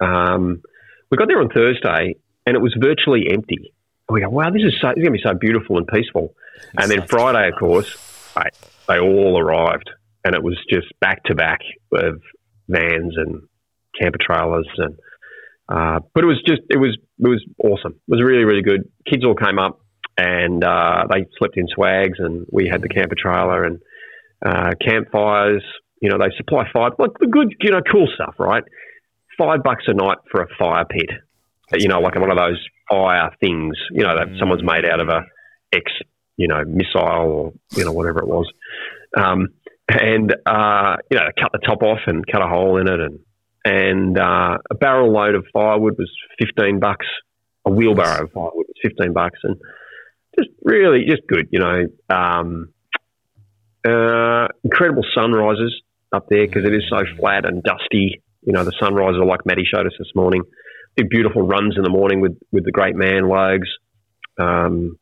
Um, 0.00 0.62
we 1.10 1.18
got 1.18 1.28
there 1.28 1.40
on 1.40 1.50
Thursday, 1.50 2.16
and 2.46 2.56
it 2.56 2.60
was 2.60 2.74
virtually 2.80 3.26
empty. 3.30 3.71
We 4.12 4.20
go, 4.20 4.28
wow, 4.28 4.50
this 4.50 4.62
is 4.62 4.74
so, 4.80 4.88
this 4.88 4.98
is 4.98 5.02
going 5.04 5.12
to 5.16 5.18
be 5.18 5.22
so 5.24 5.34
beautiful 5.34 5.78
and 5.78 5.86
peaceful. 5.86 6.34
And 6.76 6.90
then 6.90 7.06
Friday, 7.06 7.48
of 7.48 7.58
course, 7.58 7.96
they, 8.34 8.50
they 8.88 8.98
all 8.98 9.38
arrived, 9.38 9.90
and 10.24 10.34
it 10.34 10.42
was 10.42 10.58
just 10.70 10.88
back 11.00 11.24
to 11.24 11.34
back 11.34 11.60
of 11.92 12.20
vans 12.68 13.14
and 13.16 13.42
camper 14.00 14.18
trailers, 14.20 14.68
and 14.76 14.98
uh, 15.68 16.00
but 16.14 16.24
it 16.24 16.26
was 16.26 16.42
just 16.46 16.62
it 16.70 16.78
was 16.78 16.96
it 17.18 17.28
was 17.28 17.44
awesome. 17.58 17.92
It 17.92 18.10
was 18.10 18.22
really 18.22 18.44
really 18.44 18.62
good. 18.62 18.88
Kids 19.08 19.24
all 19.24 19.34
came 19.34 19.58
up, 19.58 19.80
and 20.16 20.62
uh, 20.64 21.04
they 21.10 21.26
slept 21.38 21.56
in 21.56 21.66
swags, 21.68 22.18
and 22.18 22.46
we 22.50 22.68
had 22.68 22.82
the 22.82 22.88
camper 22.88 23.16
trailer 23.18 23.64
and 23.64 23.80
uh, 24.44 24.70
campfires. 24.80 25.64
You 26.00 26.10
know, 26.10 26.18
they 26.18 26.34
supply 26.36 26.64
fire, 26.72 26.90
like 26.98 27.12
the 27.20 27.28
good, 27.28 27.54
you 27.60 27.70
know, 27.70 27.80
cool 27.80 28.08
stuff, 28.14 28.34
right? 28.38 28.64
Five 29.38 29.62
bucks 29.62 29.84
a 29.86 29.94
night 29.94 30.18
for 30.30 30.42
a 30.42 30.48
fire 30.58 30.84
pit. 30.84 31.10
You 31.74 31.88
know, 31.88 32.00
like 32.00 32.16
one 32.16 32.30
of 32.30 32.36
those 32.36 32.58
things. 33.40 33.76
You 33.92 34.04
know, 34.04 34.14
that 34.16 34.28
someone's 34.38 34.62
made 34.62 34.84
out 34.84 35.00
of 35.00 35.08
a 35.08 35.22
X, 35.72 35.90
you 36.36 36.48
know, 36.48 36.62
missile 36.66 37.02
or 37.04 37.52
you 37.72 37.84
know 37.84 37.92
whatever 37.92 38.20
it 38.20 38.28
was. 38.28 38.46
Um, 39.16 39.48
and 39.88 40.34
uh, 40.46 40.96
you 41.10 41.18
know, 41.18 41.26
cut 41.38 41.52
the 41.52 41.60
top 41.64 41.82
off 41.82 42.00
and 42.06 42.24
cut 42.26 42.42
a 42.42 42.48
hole 42.48 42.78
in 42.78 42.88
it, 42.88 43.00
and 43.00 43.18
and 43.64 44.18
uh, 44.18 44.58
a 44.70 44.74
barrel 44.74 45.12
load 45.12 45.34
of 45.34 45.44
firewood 45.52 45.94
was 45.98 46.10
fifteen 46.38 46.80
bucks. 46.80 47.06
A 47.64 47.70
wheelbarrow 47.70 48.24
of 48.24 48.32
firewood 48.32 48.66
was 48.68 48.76
fifteen 48.82 49.12
bucks, 49.12 49.38
and 49.42 49.56
just 50.38 50.50
really 50.62 51.04
just 51.08 51.22
good. 51.28 51.48
You 51.50 51.60
know, 51.60 51.84
um, 52.10 52.72
uh, 53.86 54.48
incredible 54.64 55.04
sunrises 55.14 55.82
up 56.12 56.26
there 56.28 56.46
because 56.46 56.64
it 56.64 56.74
is 56.74 56.84
so 56.88 57.04
flat 57.18 57.46
and 57.46 57.62
dusty. 57.62 58.22
You 58.42 58.52
know, 58.52 58.64
the 58.64 58.72
sunrises 58.80 59.20
are 59.20 59.26
like 59.26 59.46
Maddie 59.46 59.64
showed 59.64 59.86
us 59.86 59.94
this 59.98 60.10
morning. 60.14 60.42
Did 60.96 61.08
beautiful 61.08 61.42
runs 61.42 61.76
in 61.76 61.82
the 61.82 61.90
morning 61.90 62.20
with 62.20 62.36
with 62.50 62.64
the 62.64 62.72
great 62.72 62.94
man 62.96 63.28
Logs. 63.28 63.68
Um, 64.38 64.98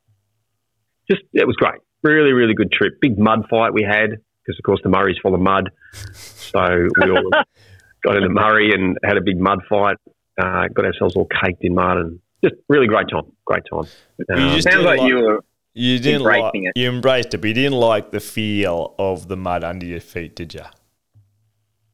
just 1.11 1.23
it 1.33 1.47
was 1.47 1.57
great. 1.57 1.81
Really, 2.03 2.33
really 2.33 2.55
good 2.55 2.71
trip. 2.73 2.95
Big 3.01 3.19
mud 3.19 3.45
fight 3.51 3.73
we 3.75 3.83
had 3.83 4.11
because 4.11 4.59
of 4.59 4.63
course 4.65 4.81
the 4.83 4.89
Murray's 4.89 5.19
full 5.23 5.35
of 5.35 5.41
mud. 5.41 5.71
So 6.15 6.61
we 7.05 7.11
all 7.11 7.31
got 8.05 8.17
in 8.17 8.23
the 8.23 8.29
Murray 8.31 8.73
and 8.73 8.97
had 9.05 9.17
a 9.17 9.21
big 9.21 9.39
mud 9.39 9.61
fight. 9.69 9.97
Uh, 10.41 10.69
got 10.73 10.85
ourselves 10.87 11.17
all 11.17 11.27
caked 11.43 11.63
in 11.65 11.75
mud 11.75 11.99
and 11.99 12.21
just 12.43 12.55
really 12.69 12.87
great 12.87 13.07
time. 13.11 13.25
Great 13.45 13.65
time. 13.71 13.85
You 14.29 14.35
Um, 14.37 14.55
just 14.55 14.71
Sounds 14.71 14.85
like 14.85 15.01
like- 15.01 15.09
you 15.09 15.17
were. 15.17 15.45
You 15.73 16.01
didn't 16.01 16.23
like 16.23 16.51
it. 16.55 16.73
you 16.75 16.89
embraced 16.89 17.33
it, 17.33 17.39
but 17.39 17.47
you 17.47 17.55
didn't 17.55 17.79
like 17.79 18.11
the 18.11 18.19
feel 18.19 18.95
of 18.99 19.29
the 19.29 19.37
mud 19.37 19.63
under 19.63 19.87
your 19.87 20.01
feet, 20.01 20.35
did 20.35 20.53
you? 20.53 20.65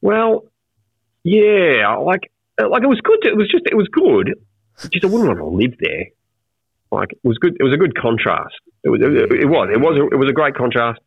Well, 0.01 0.45
yeah, 1.23 1.83
I 1.87 1.95
like 1.97 2.31
like 2.65 2.83
it 2.83 2.87
was 2.87 2.99
good. 3.03 3.19
To, 3.23 3.29
it 3.29 3.37
was 3.37 3.49
just 3.51 3.65
it 3.69 3.75
was 3.75 3.87
good. 3.91 4.33
Just 4.91 5.05
I 5.05 5.07
wouldn't 5.07 5.27
want 5.29 5.39
to 5.39 5.45
live 5.45 5.73
there. 5.79 6.05
Like 6.91 7.11
it 7.11 7.19
was 7.23 7.37
good. 7.37 7.55
It 7.59 7.63
was 7.63 7.73
a 7.73 7.77
good 7.77 7.95
contrast. 7.97 8.55
It 8.83 8.89
was. 8.89 9.01
It, 9.01 9.31
it 9.41 9.45
was. 9.49 9.69
It 9.73 9.79
was. 9.79 9.97
A, 9.97 10.03
it 10.15 10.17
was 10.17 10.29
a 10.29 10.33
great 10.33 10.55
contrast. 10.55 10.99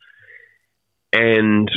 And 1.13 1.69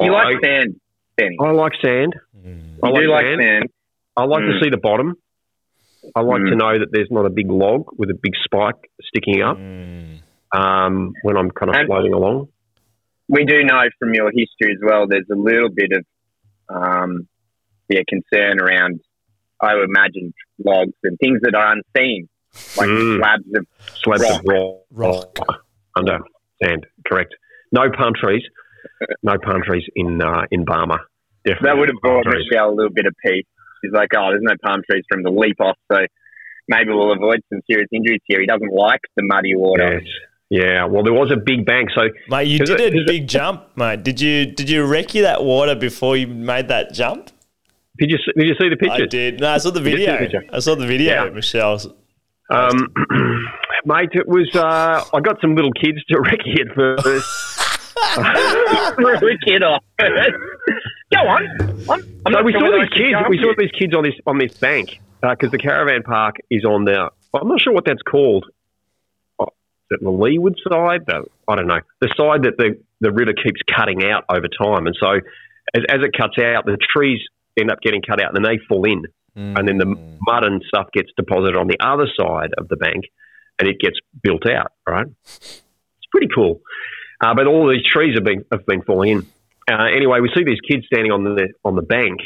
You 0.00 0.12
I, 0.14 0.24
like 0.32 0.44
sand, 0.44 0.80
Benny. 1.16 1.36
I 1.40 1.50
like 1.50 1.72
sand. 1.82 2.14
I 2.44 2.48
You 2.48 2.80
like 2.82 2.94
do 3.02 3.10
like 3.10 3.24
sand. 3.24 3.40
sand. 3.42 3.64
I 4.16 4.24
like 4.24 4.42
Mm. 4.42 4.52
to 4.58 4.64
see 4.64 4.70
the 4.70 4.76
bottom. 4.78 5.14
I 6.16 6.20
like 6.20 6.42
Mm. 6.42 6.50
to 6.50 6.56
know 6.56 6.78
that 6.78 6.88
there's 6.92 7.10
not 7.10 7.26
a 7.26 7.30
big 7.30 7.50
log 7.50 7.86
with 7.96 8.10
a 8.10 8.14
big 8.14 8.32
spike 8.44 8.90
sticking 9.02 9.42
up 9.42 9.56
Mm. 9.58 10.18
um, 10.54 11.12
when 11.22 11.36
I'm 11.36 11.50
kind 11.50 11.70
of 11.70 11.76
And- 11.76 11.86
floating 11.86 12.12
along. 12.12 12.48
we 13.28 13.44
do 13.44 13.62
know 13.64 13.82
from 13.98 14.12
your 14.14 14.30
history 14.30 14.72
as 14.74 14.80
well. 14.82 15.06
There's 15.06 15.28
a 15.30 15.36
little 15.36 15.70
bit 15.70 15.90
of 15.92 16.04
um, 16.68 17.28
yeah 17.88 18.00
concern 18.08 18.60
around. 18.60 19.00
I 19.60 19.74
would 19.74 19.88
imagine 19.88 20.34
logs 20.64 20.92
and 21.04 21.16
things 21.18 21.40
that 21.42 21.54
are 21.54 21.72
unseen, 21.72 22.28
like 22.76 22.88
Mm. 22.88 23.18
slabs 23.18 23.44
of 23.54 23.66
Slabs 24.02 24.22
of 24.38 24.40
rock, 24.44 25.36
Rock. 25.38 25.64
under 25.96 26.18
sand. 26.62 26.86
Correct. 27.06 27.34
No 27.70 27.90
palm 27.90 28.12
trees. 28.20 28.42
No 29.22 29.38
palm 29.38 29.62
trees 29.64 29.84
in 29.94 30.20
uh, 30.20 30.42
in 30.50 30.64
Barmah. 30.64 30.98
Definitely. 31.44 31.68
that 31.68 31.76
would 31.78 31.88
have 31.88 31.94
no 32.02 32.10
palm 32.10 32.22
brought 32.22 32.32
trees. 32.32 32.46
Michelle 32.50 32.70
a 32.70 32.74
little 32.74 32.92
bit 32.92 33.06
of 33.06 33.14
peace. 33.24 33.46
She's 33.84 33.92
like, 33.92 34.10
oh, 34.16 34.28
there's 34.30 34.42
no 34.42 34.54
palm 34.64 34.80
trees 34.88 35.04
for 35.08 35.18
him 35.18 35.24
to 35.24 35.30
leap 35.30 35.60
off, 35.60 35.76
so 35.90 35.98
maybe 36.68 36.90
we'll 36.90 37.12
avoid 37.12 37.40
some 37.52 37.60
serious 37.68 37.88
injuries 37.92 38.20
here. 38.26 38.40
He 38.40 38.46
doesn't 38.46 38.72
like 38.72 39.00
the 39.16 39.22
muddy 39.24 39.54
water. 39.56 40.00
Yes. 40.00 40.08
Yeah. 40.50 40.84
Well, 40.84 41.02
there 41.02 41.12
was 41.12 41.32
a 41.32 41.36
big 41.36 41.64
bank, 41.66 41.88
so 41.94 42.02
Mate, 42.28 42.46
you 42.46 42.58
did 42.58 42.80
it- 42.80 42.80
a 42.80 42.96
is 42.96 43.00
it- 43.02 43.06
big 43.06 43.26
jump, 43.28 43.64
mate. 43.76 44.02
Did 44.04 44.20
you 44.20 44.46
did 44.46 44.68
you 44.70 44.84
wreck 44.84 45.14
you 45.14 45.22
that 45.22 45.42
water 45.44 45.74
before 45.74 46.16
you 46.16 46.26
made 46.28 46.68
that 46.68 46.92
jump? 46.92 47.30
Did 47.98 48.10
you 48.10 48.18
see- 48.18 48.32
did 48.36 48.48
you 48.48 48.54
see 48.60 48.68
the 48.68 48.76
picture? 48.76 49.04
I 49.04 49.06
did. 49.06 49.40
No, 49.40 49.50
I 49.50 49.58
saw 49.58 49.70
the 49.70 49.80
did 49.80 49.98
see 49.98 50.06
the 50.06 50.18
video. 50.18 50.40
I 50.52 50.58
saw 50.60 50.74
the 50.74 50.86
video, 50.86 51.24
Yeah. 51.24 51.30
Michelle. 51.30 51.78
Um, 52.50 52.92
mate, 53.86 54.10
it 54.12 54.26
was. 54.28 54.50
Uh, 54.54 55.04
I 55.14 55.20
got 55.20 55.40
some 55.40 55.54
little 55.54 55.72
kids 55.72 55.98
to 56.08 56.16
recce 56.18 56.58
it 56.58 56.68
first. 56.74 57.58
Threw 58.96 59.32
a 59.32 59.38
kid 59.46 59.62
off. 59.62 59.82
Go 59.98 61.18
on. 61.18 61.46
I'm, 61.60 61.88
I'm 61.90 62.02
so 62.26 62.30
not 62.30 62.44
we 62.44 62.52
saw 62.52 62.78
these 62.78 62.88
kids. 62.90 63.16
We 63.28 63.38
saw 63.38 63.52
these 63.56 63.70
kids 63.78 63.94
on 63.94 64.02
this 64.04 64.14
on 64.26 64.38
this 64.38 64.54
bank 64.54 65.00
because 65.22 65.50
the 65.50 65.58
caravan 65.58 66.02
park 66.02 66.36
is 66.50 66.64
on 66.64 66.84
the. 66.84 67.10
I'm 67.34 67.48
not 67.48 67.60
sure 67.60 67.72
what 67.72 67.84
that's 67.86 68.02
called. 68.02 68.46
Oh, 69.38 69.44
Is 69.90 69.98
it 69.98 70.00
the 70.02 70.10
leeward 70.10 70.54
side? 70.68 71.04
The, 71.06 71.24
I 71.48 71.56
don't 71.56 71.66
know. 71.66 71.80
The 72.00 72.08
side 72.16 72.42
that 72.44 72.56
the 72.58 72.78
the 73.00 73.10
river 73.12 73.32
keeps 73.32 73.60
cutting 73.74 74.04
out 74.04 74.24
over 74.28 74.46
time, 74.48 74.86
and 74.86 74.96
so 74.98 75.20
as, 75.74 75.82
as 75.88 76.00
it 76.02 76.12
cuts 76.16 76.38
out, 76.38 76.66
the 76.66 76.76
trees 76.94 77.20
end 77.58 77.70
up 77.70 77.80
getting 77.80 78.02
cut 78.02 78.20
out, 78.22 78.34
and 78.34 78.44
then 78.44 78.50
they 78.50 78.58
fall 78.68 78.84
in, 78.84 79.04
and 79.56 79.68
then 79.68 79.78
the 79.78 79.86
mud 79.86 80.44
and 80.44 80.62
stuff 80.66 80.88
gets 80.92 81.10
deposited 81.16 81.56
on 81.56 81.66
the 81.66 81.78
other 81.80 82.06
side 82.18 82.50
of 82.58 82.68
the 82.68 82.76
bank, 82.76 83.04
and 83.58 83.68
it 83.68 83.78
gets 83.80 83.98
built 84.22 84.46
out. 84.46 84.72
Right? 84.86 85.06
It's 85.24 85.62
pretty 86.10 86.28
cool. 86.34 86.60
Uh, 87.20 87.34
but 87.34 87.46
all 87.46 87.68
these 87.68 87.84
trees 87.84 88.14
have 88.14 88.24
been 88.24 88.44
have 88.50 88.66
been 88.66 88.82
falling 88.82 89.10
in. 89.10 89.26
Uh, 89.70 89.84
anyway, 89.84 90.20
we 90.20 90.28
see 90.34 90.44
these 90.44 90.60
kids 90.68 90.84
standing 90.86 91.12
on 91.12 91.22
the 91.24 91.48
on 91.64 91.76
the 91.76 91.82
bank, 91.82 92.20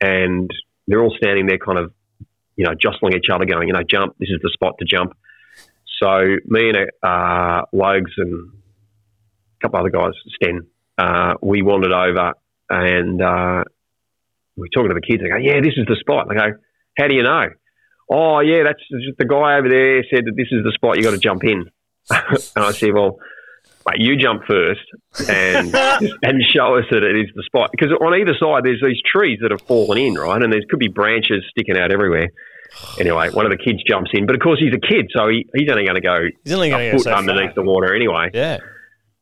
and 0.00 0.50
they're 0.86 1.02
all 1.02 1.14
standing 1.16 1.46
there, 1.46 1.58
kind 1.58 1.78
of, 1.78 1.92
you 2.56 2.64
know, 2.64 2.72
jostling 2.80 3.12
each 3.14 3.28
other, 3.30 3.44
going, 3.44 3.68
you 3.68 3.74
know, 3.74 3.82
jump. 3.88 4.16
This 4.18 4.30
is 4.30 4.38
the 4.42 4.50
spot 4.54 4.76
to 4.78 4.86
jump. 4.86 5.12
So 6.02 6.36
me 6.46 6.70
and 6.70 6.90
uh, 7.02 7.62
Logs 7.72 8.12
and 8.16 8.50
a 8.50 9.60
couple 9.60 9.80
other 9.80 9.90
guys, 9.90 10.12
Sten, 10.36 10.66
uh, 10.96 11.34
we 11.42 11.62
wandered 11.62 11.92
over, 11.92 12.32
and 12.70 13.20
uh, 13.20 13.64
we're 14.58 14.68
talking 14.74 14.90
to 14.90 14.94
the 14.94 15.00
kids. 15.06 15.22
They 15.22 15.28
go, 15.30 15.36
"Yeah, 15.36 15.60
this 15.60 15.74
is 15.76 15.86
the 15.86 15.96
spot." 16.00 16.26
They 16.28 16.34
go, 16.34 16.52
"How 16.98 17.06
do 17.08 17.14
you 17.14 17.22
know?" 17.22 17.48
Oh, 18.10 18.40
yeah, 18.40 18.62
that's 18.64 18.80
just 19.04 19.18
the 19.18 19.26
guy 19.26 19.58
over 19.58 19.68
there 19.68 20.02
said 20.12 20.24
that 20.24 20.34
this 20.36 20.48
is 20.50 20.64
the 20.64 20.72
spot 20.72 20.96
you 20.96 21.02
got 21.04 21.10
to 21.12 21.18
jump 21.18 21.44
in. 21.44 21.70
and 22.10 22.64
I 22.64 22.72
said, 22.72 22.92
"Well." 22.94 23.18
Mate, 23.88 24.00
you 24.04 24.16
jump 24.16 24.42
first 24.46 24.84
and 25.30 25.74
and 26.22 26.42
show 26.54 26.76
us 26.76 26.84
that 26.90 27.02
it 27.02 27.16
is 27.16 27.30
the 27.34 27.42
spot 27.44 27.70
because 27.70 27.88
on 28.00 28.12
either 28.20 28.34
side 28.38 28.62
there's 28.64 28.82
these 28.84 29.00
trees 29.06 29.38
that 29.40 29.50
have 29.50 29.62
fallen 29.62 29.96
in, 29.96 30.12
right? 30.14 30.42
And 30.42 30.52
there 30.52 30.60
could 30.68 30.78
be 30.78 30.88
branches 30.88 31.42
sticking 31.50 31.78
out 31.78 31.90
everywhere. 31.90 32.28
Anyway, 33.00 33.30
one 33.30 33.46
of 33.46 33.50
the 33.50 33.56
kids 33.56 33.82
jumps 33.88 34.10
in, 34.12 34.26
but 34.26 34.34
of 34.34 34.42
course 34.42 34.58
he's 34.60 34.74
a 34.74 34.80
kid, 34.80 35.06
so 35.16 35.28
he, 35.28 35.46
he's 35.54 35.70
only 35.70 35.84
going 35.84 35.94
to 35.94 36.02
go 36.02 36.18
He's 36.44 36.52
only 36.52 36.68
going 36.68 36.82
a 36.88 36.90
to 36.90 36.96
go 36.96 36.98
foot 36.98 37.04
so 37.04 37.12
underneath 37.14 37.54
far. 37.54 37.64
the 37.64 37.70
water 37.70 37.94
anyway. 37.94 38.28
Yeah. 38.34 38.58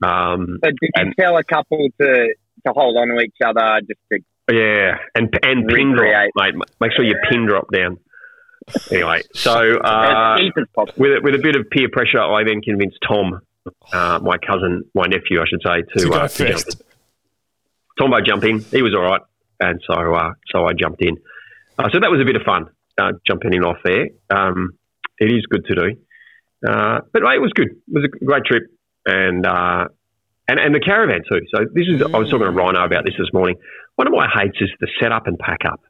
Um, 0.03 0.59
So 0.65 0.71
did 0.71 0.79
you 0.83 0.89
And- 0.97 1.15
tell 1.19 1.37
a 1.37 1.45
couple 1.45 1.87
to 2.01 2.35
to 2.67 2.73
hold 2.73 2.97
on 2.97 3.09
to 3.09 3.23
each 3.23 3.37
other 3.45 3.81
just 3.87 4.01
to 4.13 4.19
yeah, 4.51 4.99
and 5.15 5.29
and 5.43 5.69
pin 5.69 5.95
drop, 5.97 6.31
mate. 6.37 6.55
Make 6.81 6.93
sure 6.93 7.05
you 7.05 7.17
pin 7.29 7.47
drop 7.47 7.67
down. 7.73 7.99
Anyway, 8.91 9.23
so 9.35 9.77
uh, 9.79 10.37
as 10.39 10.65
possible? 10.75 10.93
with 10.97 11.19
a, 11.19 11.21
with 11.23 11.35
a 11.35 11.39
bit 11.39 11.57
of 11.57 11.69
peer 11.71 11.89
pressure, 11.91 12.21
I 12.21 12.45
then 12.45 12.61
convinced 12.61 12.99
Tom, 13.07 13.41
uh, 13.93 14.21
my 14.23 14.39
cousin, 14.39 14.85
my 14.95 15.07
nephew, 15.07 15.41
I 15.41 15.45
should 15.49 15.63
say, 15.65 15.83
to, 15.83 16.05
To 16.05 16.09
go 16.09 16.17
uh, 16.17 16.29
to 16.29 16.47
jump 16.47 16.61
first. 16.61 16.83
Tombo 17.99 18.21
jumped 18.21 18.45
in. 18.45 18.61
He 18.61 18.83
was 18.83 18.95
all 18.95 19.03
right, 19.03 19.23
and 19.61 19.81
so 19.87 20.15
uh, 20.15 20.33
so 20.53 20.65
I 20.67 20.73
jumped 20.79 21.03
in. 21.03 21.17
Uh, 21.79 21.89
so 21.93 22.01
that 22.01 22.11
was 22.11 22.21
a 22.21 22.25
bit 22.25 22.37
of 22.37 22.43
fun 22.43 22.67
uh, 22.99 23.13
jumping 23.27 23.55
in 23.55 23.65
off 23.65 23.79
there. 23.85 24.09
Um, 24.31 24.79
it 25.19 25.33
is 25.33 25.45
good 25.49 25.65
to 25.67 25.75
do, 25.75 25.97
uh, 26.69 27.01
but 27.13 27.23
mate, 27.23 27.37
it 27.37 27.43
was 27.43 27.53
good. 27.55 27.69
It 27.69 27.93
was 27.93 28.05
a 28.05 28.25
great 28.25 28.45
trip, 28.45 28.65
and 29.07 29.47
uh, 29.47 29.89
and 30.49 30.59
and 30.59 30.75
the 30.75 30.81
caravan 30.81 31.23
too. 31.31 31.41
So 31.55 31.65
this 31.73 31.87
is 31.89 32.03
I 32.03 32.19
was 32.19 32.31
talking 32.31 32.47
to 32.47 32.53
mm. 32.53 32.57
Rhino 32.57 32.85
about 32.85 33.05
this 33.05 33.15
this 33.19 33.33
morning. 33.33 33.57
One 33.97 34.07
of 34.07 34.13
my 34.13 34.29
hates 34.33 34.57
is 34.61 34.71
the 34.81 34.89
setup 35.01 35.27
and 35.27 35.39
pack 35.39 35.65
up, 35.65 35.81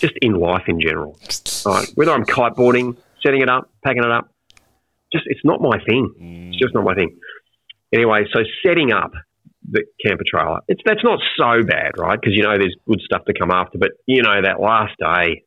just 0.00 0.14
in 0.20 0.34
life 0.34 0.64
in 0.66 0.80
general. 0.80 1.18
Right, 1.66 1.88
whether 1.94 2.12
I'm 2.12 2.26
kiteboarding, 2.26 2.94
setting 3.22 3.40
it 3.40 3.48
up, 3.48 3.70
packing 3.82 4.04
it 4.04 4.10
up, 4.10 4.28
just 5.10 5.24
it's 5.26 5.40
not 5.44 5.62
my 5.62 5.82
thing. 5.82 6.50
It's 6.52 6.58
just 6.58 6.74
not 6.74 6.84
my 6.84 6.94
thing. 6.94 7.16
Anyway, 7.90 8.26
so 8.34 8.40
setting 8.62 8.92
up 8.92 9.12
the 9.66 9.82
camper 10.04 10.24
trailer, 10.26 10.60
it's 10.68 10.82
that's 10.84 11.02
not 11.02 11.20
so 11.38 11.62
bad, 11.62 11.92
right? 11.96 12.20
Because 12.20 12.34
you 12.34 12.42
know 12.42 12.58
there's 12.58 12.76
good 12.86 13.00
stuff 13.00 13.24
to 13.24 13.32
come 13.32 13.50
after. 13.50 13.78
But 13.78 13.92
you 14.04 14.22
know 14.22 14.42
that 14.42 14.60
last 14.60 14.92
day 14.98 15.44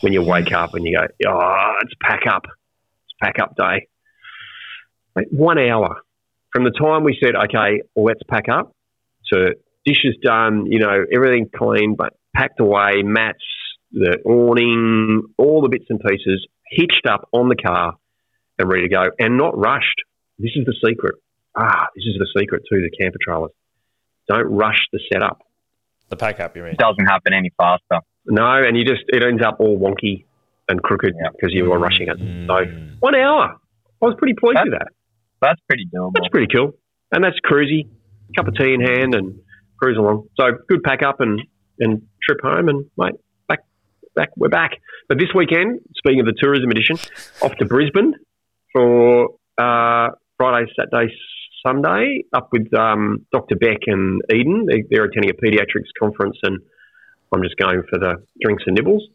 when 0.00 0.14
you 0.14 0.22
wake 0.22 0.52
up 0.52 0.72
and 0.72 0.86
you 0.86 0.96
go, 0.96 1.06
oh, 1.28 1.74
it's 1.82 1.92
pack 2.00 2.26
up, 2.26 2.44
it's 2.46 3.14
pack 3.20 3.38
up 3.38 3.56
day. 3.56 3.88
Mate, 5.16 5.28
one 5.30 5.58
hour 5.58 6.00
from 6.52 6.64
the 6.64 6.70
time 6.70 7.04
we 7.04 7.16
said, 7.22 7.34
okay, 7.34 7.82
well, 7.94 8.06
let's 8.06 8.20
pack 8.28 8.44
up, 8.50 8.72
to 9.32 9.54
dishes 9.84 10.16
done, 10.22 10.66
you 10.70 10.78
know, 10.78 11.04
everything 11.14 11.48
clean, 11.54 11.94
but 11.96 12.14
packed 12.34 12.60
away, 12.60 13.02
mats, 13.02 13.38
the 13.92 14.18
awning, 14.24 15.22
all 15.38 15.62
the 15.62 15.68
bits 15.68 15.84
and 15.88 16.00
pieces, 16.00 16.46
hitched 16.70 17.06
up 17.08 17.28
on 17.32 17.48
the 17.48 17.56
car 17.56 17.94
and 18.58 18.68
ready 18.70 18.88
to 18.88 18.88
go, 18.88 19.04
and 19.18 19.36
not 19.38 19.56
rushed. 19.58 20.00
This 20.38 20.52
is 20.56 20.64
the 20.66 20.74
secret. 20.86 21.16
Ah, 21.56 21.86
this 21.94 22.04
is 22.04 22.16
the 22.18 22.28
secret 22.38 22.62
to 22.70 22.80
the 22.80 22.90
camper 23.00 23.18
trailers. 23.22 23.50
Don't 24.28 24.46
rush 24.46 24.78
the 24.92 25.00
setup. 25.12 25.38
The 26.10 26.16
pack 26.16 26.40
up, 26.40 26.56
you 26.56 26.62
mean? 26.62 26.72
It 26.72 26.78
doesn't 26.78 27.06
happen 27.06 27.32
any 27.32 27.50
faster. 27.56 28.00
No, 28.26 28.62
and 28.62 28.76
you 28.76 28.84
just 28.84 29.02
it 29.08 29.22
ends 29.22 29.42
up 29.44 29.56
all 29.58 29.78
wonky 29.78 30.24
and 30.68 30.82
crooked 30.82 31.14
Yeah. 31.20 31.30
because 31.32 31.52
you 31.54 31.64
were 31.68 31.78
rushing 31.78 32.08
it. 32.08 32.18
So 32.18 32.24
Mm. 32.24 32.96
one 33.00 33.14
hour, 33.14 33.56
I 34.02 34.04
was 34.06 34.14
pretty 34.18 34.34
pleased 34.34 34.60
with 34.62 34.72
that. 34.72 34.88
That's 35.40 35.60
pretty 35.68 35.86
doable. 35.94 36.12
That's 36.14 36.28
pretty 36.28 36.48
cool, 36.54 36.72
and 37.12 37.22
that's 37.22 37.36
cruisy. 37.44 37.88
Cup 38.36 38.48
of 38.48 38.54
tea 38.56 38.74
in 38.74 38.80
hand 38.80 39.14
and 39.14 39.40
cruise 39.78 39.96
along. 39.96 40.28
So 40.38 40.52
good 40.68 40.82
pack 40.82 41.02
up 41.02 41.20
and 41.20 41.40
and 41.80 42.02
trip 42.22 42.40
home 42.42 42.68
and 42.68 42.86
mate 42.96 43.14
back 43.48 43.60
back 44.14 44.30
we're 44.36 44.48
back. 44.48 44.72
But 45.08 45.18
this 45.18 45.28
weekend, 45.34 45.80
speaking 45.96 46.20
of 46.20 46.26
the 46.26 46.34
tourism 46.38 46.70
edition, 46.70 46.96
off 47.42 47.56
to 47.56 47.64
Brisbane 47.64 48.14
for 48.72 49.28
uh, 49.56 50.08
Friday, 50.36 50.70
Saturday, 50.76 51.12
Sunday, 51.66 52.24
up 52.32 52.48
with 52.52 52.72
um, 52.74 53.26
Dr. 53.32 53.56
Beck 53.56 53.78
and 53.86 54.20
Eden. 54.32 54.66
They, 54.68 54.84
they're 54.90 55.04
attending 55.04 55.30
a 55.30 55.34
paediatrics 55.34 55.88
conference, 55.98 56.36
and 56.42 56.58
I'm 57.32 57.42
just 57.42 57.56
going 57.56 57.82
for 57.88 57.98
the 57.98 58.16
drinks 58.40 58.64
and 58.66 58.76
nibbles. 58.76 59.08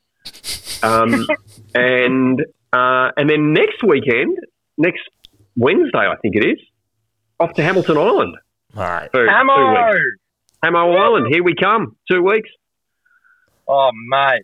Um, 0.82 1.28
and 1.76 2.42
uh, 2.72 3.12
and 3.16 3.30
then 3.30 3.54
next 3.54 3.84
weekend, 3.84 4.38
next 4.78 5.02
Wednesday, 5.56 6.00
I 6.08 6.16
think 6.22 6.36
it 6.36 6.46
is, 6.46 6.60
off 7.39 7.54
to 7.54 7.63
Hamilton 7.63 7.98
Island 7.98 8.36
Mate. 8.76 9.10
for 9.12 9.26
two 9.26 9.70
weeks. 9.70 9.99
Hamo 10.64 10.91
Island, 10.95 11.28
here 11.30 11.43
we 11.43 11.56
come. 11.56 11.95
Two 12.10 12.22
weeks. 12.24 12.49
Oh, 13.68 13.91
mate. 14.10 14.43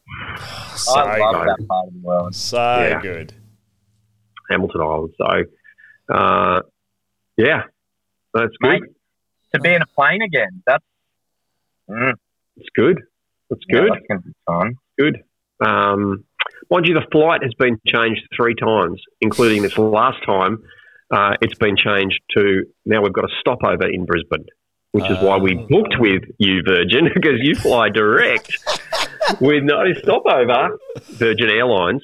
So 0.76 1.00
I 1.00 1.18
love 1.20 1.34
good. 1.36 1.48
that 1.50 1.68
part 1.68 1.88
of 1.88 1.94
the 1.94 2.00
world. 2.02 2.36
So 2.36 2.58
Yeah. 2.58 3.02
good. 3.02 3.34
Hamilton 4.50 4.82
Island. 4.82 5.14
So, 5.18 6.14
uh, 6.14 6.62
yeah, 7.38 7.64
that's 8.34 8.56
good. 8.62 8.82
Mate. 8.82 8.84
To 9.56 9.60
be 9.62 9.74
in 9.74 9.82
a 9.82 9.86
plane 9.88 10.22
again, 10.22 10.62
that's, 10.66 10.84
mm, 11.90 12.14
It's 12.58 12.70
good. 12.76 13.02
It's 13.52 13.64
yeah, 13.70 13.80
good. 13.82 13.92
that's 13.94 14.06
going 14.08 14.22
to 14.22 14.28
be 14.28 14.34
fun. 14.46 14.76
Good. 14.98 15.24
Um, 15.66 16.24
mind 16.70 16.86
you, 16.88 16.94
the 16.94 17.06
flight 17.12 17.42
has 17.44 17.54
been 17.56 17.80
changed 17.88 18.22
three 18.36 18.54
times, 18.56 19.02
including 19.22 19.62
this 19.64 19.78
last 19.78 20.24
time. 20.26 20.62
Uh, 21.12 21.32
it's 21.42 21.58
been 21.58 21.76
changed 21.76 22.20
to 22.38 22.64
now 22.86 23.02
we've 23.02 23.14
got 23.14 23.26
a 23.26 23.34
stopover 23.40 23.88
in 23.88 24.06
Brisbane, 24.06 24.46
which 24.92 25.10
is 25.10 25.18
why 25.22 25.38
we 25.38 25.56
Oh. 25.58 25.68
booked 25.70 25.96
with 26.00 26.24
you, 26.38 26.62
Virgin, 26.66 27.10
because 27.14 27.40
you 27.42 27.56
fly 27.56 27.90
direct 27.90 28.52
with 29.42 29.64
no 29.64 29.82
stopover, 30.04 30.78
Virgin 31.14 31.50
Airlines. 31.50 32.04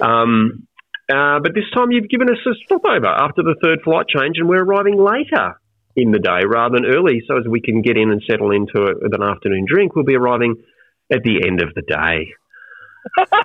Um, 0.00 0.66
uh, 1.12 1.40
but 1.40 1.54
this 1.54 1.64
time 1.74 1.90
you've 1.92 2.08
given 2.08 2.28
us 2.30 2.38
a 2.46 2.54
stopover 2.64 3.06
after 3.06 3.42
the 3.42 3.54
third 3.62 3.80
flight 3.82 4.06
change, 4.08 4.36
and 4.38 4.48
we're 4.48 4.62
arriving 4.64 4.96
later 5.02 5.58
in 5.96 6.10
the 6.10 6.18
day 6.18 6.40
rather 6.46 6.76
than 6.76 6.86
early, 6.86 7.22
so 7.26 7.36
as 7.38 7.44
we 7.48 7.60
can 7.60 7.82
get 7.82 7.96
in 7.98 8.10
and 8.10 8.22
settle 8.30 8.50
into 8.50 8.84
it 8.84 8.96
with 9.02 9.12
an 9.14 9.22
afternoon 9.22 9.64
drink. 9.68 9.94
We'll 9.94 10.04
be 10.06 10.16
arriving 10.16 10.56
at 11.12 11.22
the 11.22 11.46
end 11.46 11.60
of 11.62 11.74
the 11.74 11.82
day. 11.82 12.32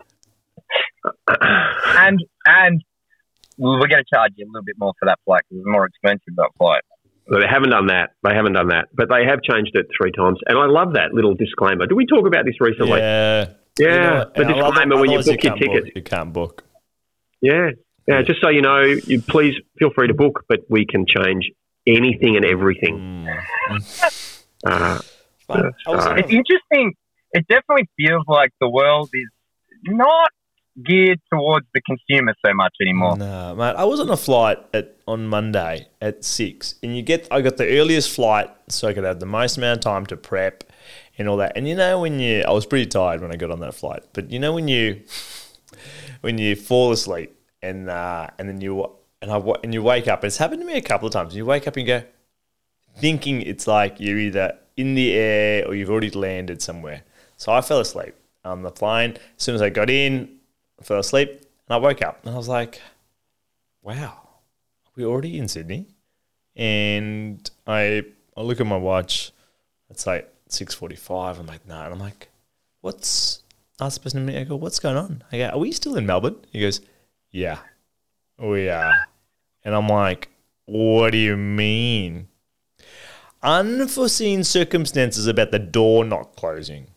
And 1.29 2.19
and 2.45 2.83
we're 3.57 3.87
going 3.87 4.03
to 4.03 4.09
charge 4.13 4.33
you 4.35 4.45
a 4.45 4.49
little 4.51 4.63
bit 4.65 4.75
more 4.77 4.93
for 4.99 5.05
that 5.07 5.19
flight 5.25 5.41
because 5.49 5.61
it's 5.61 5.69
more 5.71 5.85
expensive 5.85 6.35
that 6.37 6.49
flight. 6.57 6.81
But 7.27 7.41
they 7.41 7.47
haven't 7.49 7.71
done 7.71 7.87
that. 7.87 8.11
They 8.23 8.33
haven't 8.33 8.53
done 8.53 8.69
that. 8.69 8.87
But 8.93 9.09
they 9.09 9.25
have 9.25 9.41
changed 9.41 9.71
it 9.73 9.87
three 9.99 10.11
times. 10.11 10.39
And 10.47 10.57
I 10.57 10.65
love 10.65 10.93
that 10.93 11.13
little 11.13 11.35
disclaimer. 11.35 11.85
Did 11.85 11.95
we 11.95 12.05
talk 12.05 12.25
about 12.25 12.45
this 12.45 12.55
recently? 12.61 12.99
Yeah. 12.99 13.49
Yeah, 13.79 13.85
You 13.87 13.99
know 13.99 14.25
the 14.35 14.41
And 14.41 14.49
love 14.55 14.73
disclaimer 14.73 14.95
when 15.01 15.11
you 15.11 15.19
Otherwise 15.19 15.35
book 15.35 15.43
your 15.43 15.55
ticket. 15.57 15.83
book. 15.85 15.93
You 15.95 16.01
can't 16.03 16.33
book. 16.33 16.63
Yeah. 17.41 17.69
Yeah, 18.07 18.21
just 18.21 18.39
so 18.41 18.49
you 18.49 18.61
know, 18.61 18.81
you 18.81 19.21
please 19.21 19.53
feel 19.77 19.89
free 19.93 20.07
to 20.07 20.13
book, 20.13 20.45
but 20.47 20.61
we 20.69 20.85
can 20.85 21.05
change 21.05 21.51
anything 21.85 22.37
and 22.37 22.45
everything. 22.45 23.25
Mm. 23.27 24.27
Uh, 24.65 24.99
But 25.47 25.65
I 25.85 25.89
was 25.89 26.05
on 26.05 26.19
It's 26.19 26.31
interesting. 26.31 26.93
It 27.33 27.45
definitely 27.47 27.89
feels 27.97 28.23
like 28.27 28.51
the 28.61 28.69
world 28.69 29.09
is 29.13 29.27
not 29.85 30.29
geared 30.83 31.19
towards 31.31 31.65
the 31.73 31.81
consumer 31.81 32.33
so 32.45 32.53
much 32.53 32.75
anymore. 32.81 33.17
No, 33.17 33.55
mate. 33.55 33.75
I 33.75 33.83
was 33.85 33.99
on 33.99 34.09
a 34.09 34.17
flight 34.17 34.59
at 34.73 34.95
on 35.07 35.27
Monday 35.27 35.87
at 36.01 36.23
six, 36.23 36.75
and 36.83 36.95
you 36.95 37.01
get 37.01 37.27
I 37.31 37.41
got 37.41 37.57
the 37.57 37.77
earliest 37.77 38.09
flight, 38.09 38.49
so 38.69 38.87
I 38.87 38.93
could 38.93 39.03
have 39.03 39.19
the 39.19 39.25
most 39.25 39.57
amount 39.57 39.79
of 39.79 39.83
time 39.83 40.05
to 40.07 40.17
prep 40.17 40.63
and 41.17 41.27
all 41.27 41.37
that. 41.37 41.53
And 41.55 41.67
you 41.67 41.75
know 41.75 42.01
when 42.01 42.19
you, 42.19 42.43
I 42.43 42.51
was 42.51 42.65
pretty 42.65 42.85
tired 42.85 43.21
when 43.21 43.31
I 43.31 43.35
got 43.35 43.51
on 43.51 43.59
that 43.61 43.73
flight, 43.73 44.03
but 44.13 44.31
you 44.31 44.39
know 44.39 44.53
when 44.53 44.67
you 44.67 45.01
when 46.21 46.37
you 46.37 46.55
fall 46.55 46.91
asleep 46.91 47.37
and 47.61 47.89
uh, 47.89 48.27
and 48.37 48.47
then 48.47 48.61
you 48.61 48.89
and 49.21 49.31
I 49.31 49.37
and 49.63 49.73
you 49.73 49.81
wake 49.81 50.07
up. 50.07 50.23
It's 50.23 50.37
happened 50.37 50.61
to 50.61 50.67
me 50.67 50.77
a 50.77 50.81
couple 50.81 51.07
of 51.07 51.13
times. 51.13 51.35
You 51.35 51.45
wake 51.45 51.67
up 51.67 51.75
and 51.75 51.87
you 51.87 51.99
go 51.99 52.05
thinking 52.97 53.41
it's 53.41 53.67
like 53.67 53.99
you're 53.99 54.17
either 54.17 54.57
in 54.75 54.95
the 54.95 55.13
air 55.13 55.67
or 55.67 55.75
you've 55.75 55.89
already 55.89 56.09
landed 56.11 56.61
somewhere. 56.61 57.03
So 57.35 57.51
I 57.51 57.61
fell 57.61 57.79
asleep 57.79 58.15
on 58.43 58.63
the 58.63 58.71
plane. 58.71 59.11
As 59.37 59.43
soon 59.43 59.55
as 59.55 59.61
I 59.61 59.69
got 59.69 59.89
in, 59.89 60.36
fell 60.83 60.99
asleep 60.99 61.29
and 61.29 61.75
I 61.75 61.77
woke 61.77 62.01
up 62.01 62.25
and 62.25 62.33
I 62.33 62.37
was 62.37 62.47
like, 62.47 62.81
wow, 63.81 64.29
we're 64.95 65.07
already 65.07 65.37
in 65.37 65.47
Sydney. 65.47 65.87
And 66.55 67.49
I 67.65 68.03
I 68.35 68.41
look 68.41 68.61
at 68.61 68.67
my 68.67 68.77
watch, 68.77 69.31
it's 69.89 70.05
like 70.05 70.31
6.45. 70.49 71.39
I'm 71.39 71.47
like, 71.47 71.67
no. 71.67 71.81
And 71.81 71.93
I'm 71.93 71.99
like, 71.99 72.29
what's, 72.81 73.41
I 73.79 73.85
was 73.85 73.95
supposed 73.95 74.15
to 74.15 74.21
meet, 74.21 74.37
I 74.37 74.43
go, 74.43 74.55
what's 74.55 74.79
going 74.79 74.95
on? 74.95 75.23
I 75.31 75.37
go, 75.39 75.47
are 75.47 75.57
we 75.57 75.71
still 75.71 75.97
in 75.97 76.05
Melbourne? 76.05 76.37
He 76.51 76.61
goes, 76.61 76.81
yeah, 77.31 77.59
we 78.37 78.69
are. 78.69 78.93
And 79.63 79.73
I'm 79.73 79.87
like, 79.87 80.29
what 80.65 81.11
do 81.11 81.17
you 81.17 81.35
mean? 81.35 82.27
Unforeseen 83.41 84.43
circumstances 84.43 85.27
about 85.27 85.51
the 85.51 85.59
door 85.59 86.05
not 86.05 86.35
closing. 86.35 86.87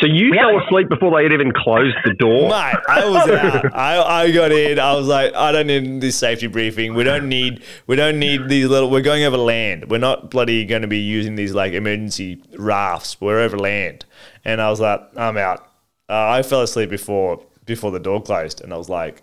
So 0.00 0.06
you 0.06 0.30
We 0.30 0.36
fell 0.38 0.48
haven't- 0.52 0.66
asleep 0.66 0.88
before 0.88 1.16
they 1.16 1.22
had 1.24 1.32
even 1.32 1.52
closed 1.52 1.96
the 2.04 2.14
door? 2.14 2.48
Mate, 2.48 2.76
I 2.88 3.08
was 3.08 3.28
out. 3.28 3.74
I, 3.74 4.02
I 4.22 4.30
got 4.32 4.52
in. 4.52 4.78
I 4.78 4.94
was 4.94 5.06
like, 5.06 5.34
I 5.34 5.52
don't 5.52 5.66
need 5.66 6.00
this 6.00 6.16
safety 6.16 6.46
briefing. 6.46 6.94
We 6.94 7.04
don't 7.04 7.28
need. 7.28 7.62
We 7.86 7.96
don't 7.96 8.18
need 8.18 8.48
these 8.48 8.66
little. 8.68 8.90
We're 8.90 9.00
going 9.02 9.24
over 9.24 9.36
land. 9.36 9.90
We're 9.90 9.98
not 9.98 10.30
bloody 10.30 10.64
going 10.64 10.82
to 10.82 10.88
be 10.88 10.98
using 10.98 11.34
these 11.34 11.54
like 11.54 11.72
emergency 11.72 12.42
rafts. 12.58 13.20
We're 13.20 13.40
over 13.40 13.58
land. 13.58 14.04
And 14.44 14.60
I 14.60 14.70
was 14.70 14.80
like, 14.80 15.00
I'm 15.16 15.36
out. 15.36 15.60
Uh, 16.08 16.28
I 16.30 16.42
fell 16.42 16.62
asleep 16.62 16.90
before 16.90 17.42
before 17.64 17.90
the 17.90 18.00
door 18.00 18.22
closed, 18.22 18.60
and 18.60 18.72
I 18.72 18.76
was 18.76 18.88
like, 18.88 19.22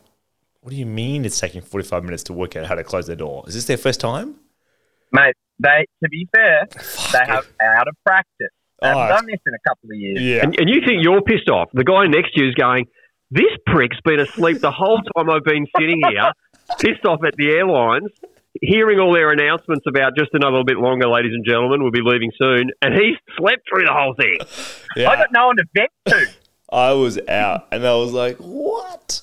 What 0.61 0.69
do 0.71 0.75
you 0.77 0.85
mean 0.85 1.25
it's 1.25 1.39
taking 1.39 1.61
45 1.61 2.03
minutes 2.03 2.23
to 2.23 2.33
work 2.33 2.55
out 2.55 2.65
how 2.67 2.75
to 2.75 2.83
close 2.83 3.07
the 3.07 3.15
door? 3.15 3.43
Is 3.47 3.53
this 3.53 3.65
their 3.65 3.77
first 3.77 3.99
time? 3.99 4.35
Mate, 5.11 5.35
they 5.59 5.85
to 6.03 6.09
be 6.09 6.27
fair, 6.33 6.67
they 7.11 7.25
have 7.25 7.45
out 7.61 7.87
of 7.87 7.95
practice. 8.05 8.47
They 8.81 8.87
Oh, 8.87 8.97
haven't 8.97 9.15
done 9.15 9.25
this 9.27 9.39
in 9.45 9.53
a 9.53 9.69
couple 9.69 9.89
of 9.91 9.97
years. 9.97 10.21
Yeah. 10.21 10.43
And, 10.43 10.57
and 10.59 10.69
you 10.69 10.81
think 10.85 11.03
you're 11.03 11.21
pissed 11.21 11.49
off. 11.49 11.69
The 11.73 11.83
guy 11.83 12.07
next 12.07 12.33
to 12.35 12.41
you 12.43 12.49
is 12.49 12.55
going, 12.55 12.85
This 13.31 13.51
prick's 13.65 13.97
been 14.03 14.19
asleep 14.19 14.59
the 14.59 14.71
whole 14.71 15.01
time 15.15 15.29
I've 15.29 15.43
been 15.43 15.67
sitting 15.77 16.01
here, 16.09 16.31
pissed 16.79 17.05
off 17.05 17.19
at 17.25 17.35
the 17.37 17.49
airlines, 17.51 18.09
hearing 18.61 18.99
all 18.99 19.13
their 19.13 19.31
announcements 19.31 19.85
about 19.87 20.15
just 20.17 20.29
another 20.33 20.51
little 20.57 20.65
bit 20.65 20.77
longer, 20.77 21.07
ladies 21.07 21.33
and 21.33 21.45
gentlemen, 21.45 21.81
we'll 21.83 21.91
be 21.91 22.01
leaving 22.03 22.31
soon. 22.37 22.71
And 22.81 22.93
he's 22.93 23.17
slept 23.37 23.61
through 23.69 23.85
the 23.85 23.93
whole 23.93 24.15
thing. 24.19 24.39
yeah. 24.95 25.09
I 25.09 25.15
got 25.17 25.31
no 25.31 25.47
one 25.47 25.57
to 25.57 25.65
vent 25.75 25.91
to. 26.07 26.27
I 26.71 26.91
was 26.93 27.17
out, 27.27 27.67
and 27.71 27.85
I 27.85 27.95
was 27.95 28.11
like, 28.13 28.37
"What?" 28.37 29.21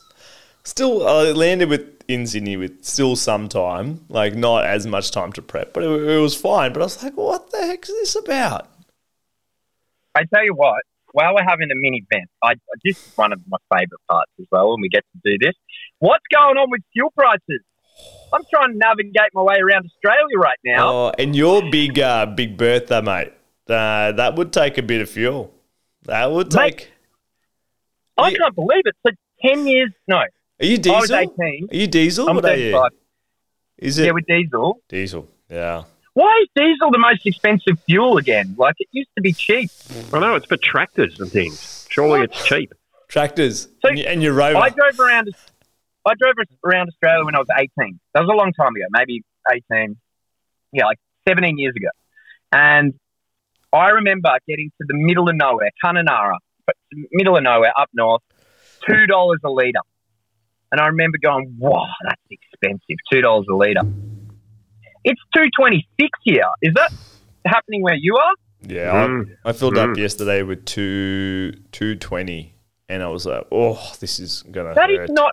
Still, 0.65 1.07
I 1.07 1.31
landed 1.31 1.69
with 1.69 2.03
in 2.09 2.27
Sydney 2.27 2.57
with 2.57 2.85
still 2.85 3.15
some 3.15 3.49
time, 3.49 4.05
like 4.09 4.35
not 4.35 4.65
as 4.65 4.85
much 4.87 5.13
time 5.13 5.33
to 5.35 5.43
prep, 5.43 5.73
but 5.73 5.85
it, 5.85 5.89
it 5.89 6.19
was 6.21 6.35
fine. 6.35 6.73
But 6.73 6.81
I 6.83 6.85
was 6.87 7.03
like, 7.05 7.17
"What 7.17 7.51
the 7.53 7.59
heck 7.59 7.83
is 7.85 7.89
this 7.89 8.17
about?" 8.17 8.69
I 10.17 10.25
tell 10.33 10.45
you 10.45 10.55
what, 10.55 10.81
while 11.13 11.35
we're 11.35 11.45
having 11.47 11.69
a 11.71 11.75
mini 11.77 12.05
vent, 12.13 12.29
I 12.43 12.55
this 12.85 12.97
is 13.07 13.13
one 13.17 13.33
of 13.33 13.41
my 13.47 13.59
favourite 13.73 14.05
parts 14.11 14.33
as 14.41 14.47
well 14.51 14.71
when 14.71 14.81
we 14.81 14.89
get 14.89 15.05
to 15.13 15.19
do 15.25 15.37
this. 15.45 15.55
What's 15.99 16.25
going 16.33 16.57
on 16.57 16.69
with 16.71 16.83
fuel 16.93 17.11
prices? 17.17 17.63
I'm 18.33 18.43
trying 18.53 18.73
to 18.73 18.79
navigate 18.79 19.31
my 19.33 19.43
way 19.43 19.57
around 19.57 19.87
Australia 19.87 20.37
right 20.39 20.59
now. 20.65 20.89
Oh, 20.89 21.13
and 21.19 21.35
your 21.35 21.63
big, 21.71 21.99
uh, 21.99 22.27
big 22.27 22.57
Bertha, 22.59 23.01
mate. 23.03 23.33
Uh, 23.69 24.13
that 24.13 24.37
would 24.37 24.53
take 24.53 24.79
a 24.79 24.83
bit 24.83 25.01
of 25.01 25.09
fuel. 25.11 25.53
That 26.05 26.31
would 26.31 26.55
Mate, 26.55 26.79
take. 26.79 26.93
I 28.19 28.29
yeah. 28.29 28.39
can't 28.39 28.55
believe 28.55 28.83
it. 28.85 28.95
So 29.07 29.13
ten 29.45 29.67
years? 29.67 29.91
No, 30.07 30.19
Are 30.19 30.27
you 30.61 30.79
I 30.87 31.01
was 31.01 31.09
diesel? 31.11 31.17
eighteen. 31.17 31.69
Are 31.73 31.77
you 31.77 31.87
diesel? 31.89 32.29
I'm 32.29 32.37
what 32.37 32.45
are 32.45 32.55
you? 32.57 32.73
thirty-five. 32.73 32.91
Is 33.79 33.99
it 33.99 34.07
Yeah, 34.07 34.13
with 34.13 34.27
diesel. 34.27 34.81
diesel? 34.89 35.29
Yeah. 35.51 35.85
Why 36.17 36.41
is 36.43 36.49
diesel 36.57 36.91
the 36.91 36.99
most 36.99 37.27
expensive 37.27 37.79
fuel 37.85 38.17
again? 38.17 38.55
Like 38.57 38.77
it 38.79 38.89
used 38.91 39.11
to 39.17 39.21
be 39.21 39.35
cheap. 39.35 39.71
I 40.15 40.19
know, 40.19 40.35
it's 40.35 40.47
for 40.47 40.57
tractors 40.57 41.21
and 41.21 41.31
things. 41.31 41.87
Surely 41.91 42.23
it's 42.23 42.43
cheap. 42.43 42.73
Tractors 43.09 43.69
So, 43.83 43.91
and, 43.91 43.99
you- 43.99 44.07
and 44.07 44.23
your 44.23 44.33
rover. 44.33 44.57
I 44.57 44.71
drove 44.71 44.99
around. 44.99 45.29
I 46.07 46.15
drove 46.19 46.33
around 46.65 46.89
Australia 46.89 47.23
when 47.23 47.35
I 47.35 47.39
was 47.41 47.49
18. 47.55 48.01
That 48.15 48.21
was 48.21 48.31
a 48.33 48.33
long 48.35 48.55
time 48.55 48.75
ago, 48.75 48.87
maybe 48.93 49.25
18. 49.71 49.99
Yeah, 50.73 50.87
like 50.87 50.97
17 51.29 51.59
years 51.59 51.75
ago. 51.77 51.89
And 52.51 52.95
I 53.75 53.89
remember 53.91 54.31
getting 54.49 54.71
to 54.81 54.87
the 54.89 54.95
middle 54.95 55.29
of 55.29 55.37
nowhere, 55.37 55.69
Kununurra, 55.85 56.39
but 56.65 56.77
middle 57.13 57.37
of 57.37 57.43
nowhere, 57.43 57.73
up 57.79 57.91
north, 57.93 58.23
two 58.89 59.07
dollars 59.07 59.41
a 59.45 59.51
liter. 59.51 59.81
And 60.73 60.81
I 60.81 60.87
remember 60.87 61.19
going, 61.23 61.57
"Wow, 61.59 61.87
that's 62.05 62.23
expensive. 62.31 62.97
Two 63.13 63.21
dollars 63.21 63.45
a 63.51 63.55
liter." 63.55 63.83
It's 65.09 65.21
two 65.35 65.47
twenty 65.59 65.87
six 66.01 66.11
here. 66.25 66.49
Is 66.63 66.75
that 66.75 66.91
happening 67.47 67.81
where 67.83 67.95
you 67.97 68.17
are? 68.17 68.35
Yeah, 68.63 69.07
Mm. 69.07 69.37
I, 69.45 69.51
I 69.51 69.53
filled 69.53 69.79
up 69.79 69.91
Mm. 69.91 69.97
yesterday 69.99 70.43
with 70.43 70.65
two 70.65 71.53
two 71.73 71.95
twenty, 71.95 72.55
and 72.89 73.03
I 73.03 73.09
was 73.09 73.25
like, 73.25 73.45
"Oh, 73.53 73.79
this 74.01 74.19
is 74.19 74.43
gonna 74.51 74.75
That 74.75 74.91
hurt." 74.91 75.05
is 75.05 75.11
not 75.11 75.33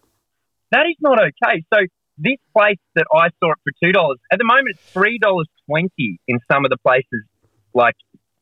that 0.71 0.85
is 0.85 0.95
not 1.01 1.17
okay. 1.19 1.63
So 1.73 1.79
this 2.19 2.37
place 2.55 2.77
that 2.95 3.07
I 3.13 3.29
saw 3.39 3.51
it 3.53 3.59
for 3.63 3.71
two 3.83 3.91
dollars 3.91 4.19
at 4.31 4.37
the 4.37 4.45
moment 4.45 4.69
it's 4.75 4.91
three 4.93 5.17
dollars 5.17 5.47
twenty 5.67 6.19
in 6.27 6.37
some 6.51 6.65
of 6.65 6.69
the 6.69 6.77
places 6.77 7.23
like 7.73 7.95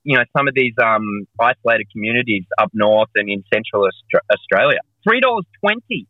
you 0.03 0.17
know 0.17 0.25
some 0.35 0.49
of 0.49 0.53
these 0.53 0.73
um, 0.83 1.05
isolated 1.39 1.87
communities 1.93 2.43
up 2.57 2.71
north 2.73 3.09
and 3.15 3.29
in 3.29 3.43
central 3.53 3.87
Australia. 4.35 4.79
Three 5.07 5.21
dollars 5.21 5.45
twenty. 5.63 6.07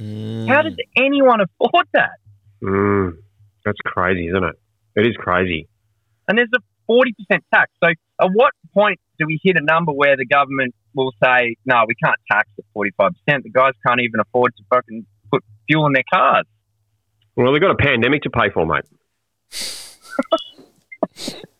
Mm. 0.00 0.48
How 0.48 0.62
does 0.62 0.74
anyone 0.96 1.40
afford 1.40 1.86
that? 1.92 2.16
Mm, 2.62 3.18
that's 3.64 3.80
crazy, 3.84 4.28
isn't 4.28 4.44
it? 4.44 4.56
It 4.96 5.06
is 5.06 5.16
crazy. 5.16 5.68
And 6.28 6.38
there's 6.38 6.50
a 6.54 6.60
forty 6.86 7.12
percent 7.12 7.44
tax. 7.52 7.70
So 7.82 7.90
at 7.90 8.28
what 8.32 8.52
point 8.74 9.00
do 9.18 9.26
we 9.26 9.40
hit 9.42 9.56
a 9.56 9.64
number 9.64 9.92
where 9.92 10.16
the 10.16 10.26
government 10.26 10.74
will 10.94 11.12
say, 11.22 11.56
no, 11.64 11.84
we 11.86 11.94
can't 12.02 12.18
tax 12.30 12.48
at 12.58 12.64
forty 12.72 12.92
five 12.96 13.12
percent? 13.12 13.44
The 13.44 13.50
guys 13.50 13.72
can't 13.86 14.00
even 14.00 14.20
afford 14.20 14.54
to 14.56 14.62
fucking 14.70 15.06
put 15.30 15.44
fuel 15.66 15.86
in 15.86 15.92
their 15.92 16.04
cars. 16.12 16.46
Well, 17.36 17.52
they've 17.52 17.62
got 17.62 17.70
a 17.70 17.76
pandemic 17.76 18.22
to 18.22 18.30
pay 18.30 18.50
for, 18.52 18.66
mate. 18.66 18.84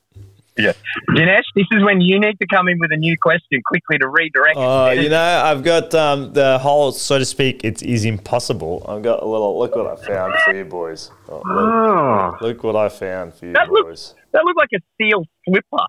Dinesh, 0.59 1.42
this 1.55 1.66
is 1.72 1.82
when 1.82 2.00
you 2.00 2.20
need 2.20 2.38
to 2.38 2.46
come 2.46 2.68
in 2.68 2.78
with 2.78 2.92
a 2.92 2.96
new 2.96 3.16
question 3.18 3.62
quickly 3.64 3.98
to 3.98 4.09
redirect. 4.09 4.57
Oh, 4.57 4.90
you 4.90 5.09
know, 5.09 5.42
I've 5.44 5.62
got 5.64 5.94
um, 5.94 6.32
the 6.34 6.59
whole, 6.59 6.92
so 6.92 7.18
to 7.18 7.24
speak, 7.24 7.64
it 7.64 7.82
is 7.82 8.05
impossible. 8.05 8.84
I've 8.88 9.03
got 9.03 9.22
a 9.22 9.26
little, 9.26 9.59
look 9.59 9.74
what 9.76 9.86
I 9.86 9.96
found 9.96 10.34
for 10.44 10.55
you 10.55 10.64
boys. 10.64 11.11
Oh, 11.28 11.36
look, 11.36 11.44
Oh, 11.46 12.36
look 12.42 12.64
what 12.64 12.76
I 12.76 12.88
found 12.90 13.34
for 13.34 13.46
you 13.46 13.53
That 13.55 13.70
look- 13.70 13.86
boys. 13.86 14.14
that 14.32 14.44
looked 14.44 14.59
like 14.59 14.70
a 14.74 14.80
seal 15.00 15.24
slipper. 15.48 15.86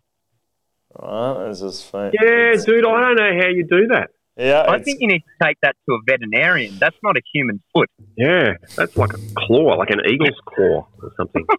Right, 1.01 1.47
this 1.49 1.61
is 1.61 1.81
fun. 1.81 2.11
yeah, 2.13 2.53
dude, 2.65 2.85
I 2.85 3.01
don't 3.01 3.15
know 3.15 3.41
how 3.41 3.47
you 3.49 3.65
do 3.69 3.87
that. 3.87 4.11
Yeah, 4.37 4.65
I 4.67 4.79
think 4.79 4.99
you 5.01 5.07
need 5.07 5.19
to 5.19 5.45
take 5.45 5.57
that 5.61 5.75
to 5.87 5.93
a 5.95 5.99
veterinarian. 6.07 6.77
That's 6.79 6.95
not 7.03 7.15
a 7.17 7.21
human 7.33 7.61
foot. 7.73 7.89
Yeah, 8.17 8.53
that's 8.75 8.95
like 8.97 9.13
a 9.13 9.17
claw, 9.35 9.75
like 9.75 9.89
an 9.91 10.01
eagle's 10.09 10.39
claw 10.45 10.87
or 11.01 11.11
something. 11.17 11.45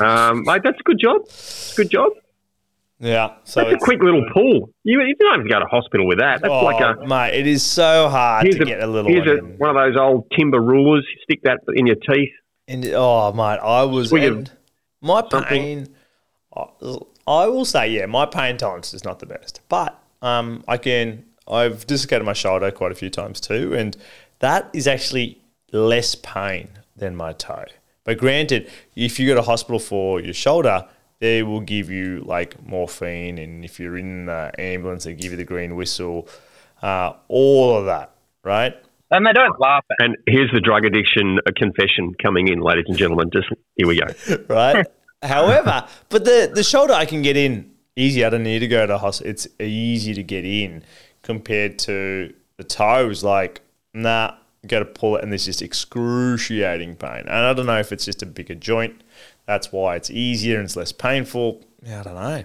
um, 0.00 0.44
mate, 0.44 0.62
that's 0.64 0.78
a 0.78 0.82
good 0.82 0.98
job. 0.98 1.22
Good 1.76 1.90
job. 1.90 2.12
yeah. 2.98 3.34
So 3.44 3.62
That's 3.62 3.74
a 3.74 3.78
quick 3.78 4.02
little 4.02 4.24
pull. 4.32 4.70
You, 4.84 5.00
you 5.02 5.14
don't 5.16 5.38
have 5.38 5.44
to 5.44 5.52
go 5.52 5.60
to 5.60 5.66
hospital 5.66 6.06
with 6.06 6.18
that. 6.18 6.40
That's 6.42 6.52
oh, 6.52 6.64
like 6.64 6.80
a 6.80 7.06
mate, 7.06 7.38
it 7.38 7.46
is 7.46 7.64
so 7.64 8.08
hard 8.08 8.50
to 8.50 8.62
a, 8.62 8.64
get 8.64 8.82
a 8.82 8.86
little 8.86 9.10
here's 9.10 9.26
one 9.26 9.52
a, 9.52 9.56
one 9.56 9.70
of 9.70 9.76
those 9.76 10.00
old 10.00 10.30
timber 10.38 10.60
rulers. 10.60 11.06
Stick 11.22 11.42
that 11.44 11.60
in 11.74 11.86
your 11.86 11.96
teeth. 11.96 12.30
And 12.68 12.86
oh, 12.94 13.32
mate, 13.32 13.58
I 13.62 13.82
was 13.84 14.12
and 14.12 14.50
my 15.00 15.22
pain. 15.22 15.88
I- 16.56 16.98
I 17.26 17.46
will 17.46 17.64
say, 17.64 17.88
yeah, 17.88 18.06
my 18.06 18.26
pain 18.26 18.56
tolerance 18.56 18.92
is 18.94 19.04
not 19.04 19.20
the 19.20 19.26
best, 19.26 19.60
but 19.68 19.96
um, 20.22 20.64
I 20.66 20.76
can 20.76 21.24
I've 21.48 21.86
dislocated 21.86 22.24
my 22.24 22.32
shoulder 22.32 22.70
quite 22.70 22.92
a 22.92 22.94
few 22.94 23.10
times 23.10 23.40
too, 23.40 23.74
and 23.74 23.96
that 24.40 24.68
is 24.72 24.86
actually 24.86 25.40
less 25.72 26.14
pain 26.14 26.68
than 26.96 27.16
my 27.16 27.32
toe. 27.32 27.66
But 28.04 28.18
granted, 28.18 28.70
if 28.96 29.18
you 29.18 29.28
go 29.28 29.34
to 29.34 29.42
hospital 29.42 29.78
for 29.78 30.20
your 30.20 30.34
shoulder, 30.34 30.86
they 31.20 31.42
will 31.42 31.60
give 31.60 31.88
you 31.88 32.22
like 32.26 32.60
morphine, 32.66 33.38
and 33.38 33.64
if 33.64 33.78
you're 33.78 33.96
in 33.96 34.26
the 34.26 34.50
ambulance, 34.58 35.04
they 35.04 35.14
give 35.14 35.30
you 35.30 35.36
the 35.36 35.44
green 35.44 35.76
whistle, 35.76 36.28
uh, 36.82 37.12
all 37.28 37.76
of 37.76 37.84
that, 37.86 38.14
right? 38.42 38.74
And 39.12 39.26
they 39.26 39.32
don't 39.32 39.60
laugh 39.60 39.84
at 39.90 40.04
And 40.04 40.16
here's 40.26 40.50
the 40.52 40.60
drug 40.60 40.84
addiction 40.84 41.38
uh, 41.46 41.52
confession 41.54 42.14
coming 42.20 42.48
in, 42.48 42.60
ladies 42.60 42.86
and 42.88 42.96
gentlemen. 42.96 43.30
Just 43.32 43.48
here 43.76 43.86
we 43.86 44.00
go. 44.00 44.06
right? 44.48 44.86
However, 45.22 45.86
but 46.08 46.24
the 46.24 46.50
the 46.52 46.64
shoulder 46.64 46.94
I 46.94 47.04
can 47.04 47.22
get 47.22 47.36
in 47.36 47.70
easy. 47.94 48.24
I 48.24 48.30
don't 48.30 48.42
need 48.42 48.60
to 48.60 48.68
go 48.68 48.86
to 48.86 48.98
hospital. 48.98 49.30
It's 49.30 49.46
easy 49.60 50.14
to 50.14 50.22
get 50.22 50.44
in 50.44 50.82
compared 51.22 51.78
to 51.80 52.32
the 52.56 52.64
toes. 52.64 53.22
Like, 53.22 53.60
nah, 53.94 54.34
got 54.66 54.78
to 54.80 54.84
pull 54.84 55.16
it, 55.16 55.22
and 55.22 55.32
there's 55.32 55.44
just 55.44 55.62
excruciating 55.62 56.96
pain. 56.96 57.20
And 57.20 57.30
I 57.30 57.52
don't 57.52 57.66
know 57.66 57.78
if 57.78 57.92
it's 57.92 58.04
just 58.04 58.22
a 58.22 58.26
bigger 58.26 58.54
joint. 58.54 59.02
That's 59.46 59.72
why 59.72 59.96
it's 59.96 60.10
easier 60.10 60.56
and 60.56 60.64
it's 60.64 60.76
less 60.76 60.92
painful. 60.92 61.64
Yeah, 61.82 62.00
I 62.00 62.02
don't 62.04 62.14
know. 62.14 62.44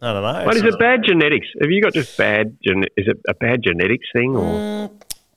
I 0.00 0.12
don't 0.12 0.22
know. 0.22 0.44
But 0.44 0.56
is 0.56 0.62
it 0.62 0.78
bad 0.78 1.00
genetics? 1.04 1.46
Have 1.60 1.70
you 1.70 1.82
got 1.82 1.92
just 1.92 2.16
bad? 2.16 2.56
Gen- 2.64 2.84
is 2.96 3.08
it 3.08 3.20
a 3.28 3.34
bad 3.34 3.62
genetics 3.62 4.06
thing, 4.12 4.36
or 4.36 4.44
mm, 4.44 4.90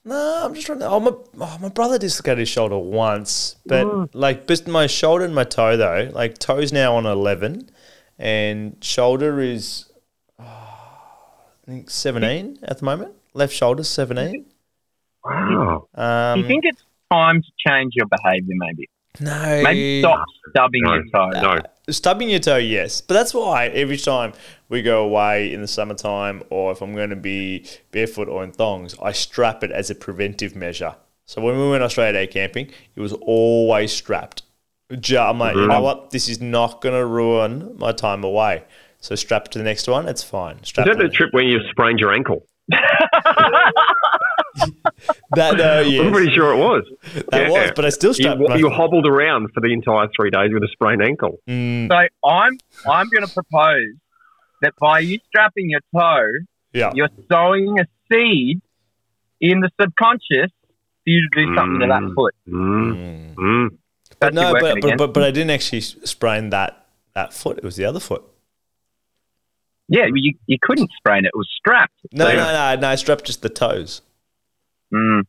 No, 0.06 0.46
I'm 0.46 0.54
just 0.54 0.66
trying 0.66 0.80
to. 0.80 0.88
Oh, 0.88 1.00
my, 1.00 1.12
oh, 1.40 1.58
my 1.62 1.70
brother 1.70 1.98
dislocated 1.98 2.40
his 2.40 2.50
shoulder 2.50 2.78
once, 2.78 3.58
but 3.66 3.86
oh. 3.86 4.10
like, 4.14 4.48
just 4.48 4.68
my 4.68 4.88
shoulder 4.88 5.26
and 5.26 5.36
my 5.36 5.44
toe 5.44 5.78
though. 5.78 6.10
Like, 6.14 6.38
toe's 6.38 6.72
now 6.72 6.96
on 6.96 7.06
eleven, 7.06 7.70
and 8.18 8.78
shoulder 8.82 9.40
is, 9.40 9.92
oh, 10.40 10.44
I 10.44 11.72
think 11.72 11.90
seventeen 11.90 12.58
at 12.64 12.80
the 12.80 12.86
moment. 12.86 13.14
Left 13.34 13.54
shoulder's 13.54 13.90
seventeen. 13.90 14.46
Wow? 15.24 15.88
Um, 15.96 16.36
Do 16.38 16.42
you 16.42 16.48
think 16.48 16.66
it's 16.66 16.84
time 17.12 17.42
to 17.42 17.48
change 17.68 17.94
your 17.96 18.08
behaviour, 18.08 18.56
maybe? 18.58 18.90
no, 19.20 19.62
Maybe 19.64 20.00
stop 20.02 20.26
stubbing 20.50 20.82
No, 20.84 20.94
your 20.96 21.04
toe. 21.14 21.30
no. 21.42 21.60
Stubbing 21.90 22.30
your 22.30 22.40
toe, 22.40 22.58
yes, 22.58 23.02
but 23.02 23.14
that's 23.16 23.34
why 23.34 23.68
every 23.68 23.98
time 23.98 24.32
we 24.70 24.82
go 24.82 25.04
away 25.04 25.52
in 25.54 25.60
the 25.62 25.68
summertime, 25.68 26.42
or 26.50 26.72
if 26.72 26.82
I'm 26.82 26.94
going 26.96 27.10
to 27.10 27.16
be 27.18 27.66
barefoot 27.92 28.30
or 28.30 28.44
in 28.44 28.52
thongs, 28.54 28.96
I 29.02 29.12
strap 29.12 29.64
it 29.64 29.72
as 29.72 29.90
a 29.90 29.96
preventive 29.96 30.56
measure. 30.56 30.96
So 31.26 31.42
when 31.42 31.58
we 31.60 31.70
went 31.70 31.84
Australia 31.84 32.14
Day 32.14 32.28
camping, 32.28 32.70
it 32.96 33.02
was 33.02 33.12
always 33.14 33.92
strapped. 33.92 34.44
Ju- 35.00 35.18
I'm 35.18 35.40
like, 35.40 35.56
you 35.56 35.68
know 35.68 35.82
what? 35.82 36.12
This 36.12 36.28
is 36.30 36.40
not 36.42 36.82
going 36.82 36.96
to 36.96 37.06
ruin 37.06 37.76
my 37.78 37.92
time 37.92 38.24
away. 38.24 38.64
So 39.00 39.16
strap 39.16 39.48
to 39.50 39.58
the 39.58 39.64
next 39.66 39.88
one. 39.88 40.08
It's 40.08 40.24
fine. 40.24 40.64
Strap 40.64 40.88
Is 40.88 40.96
that 40.96 41.04
it- 41.04 41.10
the 41.12 41.16
trip 41.16 41.34
when 41.34 41.48
you 41.48 41.60
sprained 41.70 42.00
your 42.00 42.14
ankle? 42.14 42.46
that? 45.36 45.58
No, 45.58 45.82
I'm 46.06 46.12
pretty 46.12 46.32
sure 46.34 46.54
it 46.54 46.58
was. 46.58 46.84
that 47.32 47.42
Yeah. 47.44 47.50
was. 47.50 47.72
But 47.76 47.86
I 47.86 47.90
still 47.90 48.10
You, 48.10 48.14
strapped. 48.16 48.40
my- 48.42 48.56
you 48.56 48.70
hobbled 48.70 49.08
around 49.08 49.50
for 49.54 49.62
the 49.62 49.74
entire 49.74 50.08
three 50.16 50.30
days 50.30 50.52
with 50.54 50.64
a 50.64 50.68
sprained 50.72 51.02
ankle. 51.04 51.40
Mm, 51.48 51.88
So 51.90 51.96
I'm 52.28 52.58
I'm 52.90 53.08
going 53.10 53.26
to 53.26 53.34
propose 53.34 53.94
that 54.62 54.74
by 54.80 55.00
you 55.00 55.20
strapping 55.28 55.70
your 55.70 55.82
toe, 55.96 56.28
yeah. 56.74 56.92
you're 56.94 57.10
sowing 57.32 57.80
a 57.80 57.86
seed 58.12 58.62
in 59.40 59.60
the 59.62 59.70
subconscious 59.82 60.52
for 61.04 61.08
you 61.08 61.28
to 61.30 61.46
do 61.46 61.56
something 61.56 61.80
to 61.80 61.88
that 61.88 62.02
Mm. 62.04 62.14
foot. 62.16 62.36
Mm. 62.48 62.94
Mm. 62.96 63.36
Mm. 63.36 63.70
But 64.20 64.34
no, 64.36 64.54
but, 64.54 64.78
but, 64.82 64.98
but 64.98 65.14
but 65.16 65.24
I 65.24 65.32
didn't 65.32 65.50
actually 65.50 65.82
sprain 65.82 66.52
that 66.52 66.86
that 67.16 67.34
foot. 67.34 67.58
It 67.58 67.64
was 67.64 67.76
the 67.76 67.86
other 67.86 68.00
foot. 68.00 68.24
Yeah, 69.88 70.06
you, 70.14 70.36
you 70.46 70.58
couldn't 70.62 70.90
sprain 70.96 71.26
it. 71.26 71.30
It 71.34 71.38
was 71.38 71.50
strapped. 71.58 71.94
No, 72.14 72.26
So- 72.26 72.34
no, 72.34 72.44
no, 72.54 72.76
no. 72.82 72.88
I 72.88 72.96
strapped 72.96 73.26
just 73.26 73.42
the 73.42 73.50
toes. 73.50 74.02
Mm, 74.94 75.24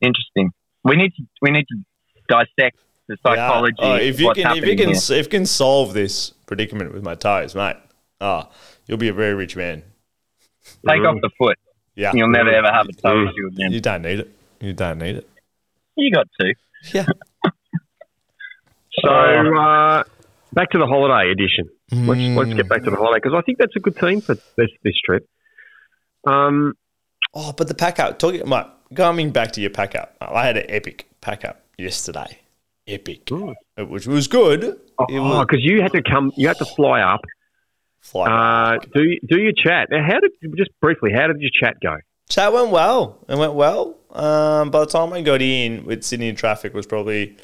interesting. 0.00 0.50
We 0.84 0.96
need 0.96 1.12
to 1.16 1.22
we 1.42 1.50
need 1.50 1.66
to 1.68 1.76
dissect 2.28 2.76
the 3.08 3.16
psychology. 3.22 3.74
Yeah. 3.78 3.92
Oh, 3.92 3.96
if 3.96 4.20
you 4.20 4.32
can, 4.34 4.56
if 4.58 4.64
you 4.66 4.76
can, 4.76 4.88
here. 4.88 5.18
if 5.18 5.26
you 5.26 5.30
can 5.30 5.46
solve 5.46 5.92
this 5.94 6.30
predicament 6.46 6.92
with 6.92 7.02
my 7.02 7.14
toes, 7.14 7.54
mate, 7.54 7.76
oh, 8.20 8.48
you'll 8.86 8.98
be 8.98 9.08
a 9.08 9.12
very 9.14 9.34
rich 9.34 9.56
man. 9.56 9.82
take 10.88 11.00
Mm. 11.02 11.14
off 11.16 11.20
the 11.20 11.30
foot, 11.38 11.58
Yeah, 11.94 12.12
you'll 12.14 12.30
never 12.30 12.50
ever 12.50 12.70
have 12.72 12.86
a 12.88 12.92
toe 12.92 13.14
Mm. 13.14 13.28
issue 13.30 13.46
again. 13.48 13.72
you 13.72 13.80
don't 13.80 14.02
need 14.02 14.20
it. 14.20 14.30
You 14.60 14.72
don't 14.72 14.98
need 14.98 15.16
it. 15.16 15.28
You 15.96 16.10
got 16.10 16.26
two. 16.40 16.52
Yeah. 16.92 17.06
So 19.02 19.10
uh, 19.10 20.04
back 20.52 20.70
to 20.70 20.78
the 20.78 20.86
holiday 20.86 21.30
edition. 21.30 21.68
Let's 21.90 22.20
let's 22.38 22.50
Mm. 22.50 22.56
get 22.56 22.68
back 22.68 22.84
to 22.84 22.90
the 22.90 22.96
holiday 22.96 23.18
because 23.22 23.34
I 23.36 23.42
think 23.42 23.58
that's 23.58 23.74
a 23.76 23.80
good 23.80 23.96
theme 23.96 24.20
for 24.20 24.34
this 24.56 24.70
this 24.82 24.94
trip. 25.04 25.26
Um, 26.26 26.74
Oh, 27.34 27.52
but 27.52 27.68
the 27.68 27.74
pack 27.74 27.98
up. 27.98 28.18
Talking, 28.18 28.48
mate, 28.48 28.66
going 28.92 29.30
back 29.30 29.52
to 29.52 29.60
your 29.60 29.70
pack 29.70 29.94
up. 29.94 30.16
I 30.20 30.46
had 30.46 30.56
an 30.56 30.66
epic 30.68 31.08
pack 31.20 31.44
up 31.44 31.62
yesterday. 31.76 32.38
Epic, 32.86 33.30
which 33.78 34.06
was 34.06 34.28
good. 34.28 34.78
Oh, 34.98 35.40
because 35.40 35.62
you 35.62 35.80
had 35.80 35.92
to 35.92 36.02
come, 36.02 36.32
you 36.36 36.48
had 36.48 36.58
to 36.58 36.66
fly 36.66 37.00
up, 37.00 37.20
fly. 38.00 38.26
uh, 38.30 38.78
do 38.94 39.18
do 39.26 39.40
your 39.40 39.52
chat. 39.52 39.88
Now, 39.90 40.04
how 40.06 40.20
did 40.20 40.32
just 40.56 40.70
briefly? 40.80 41.10
How 41.10 41.26
did 41.26 41.40
your 41.40 41.50
chat 41.50 41.76
go? 41.82 41.96
Chat 42.28 42.52
went 42.52 42.70
well. 42.70 43.18
It 43.28 43.38
went 43.38 43.54
well. 43.54 43.96
Um, 44.10 44.70
by 44.70 44.80
the 44.80 44.86
time 44.86 45.12
I 45.12 45.22
got 45.22 45.42
in 45.42 45.84
with 45.86 46.04
Sydney 46.04 46.32
traffic 46.34 46.74
was 46.74 46.86
probably 46.86 47.36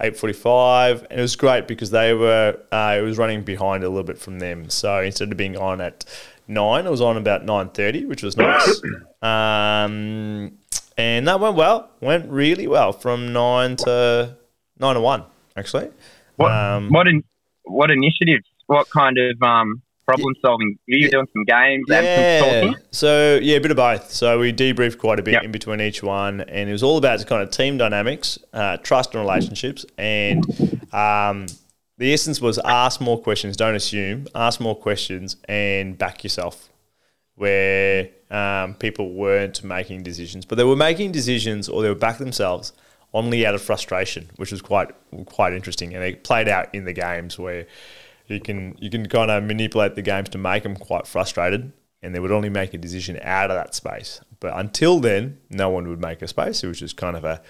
eight 0.00 0.16
forty-five, 0.16 1.06
and 1.10 1.18
it 1.18 1.22
was 1.22 1.36
great 1.36 1.68
because 1.68 1.90
they 1.90 2.14
were. 2.14 2.58
Uh, 2.72 2.96
it 2.98 3.02
was 3.02 3.18
running 3.18 3.42
behind 3.42 3.84
a 3.84 3.88
little 3.88 4.04
bit 4.04 4.18
from 4.18 4.38
them. 4.38 4.70
So 4.70 5.00
instead 5.02 5.30
of 5.30 5.36
being 5.36 5.56
on 5.56 5.82
at 5.82 6.04
nine, 6.48 6.86
it 6.86 6.90
was 6.90 7.02
on 7.02 7.18
about 7.18 7.44
nine 7.44 7.68
thirty, 7.68 8.06
which 8.06 8.22
was 8.22 8.36
nice. 8.38 8.80
um, 9.22 10.52
and 10.96 11.28
that 11.28 11.40
went 11.40 11.56
well. 11.56 11.90
Went 12.00 12.28
really 12.30 12.66
well 12.66 12.92
from 12.92 13.32
nine 13.32 13.76
to 13.76 14.36
nine 14.78 14.94
to 14.94 15.00
one, 15.00 15.24
actually. 15.56 15.90
What 16.36 16.52
Um, 16.52 16.88
what 16.90 17.08
in, 17.08 17.24
what 17.64 17.90
initiatives? 17.90 18.46
What 18.66 18.88
kind 18.90 19.16
of 19.18 19.42
um, 19.42 19.82
problem 20.06 20.34
solving? 20.44 20.78
Were 20.88 20.94
you 20.94 21.10
doing 21.10 21.26
some 21.32 21.44
games 21.44 21.84
and 21.90 22.40
some 22.42 22.50
talking? 22.50 22.82
So 22.90 23.38
yeah, 23.42 23.56
a 23.56 23.60
bit 23.60 23.70
of 23.70 23.76
both. 23.76 24.10
So 24.10 24.38
we 24.38 24.52
debriefed 24.52 24.98
quite 24.98 25.18
a 25.18 25.22
bit 25.22 25.34
Yep. 25.34 25.44
in 25.44 25.52
between 25.52 25.80
each 25.80 26.02
one, 26.02 26.42
and 26.42 26.68
it 26.68 26.72
was 26.72 26.82
all 26.82 26.98
about 26.98 27.24
kind 27.26 27.42
of 27.42 27.50
team 27.50 27.78
dynamics, 27.78 28.38
uh, 28.52 28.76
trust 28.78 29.14
and 29.14 29.22
relationships, 29.22 29.84
and 29.96 30.44
um, 30.94 31.46
the 31.96 32.12
essence 32.12 32.40
was 32.40 32.58
ask 32.64 33.00
more 33.00 33.20
questions, 33.20 33.56
don't 33.56 33.74
assume, 33.74 34.28
ask 34.34 34.60
more 34.60 34.76
questions, 34.76 35.36
and 35.48 35.98
back 35.98 36.22
yourself. 36.22 36.68
Where 37.34 38.08
um, 38.30 38.74
people 38.74 39.12
weren't 39.12 39.64
making 39.64 40.02
decisions, 40.02 40.44
but 40.44 40.56
they 40.56 40.64
were 40.64 40.76
making 40.76 41.12
decisions 41.12 41.68
or 41.68 41.82
they 41.82 41.88
were 41.88 41.94
back 41.94 42.18
themselves 42.18 42.72
only 43.14 43.46
out 43.46 43.54
of 43.54 43.62
frustration, 43.62 44.28
which 44.36 44.52
was 44.52 44.60
quite 44.60 44.90
quite 45.26 45.52
interesting, 45.52 45.94
and 45.94 46.04
it 46.04 46.24
played 46.24 46.48
out 46.48 46.74
in 46.74 46.84
the 46.84 46.92
games 46.92 47.38
where 47.38 47.66
you 48.26 48.40
can 48.40 48.76
you 48.78 48.90
can 48.90 49.08
kind 49.08 49.30
of 49.30 49.42
manipulate 49.44 49.94
the 49.94 50.02
games 50.02 50.28
to 50.30 50.38
make 50.38 50.62
them 50.62 50.76
quite 50.76 51.06
frustrated, 51.06 51.72
and 52.02 52.14
they 52.14 52.20
would 52.20 52.32
only 52.32 52.50
make 52.50 52.74
a 52.74 52.78
decision 52.78 53.18
out 53.22 53.50
of 53.50 53.56
that 53.56 53.74
space. 53.74 54.20
But 54.40 54.56
until 54.56 55.00
then, 55.00 55.38
no 55.50 55.70
one 55.70 55.88
would 55.88 56.00
make 56.00 56.22
a 56.22 56.28
space. 56.28 56.62
It 56.62 56.68
was 56.68 56.78
just 56.78 56.96
kind 56.96 57.16
of 57.16 57.24
a 57.24 57.40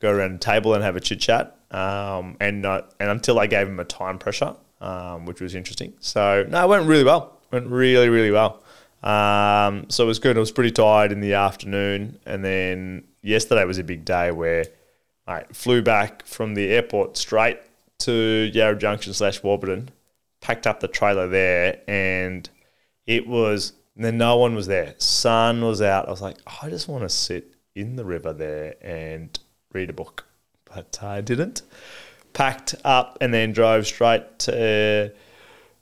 go 0.00 0.10
around 0.10 0.40
table 0.40 0.74
and 0.74 0.82
have 0.82 0.96
a 0.96 1.00
chit 1.00 1.20
chat, 1.20 1.56
um, 1.70 2.36
and 2.40 2.64
uh, 2.64 2.82
and 2.98 3.10
until 3.10 3.38
I 3.38 3.46
gave 3.46 3.66
them 3.66 3.78
a 3.78 3.84
time 3.84 4.18
pressure, 4.18 4.56
um, 4.80 5.26
which 5.26 5.42
was 5.42 5.54
interesting. 5.54 5.92
So 6.00 6.46
no, 6.48 6.64
it 6.64 6.68
went 6.68 6.86
really 6.86 7.04
well. 7.04 7.38
Went 7.50 7.66
really 7.66 8.08
really 8.08 8.30
well. 8.30 8.63
Um, 9.04 9.86
so 9.90 10.04
it 10.04 10.06
was 10.06 10.18
good. 10.18 10.36
I 10.36 10.40
was 10.40 10.50
pretty 10.50 10.70
tired 10.70 11.12
in 11.12 11.20
the 11.20 11.34
afternoon, 11.34 12.18
and 12.24 12.44
then 12.44 13.04
yesterday 13.22 13.64
was 13.64 13.78
a 13.78 13.84
big 13.84 14.04
day 14.04 14.30
where 14.30 14.64
I 15.26 15.44
flew 15.52 15.82
back 15.82 16.26
from 16.26 16.54
the 16.54 16.68
airport 16.68 17.16
straight 17.16 17.60
to 18.00 18.50
Yarra 18.52 18.76
Junction 18.76 19.12
slash 19.12 19.42
Warburton, 19.42 19.90
packed 20.40 20.66
up 20.66 20.80
the 20.80 20.88
trailer 20.88 21.28
there, 21.28 21.80
and 21.86 22.48
it 23.06 23.26
was 23.26 23.74
then 23.96 24.18
no 24.18 24.38
one 24.38 24.54
was 24.54 24.66
there. 24.66 24.94
Sun 24.98 25.62
was 25.62 25.80
out. 25.80 26.08
I 26.08 26.10
was 26.10 26.22
like, 26.22 26.38
I 26.62 26.68
just 26.68 26.88
want 26.88 27.04
to 27.04 27.08
sit 27.08 27.54
in 27.74 27.96
the 27.96 28.04
river 28.04 28.32
there 28.32 28.74
and 28.82 29.38
read 29.72 29.90
a 29.90 29.92
book, 29.92 30.24
but 30.64 30.98
I 31.02 31.20
didn't. 31.20 31.62
Packed 32.32 32.74
up 32.84 33.18
and 33.20 33.32
then 33.32 33.52
drove 33.52 33.86
straight 33.86 34.38
to 34.40 35.12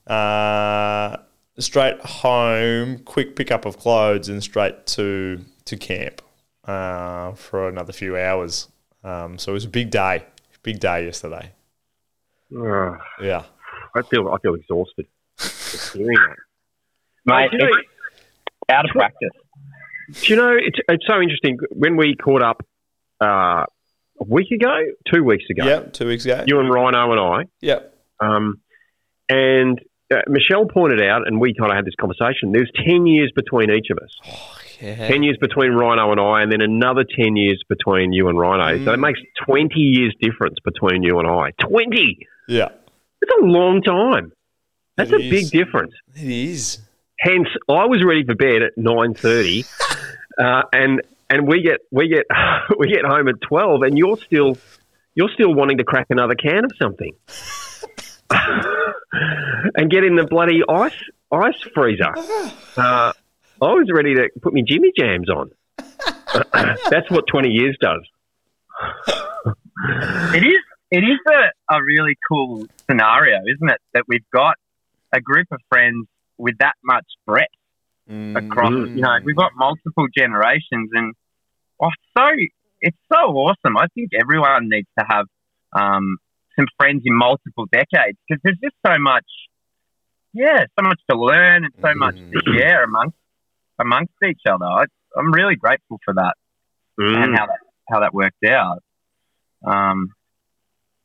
uh, 0.06 1.16
straight 1.58 2.00
home, 2.00 2.98
quick 3.00 3.36
pickup 3.36 3.64
of 3.64 3.78
clothes, 3.78 4.28
and 4.28 4.42
straight 4.42 4.86
to 4.86 5.40
to 5.64 5.76
camp 5.76 6.22
uh, 6.64 7.32
for 7.32 7.68
another 7.68 7.92
few 7.92 8.16
hours. 8.16 8.68
Um, 9.04 9.38
so 9.38 9.52
it 9.52 9.54
was 9.54 9.64
a 9.64 9.68
big 9.68 9.90
day, 9.90 10.24
big 10.62 10.80
day 10.80 11.04
yesterday. 11.06 11.52
Uh, 12.56 12.96
Yeah. 13.20 13.44
I 13.94 14.02
feel 14.02 14.28
I 14.28 14.38
feel 14.38 14.54
exhausted. 14.54 15.06
hearing 15.92 16.14
that. 16.14 16.36
Mate, 17.26 17.50
you 17.52 17.58
know- 17.58 17.70
out 18.70 18.84
of 18.84 18.90
practice. 18.92 19.30
Do 20.22 20.26
you 20.28 20.36
know, 20.36 20.52
it's, 20.56 20.78
it's 20.88 21.06
so 21.06 21.20
interesting. 21.20 21.58
When 21.70 21.96
we 21.96 22.14
caught 22.16 22.42
up 22.42 22.62
uh, 23.22 23.64
a 24.20 24.24
week 24.26 24.50
ago, 24.50 24.74
two 25.12 25.22
weeks 25.24 25.44
ago, 25.50 25.64
Yeah, 25.66 25.80
two 25.80 26.06
weeks 26.06 26.24
ago. 26.24 26.44
you 26.46 26.58
and 26.60 26.70
Rhino 26.72 27.10
and 27.12 27.20
I, 27.20 27.44
yeah. 27.60 27.80
um, 28.20 28.60
and 29.28 29.80
uh, 30.12 30.22
Michelle 30.28 30.66
pointed 30.66 31.02
out, 31.02 31.26
and 31.26 31.40
we 31.40 31.54
kind 31.54 31.70
of 31.70 31.76
had 31.76 31.84
this 31.84 31.94
conversation, 32.00 32.52
there's 32.52 32.70
10 32.86 33.06
years 33.06 33.32
between 33.34 33.70
each 33.70 33.88
of 33.90 33.98
us. 33.98 34.10
Yeah. 34.80 35.08
10 35.08 35.22
years 35.22 35.36
between 35.40 35.72
Rhino 35.72 36.10
and 36.10 36.20
I, 36.20 36.42
and 36.42 36.50
then 36.50 36.60
another 36.60 37.04
10 37.04 37.36
years 37.36 37.62
between 37.68 38.12
you 38.12 38.28
and 38.28 38.38
Rhino. 38.38 38.78
So 38.84 38.90
Mm. 38.90 38.94
it 38.94 38.98
makes 38.98 39.20
20 39.46 39.78
years 39.78 40.14
difference 40.20 40.58
between 40.64 41.02
you 41.02 41.18
and 41.20 41.28
I. 41.28 41.50
20! 41.60 42.18
Yeah. 42.48 42.68
That's 43.20 43.32
a 43.40 43.44
long 43.44 43.82
time. 43.82 44.32
That's 44.96 45.10
It 45.12 45.20
a 45.20 45.30
big 45.30 45.50
difference. 45.50 45.92
It 46.16 46.28
is. 46.28 46.80
Hence, 47.20 47.48
I 47.68 47.86
was 47.86 48.02
ready 48.04 48.24
for 48.24 48.34
bed 48.34 48.62
at 48.62 48.72
9.30, 48.76 49.64
uh, 50.38 50.62
and 50.72 51.00
and 51.30 51.46
we 51.46 51.62
get 51.62 51.78
we 51.92 52.08
get 52.08 52.26
we 52.78 52.88
get 52.88 53.04
home 53.04 53.28
at 53.28 53.40
12, 53.40 53.82
and 53.82 53.96
you're 53.96 54.16
still 54.18 54.58
you're 55.14 55.30
still 55.32 55.54
wanting 55.54 55.78
to 55.78 55.84
crack 55.84 56.08
another 56.10 56.34
can 56.34 56.64
of 56.64 56.72
something. 56.80 57.12
and 59.12 59.90
get 59.90 60.04
in 60.04 60.16
the 60.16 60.26
bloody 60.26 60.62
ice 60.68 60.92
ice 61.30 61.60
freezer. 61.74 62.12
Uh, 62.76 63.12
I 63.62 63.66
was 63.66 63.88
ready 63.92 64.14
to 64.14 64.28
put 64.40 64.52
my 64.54 64.62
Jimmy 64.66 64.92
Jams 64.96 65.28
on. 65.28 65.50
That's 66.90 67.10
what 67.10 67.26
20 67.30 67.48
years 67.48 67.76
does. 67.80 68.00
It 70.34 70.44
is. 70.44 70.62
It 70.90 71.04
is 71.04 71.18
a, 71.26 71.74
a 71.74 71.82
really 71.82 72.16
cool 72.28 72.66
scenario, 72.86 73.38
isn't 73.38 73.70
it? 73.70 73.80
That 73.94 74.04
we've 74.08 74.28
got 74.32 74.56
a 75.12 75.20
group 75.20 75.46
of 75.50 75.58
friends 75.68 76.06
with 76.36 76.58
that 76.58 76.74
much 76.84 77.06
breadth 77.26 77.48
across. 78.08 78.72
Mm. 78.72 78.96
You 78.96 79.02
know, 79.02 79.16
we've 79.24 79.36
got 79.36 79.52
multiple 79.56 80.06
generations, 80.14 80.90
and 80.92 81.14
oh, 81.80 81.88
so 82.16 82.26
it's 82.80 82.96
so 83.10 83.16
awesome. 83.16 83.76
I 83.78 83.86
think 83.94 84.10
everyone 84.18 84.68
needs 84.68 84.88
to 84.98 85.04
have 85.08 85.26
um, 85.72 86.18
some 86.58 86.66
friends 86.78 87.02
in 87.04 87.16
multiple 87.16 87.66
decades 87.72 88.18
because 88.28 88.40
there's 88.44 88.58
just 88.62 88.76
so 88.86 88.94
much. 88.98 89.24
Yeah, 90.34 90.64
so 90.78 90.82
much 90.82 91.00
to 91.10 91.16
learn 91.18 91.64
and 91.64 91.74
so 91.84 91.92
much 91.94 92.16
to 92.32 92.40
share 92.54 92.84
amongst 92.84 93.16
amongst 93.78 94.14
each 94.24 94.40
other. 94.48 94.64
I, 94.64 94.84
I'm 95.16 95.32
really 95.32 95.56
grateful 95.56 95.98
for 96.04 96.14
that 96.14 96.34
Mm. 97.00 97.24
and 97.24 97.38
how 97.38 97.46
that 97.46 97.58
how 97.90 98.00
that 98.00 98.12
worked 98.12 98.44
out. 98.46 98.80
Um, 99.64 100.08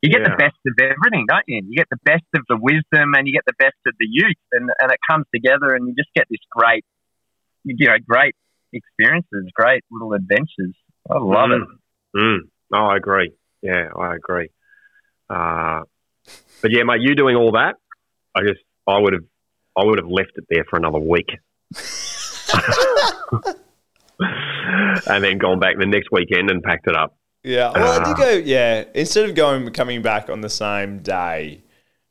you 0.02 0.10
get 0.12 0.22
Yeah. 0.22 0.30
the 0.32 0.36
best 0.36 0.58
of 0.68 0.74
everything, 0.80 1.26
don't 1.28 1.44
you? 1.48 1.62
You 1.66 1.76
get 1.78 1.88
the 1.90 2.00
best 2.04 2.26
of 2.36 2.44
the 2.50 2.58
wisdom, 2.58 3.14
and 3.16 3.26
you 3.28 3.34
get 3.34 3.46
the 3.46 3.56
best 3.58 3.78
of 3.86 3.94
the 4.00 4.06
youth, 4.10 4.36
and, 4.52 4.70
and 4.80 4.92
it 4.92 5.00
comes 5.10 5.26
together, 5.34 5.74
and 5.76 5.88
you 5.88 5.96
just 5.96 6.10
get 6.14 6.28
this 6.30 6.40
great, 6.52 6.84
you 7.64 7.88
know, 7.88 7.96
great 8.06 8.36
experiences, 8.74 9.46
great 9.54 9.84
little 9.90 10.14
adventures. 10.14 10.76
I 11.10 11.18
love 11.20 11.52
it. 11.52 11.62
Mm. 12.16 12.40
No, 12.72 12.78
I 12.88 12.98
agree. 12.98 13.32
Yeah, 13.62 13.90
I 13.98 14.16
agree. 14.16 14.50
Uh, 15.30 15.82
but 16.62 16.72
yeah, 16.72 16.84
mate, 16.84 17.02
you 17.02 17.16
doing 17.16 17.36
all 17.36 17.52
that? 17.54 17.76
I 18.36 18.44
guess 18.44 18.58
I 18.88 18.98
would 18.98 19.14
have, 19.14 19.24
I 19.78 19.84
would 19.84 20.00
have 20.00 20.08
left 20.08 20.32
it 20.36 20.46
there 20.50 20.66
for 20.70 20.78
another 20.78 21.00
week, 21.00 21.30
and 25.08 25.24
then 25.24 25.38
gone 25.38 25.60
back 25.60 25.78
the 25.78 25.86
next 25.86 26.10
weekend 26.12 26.50
and 26.50 26.64
packed 26.64 26.88
it 26.88 26.96
up. 26.96 27.16
Yeah. 27.44 27.72
Well, 27.74 28.02
I 28.02 28.04
did 28.04 28.18
go. 28.18 28.30
Yeah. 28.32 28.86
Instead 28.94 29.30
of 29.30 29.36
going 29.36 29.72
coming 29.72 30.02
back 30.02 30.30
on 30.30 30.42
the 30.42 30.50
same 30.50 31.00
day, 31.00 31.62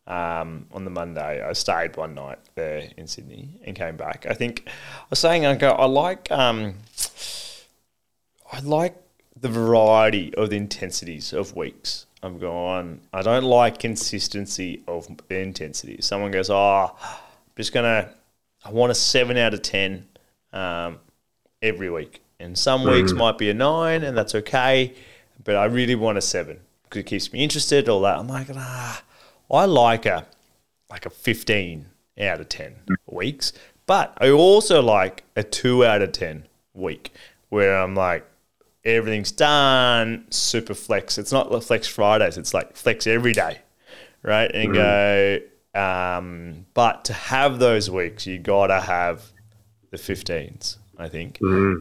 um, 0.06 0.66
on 0.72 0.84
the 0.84 0.90
Monday, 0.90 1.42
I 1.42 1.52
stayed 1.52 1.96
one 1.96 2.14
night 2.14 2.38
there 2.54 2.88
in 2.96 3.06
Sydney 3.06 3.50
and 3.64 3.74
came 3.76 3.96
back. 3.96 4.24
I 4.28 4.34
think 4.34 4.62
I 4.66 5.06
was 5.10 5.18
saying 5.18 5.44
I 5.44 5.54
go. 5.56 5.70
I 5.70 5.86
like. 5.86 6.30
Um, 6.30 6.76
I 8.52 8.60
like 8.60 8.96
the 9.38 9.48
variety 9.48 10.34
of 10.34 10.50
the 10.50 10.56
intensities 10.56 11.32
of 11.32 11.56
weeks. 11.56 12.05
I'm 12.22 12.38
going. 12.38 13.00
I 13.12 13.22
don't 13.22 13.44
like 13.44 13.78
consistency 13.78 14.82
of 14.88 15.08
intensity. 15.30 15.98
Someone 16.00 16.30
goes, 16.30 16.50
"Oh, 16.50 16.96
I'm 17.02 17.18
just 17.56 17.72
gonna. 17.72 18.10
I 18.64 18.70
want 18.70 18.90
a 18.90 18.94
seven 18.94 19.36
out 19.36 19.54
of 19.54 19.62
ten 19.62 20.08
um, 20.52 20.98
every 21.62 21.90
week, 21.90 22.22
and 22.40 22.58
some 22.58 22.84
weeks 22.84 23.12
might 23.12 23.38
be 23.38 23.50
a 23.50 23.54
nine, 23.54 24.02
and 24.02 24.16
that's 24.16 24.34
okay. 24.34 24.94
But 25.44 25.56
I 25.56 25.66
really 25.66 25.94
want 25.94 26.18
a 26.18 26.22
seven 26.22 26.60
because 26.84 27.00
it 27.00 27.06
keeps 27.06 27.32
me 27.32 27.42
interested. 27.42 27.88
All 27.88 28.00
that. 28.00 28.18
I'm 28.18 28.28
like, 28.28 28.48
ah, 28.54 29.02
I 29.50 29.64
like 29.66 30.06
a 30.06 30.26
like 30.90 31.06
a 31.06 31.10
15 31.10 31.86
out 32.20 32.40
of 32.40 32.48
10 32.48 32.74
weeks, 33.06 33.52
but 33.86 34.16
I 34.20 34.30
also 34.30 34.80
like 34.80 35.24
a 35.34 35.42
two 35.42 35.84
out 35.84 36.00
of 36.02 36.12
10 36.12 36.46
week 36.74 37.12
where 37.48 37.76
I'm 37.76 37.94
like, 37.94 38.24
everything's 38.86 39.32
done, 39.32 40.24
super 40.30 40.74
flex. 40.74 41.18
It's 41.18 41.32
not 41.32 41.50
like 41.50 41.62
flex 41.62 41.86
Fridays, 41.86 42.38
it's 42.38 42.54
like 42.54 42.76
flex 42.76 43.06
every 43.06 43.32
day, 43.32 43.58
right? 44.22 44.50
And 44.54 44.72
go, 44.74 45.38
um, 45.74 46.66
but 46.72 47.04
to 47.06 47.12
have 47.12 47.58
those 47.58 47.90
weeks, 47.90 48.26
you 48.26 48.38
gotta 48.38 48.80
have 48.80 49.22
the 49.90 49.96
15s, 49.96 50.76
I 50.96 51.08
think, 51.08 51.38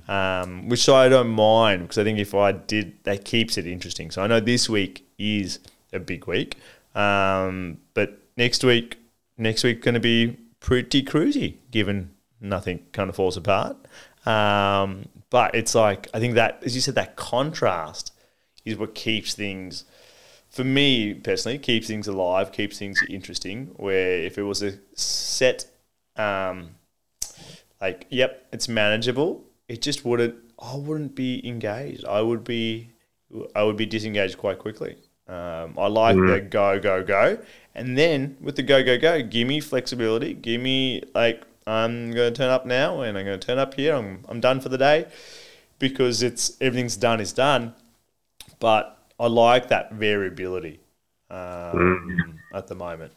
um, 0.10 0.68
which 0.68 0.90
I 0.90 1.08
don't 1.08 1.30
mind 1.30 1.84
because 1.84 2.00
I 2.00 2.04
think 2.04 2.20
if 2.20 2.34
I 2.34 2.52
did, 2.52 3.04
that 3.04 3.24
keeps 3.24 3.58
it 3.58 3.68
interesting. 3.68 4.12
So 4.12 4.22
I 4.22 4.28
know 4.28 4.40
this 4.40 4.68
week 4.68 5.08
is 5.18 5.60
a 5.94 6.00
big 6.00 6.28
week, 6.28 6.58
um, 6.96 7.78
but 7.94 8.20
next 8.36 8.64
week, 8.64 8.98
next 9.38 9.64
week 9.64 9.82
going 9.82 9.94
to 9.94 10.00
be 10.00 10.38
pretty 10.60 11.04
cruisy, 11.04 11.56
given 11.72 12.10
nothing 12.42 12.80
kind 12.92 13.10
of 13.10 13.16
falls 13.16 13.38
apart. 13.38 13.78
Um, 14.26 15.08
but 15.36 15.54
it's 15.54 15.76
like 15.76 16.08
I 16.14 16.20
think 16.22 16.36
that, 16.36 16.62
as 16.64 16.76
you 16.76 16.82
said, 16.82 16.96
that 16.96 17.18
contrast 17.18 18.14
is 18.64 18.78
what 18.78 18.96
keeps 18.96 19.34
things 19.34 19.84
for 20.50 20.64
me 20.64 21.14
personally 21.14 21.58
keeps 21.58 21.88
things 21.88 22.08
alive, 22.08 22.54
keeps 22.54 22.80
things 22.80 22.98
interesting. 23.10 23.66
Where 23.76 24.20
if 24.20 24.38
it 24.38 24.44
was 24.44 24.64
a 24.64 24.80
set, 24.94 25.66
um, 26.16 26.76
like 27.82 28.06
yep, 28.10 28.48
it's 28.54 28.70
manageable, 28.70 29.44
it 29.68 29.82
just 29.82 30.06
wouldn't. 30.06 30.36
I 30.58 30.78
wouldn't 30.78 31.16
be 31.16 31.46
engaged. 31.46 32.06
I 32.06 32.22
would 32.22 32.46
be, 32.46 32.92
I 33.54 33.64
would 33.64 33.76
be 33.76 33.86
disengaged 33.86 34.38
quite 34.38 34.58
quickly. 34.58 34.96
Um, 35.28 35.74
I 35.78 35.88
like 35.88 36.16
the 36.16 36.40
go 36.40 36.80
go 36.80 37.04
go, 37.04 37.40
and 37.74 37.98
then 37.98 38.38
with 38.40 38.56
the 38.56 38.64
go 38.64 38.82
go 38.86 38.98
go, 38.98 39.22
give 39.22 39.50
me 39.50 39.60
flexibility. 39.60 40.34
Give 40.34 40.62
me 40.62 41.04
like 41.14 41.44
I'm 41.68 42.12
going 42.12 42.32
to 42.34 42.38
turn 42.38 42.50
up 42.50 42.66
now, 42.66 43.02
and 43.02 43.18
I'm 43.18 43.26
going 43.26 43.40
to 43.40 43.46
turn 43.46 43.58
up 43.58 43.74
here. 43.74 43.96
I'm 43.96 44.24
I'm 44.30 44.40
done 44.40 44.62
for 44.62 44.70
the 44.70 44.78
day 44.78 45.08
because 45.80 46.22
it's 46.22 46.56
everything's 46.62 46.96
done 46.98 47.20
is 47.20 47.34
done. 47.34 47.74
But 48.60 48.98
I 49.20 49.28
like 49.28 49.70
that 49.70 49.92
variability 49.94 50.80
um, 51.30 52.40
at 52.54 52.68
the 52.68 52.76
moment. 52.76 53.14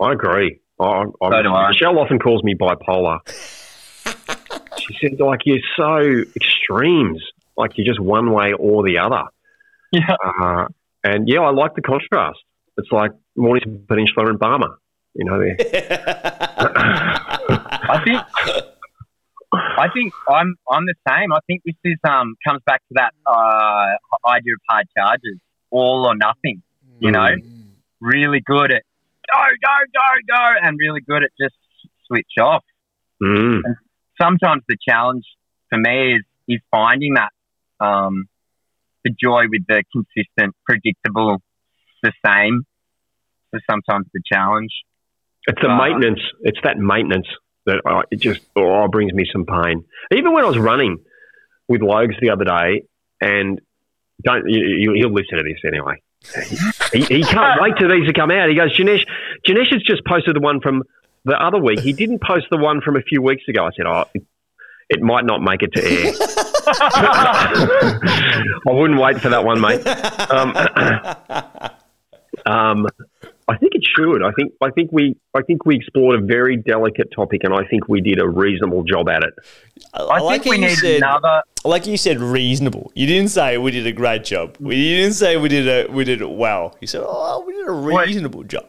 I 0.00 0.12
agree. 0.12 0.60
I, 0.78 0.84
I, 0.84 1.04
So 1.30 1.52
I. 1.54 1.68
Michelle 1.68 1.98
often 1.98 2.18
calls 2.18 2.42
me 2.42 2.54
bipolar. 2.54 3.20
she 4.78 4.94
says, 5.00 5.18
like, 5.18 5.40
you're 5.46 5.58
so 5.76 6.22
extremes. 6.36 7.22
Like, 7.56 7.72
you're 7.76 7.86
just 7.86 8.00
one 8.00 8.32
way 8.32 8.52
or 8.52 8.84
the 8.84 8.98
other. 8.98 9.22
Yeah. 9.92 10.14
Uh, 10.42 10.66
and 11.02 11.26
yeah, 11.28 11.40
I 11.40 11.50
like 11.50 11.74
the 11.74 11.82
contrast. 11.82 12.38
It's 12.76 12.92
like 12.92 13.12
Mornington 13.36 13.84
Peninsula 13.88 14.26
and 14.28 14.38
Barmah. 14.38 14.76
You 15.14 15.24
know, 15.24 15.38
they're- 15.38 15.56
I 17.88 18.02
think 18.04 18.22
I 19.52 19.88
think 19.92 20.12
I'm 20.28 20.56
I'm 20.70 20.86
the 20.86 20.94
same. 21.08 21.32
I 21.32 21.38
think 21.46 21.62
this 21.64 21.74
is 21.84 21.98
um 22.08 22.34
comes 22.46 22.60
back 22.66 22.82
to 22.88 22.94
that 22.94 23.14
uh, 23.26 24.28
idea 24.28 24.54
of 24.54 24.60
hard 24.68 24.86
charges, 24.96 25.38
all 25.70 26.06
or 26.06 26.14
nothing. 26.16 26.62
You 26.98 27.10
know, 27.12 27.28
really 28.00 28.40
good 28.40 28.72
at 28.72 28.82
go 29.32 29.40
go 29.62 29.76
go 29.92 30.36
go, 30.36 30.44
and 30.62 30.76
really 30.78 31.00
good 31.00 31.22
at 31.22 31.30
just 31.40 31.54
switch 32.06 32.32
off. 32.40 32.64
Mm. 33.22 33.60
Sometimes 34.20 34.62
the 34.68 34.76
challenge 34.88 35.24
for 35.70 35.78
me 35.78 36.16
is 36.16 36.22
is 36.48 36.60
finding 36.70 37.14
that 37.14 37.32
um, 37.80 38.26
the 39.04 39.10
joy 39.10 39.44
with 39.50 39.66
the 39.68 39.82
consistent, 39.92 40.54
predictable, 40.64 41.42
the 42.02 42.12
same. 42.24 42.62
So 43.52 43.60
sometimes 43.70 44.06
the 44.12 44.22
challenge. 44.32 44.72
It's 45.48 45.60
the 45.62 45.68
Uh, 45.68 45.76
maintenance. 45.76 46.20
It's 46.42 46.58
that 46.64 46.78
maintenance 46.78 47.28
that 47.66 47.82
uh, 47.84 48.02
it 48.10 48.20
just 48.20 48.40
oh, 48.56 48.88
brings 48.88 49.12
me 49.12 49.26
some 49.30 49.44
pain. 49.44 49.84
Even 50.12 50.32
when 50.32 50.44
I 50.44 50.48
was 50.48 50.58
running 50.58 50.98
with 51.68 51.82
Logs 51.82 52.14
the 52.20 52.30
other 52.30 52.44
day, 52.44 52.82
and 53.20 53.60
don't 54.22 54.48
you, 54.48 54.64
you, 54.64 54.92
he'll 54.94 55.12
listen 55.12 55.38
to 55.38 55.44
this 55.44 55.60
anyway. 55.66 56.00
he, 56.92 57.16
he 57.16 57.22
can't 57.22 57.60
wait 57.60 57.74
till 57.78 57.90
these 57.90 58.06
to 58.06 58.12
come 58.12 58.30
out. 58.30 58.48
He 58.48 58.54
goes, 58.54 58.76
Janesh, 58.76 59.04
Janesh 59.46 59.72
has 59.72 59.82
just 59.82 60.04
posted 60.06 60.34
the 60.34 60.40
one 60.40 60.60
from 60.60 60.82
the 61.24 61.34
other 61.34 61.58
week. 61.58 61.80
He 61.80 61.92
didn't 61.92 62.22
post 62.22 62.46
the 62.50 62.56
one 62.56 62.80
from 62.80 62.96
a 62.96 63.02
few 63.02 63.20
weeks 63.20 63.44
ago. 63.48 63.66
I 63.66 63.70
said, 63.76 63.86
oh, 63.86 64.04
it, 64.14 64.24
it 64.88 65.02
might 65.02 65.24
not 65.24 65.42
make 65.42 65.62
it 65.62 65.72
to 65.74 65.84
air. 65.84 66.12
I 66.68 68.42
wouldn't 68.66 69.00
wait 69.00 69.20
for 69.20 69.28
that 69.28 69.44
one, 69.44 69.60
mate. 69.60 69.86
Um, 70.30 70.56
um, 72.46 72.88
I 73.48 73.56
think 73.58 73.74
it 73.76 73.82
should. 73.96 74.24
I 74.24 74.32
think 74.32 74.52
I 74.60 74.70
think 74.70 74.90
we 74.92 75.16
I 75.34 75.40
think 75.42 75.64
we 75.64 75.76
explored 75.76 76.20
a 76.20 76.24
very 76.26 76.56
delicate 76.56 77.12
topic, 77.14 77.42
and 77.44 77.54
I 77.54 77.64
think 77.68 77.88
we 77.88 78.00
did 78.00 78.18
a 78.20 78.28
reasonable 78.28 78.82
job 78.82 79.08
at 79.08 79.22
it. 79.22 79.34
I, 79.94 80.02
I 80.02 80.18
like 80.20 80.42
think 80.42 80.56
we 80.56 80.62
you 80.62 80.68
need 80.68 80.78
said, 80.78 80.96
another. 80.96 81.42
like 81.64 81.86
you 81.86 81.96
said, 81.96 82.18
reasonable. 82.18 82.90
You 82.96 83.06
didn't 83.06 83.28
say 83.30 83.56
we 83.58 83.70
did 83.70 83.86
a 83.86 83.92
great 83.92 84.24
job. 84.24 84.56
We- 84.58 84.74
You 84.76 84.96
didn't 85.02 85.14
say 85.14 85.36
we 85.36 85.48
did 85.48 85.68
a 85.68 85.90
we 85.92 86.02
did 86.02 86.20
it 86.22 86.30
well. 86.30 86.76
You 86.80 86.88
said, 86.88 87.02
oh, 87.06 87.44
we 87.46 87.52
did 87.52 87.68
a 87.68 87.72
Wait. 87.72 88.06
reasonable 88.08 88.42
job. 88.42 88.66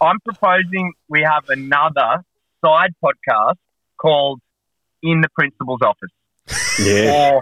I'm 0.00 0.20
proposing 0.20 0.92
we 1.08 1.22
have 1.22 1.48
another 1.48 2.24
side 2.64 2.94
podcast 3.04 3.56
called 4.00 4.40
in 5.02 5.22
the 5.22 5.28
principal's 5.30 5.80
office. 5.82 6.10
Yeah. 6.80 7.40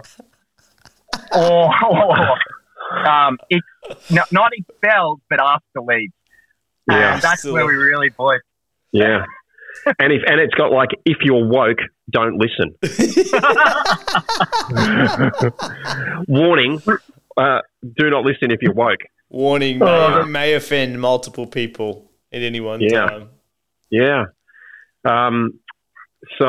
Or, 1.35 1.71
or, 1.79 3.07
um, 3.07 3.37
it's 3.49 3.65
not, 4.09 4.31
not 4.31 4.51
expelled, 4.53 5.21
but 5.29 5.39
asked 5.39 5.65
to 5.75 5.83
leave. 5.83 6.09
Yeah. 6.89 7.13
And 7.15 7.21
that's 7.21 7.43
where 7.45 7.65
we 7.65 7.75
really 7.75 8.09
boy. 8.09 8.35
Yeah. 8.91 9.23
And 9.99 10.11
if 10.11 10.23
and 10.27 10.39
it's 10.39 10.53
got 10.55 10.71
like 10.71 10.89
if 11.05 11.17
you're 11.21 11.45
woke, 11.47 11.77
don't 12.09 12.39
listen. 12.39 12.73
Warning: 16.27 16.81
uh, 17.37 17.59
Do 17.95 18.09
not 18.09 18.25
listen 18.25 18.51
if 18.51 18.61
you're 18.61 18.73
woke. 18.73 18.99
Warning 19.29 19.79
may, 19.79 20.23
may 20.27 20.53
offend 20.53 20.99
multiple 21.01 21.47
people 21.47 22.09
at 22.31 22.41
any 22.41 22.59
one 22.59 22.81
Yeah. 22.81 23.07
time. 23.07 23.29
Yeah. 23.89 24.25
Um, 25.05 25.59
so, 26.39 26.45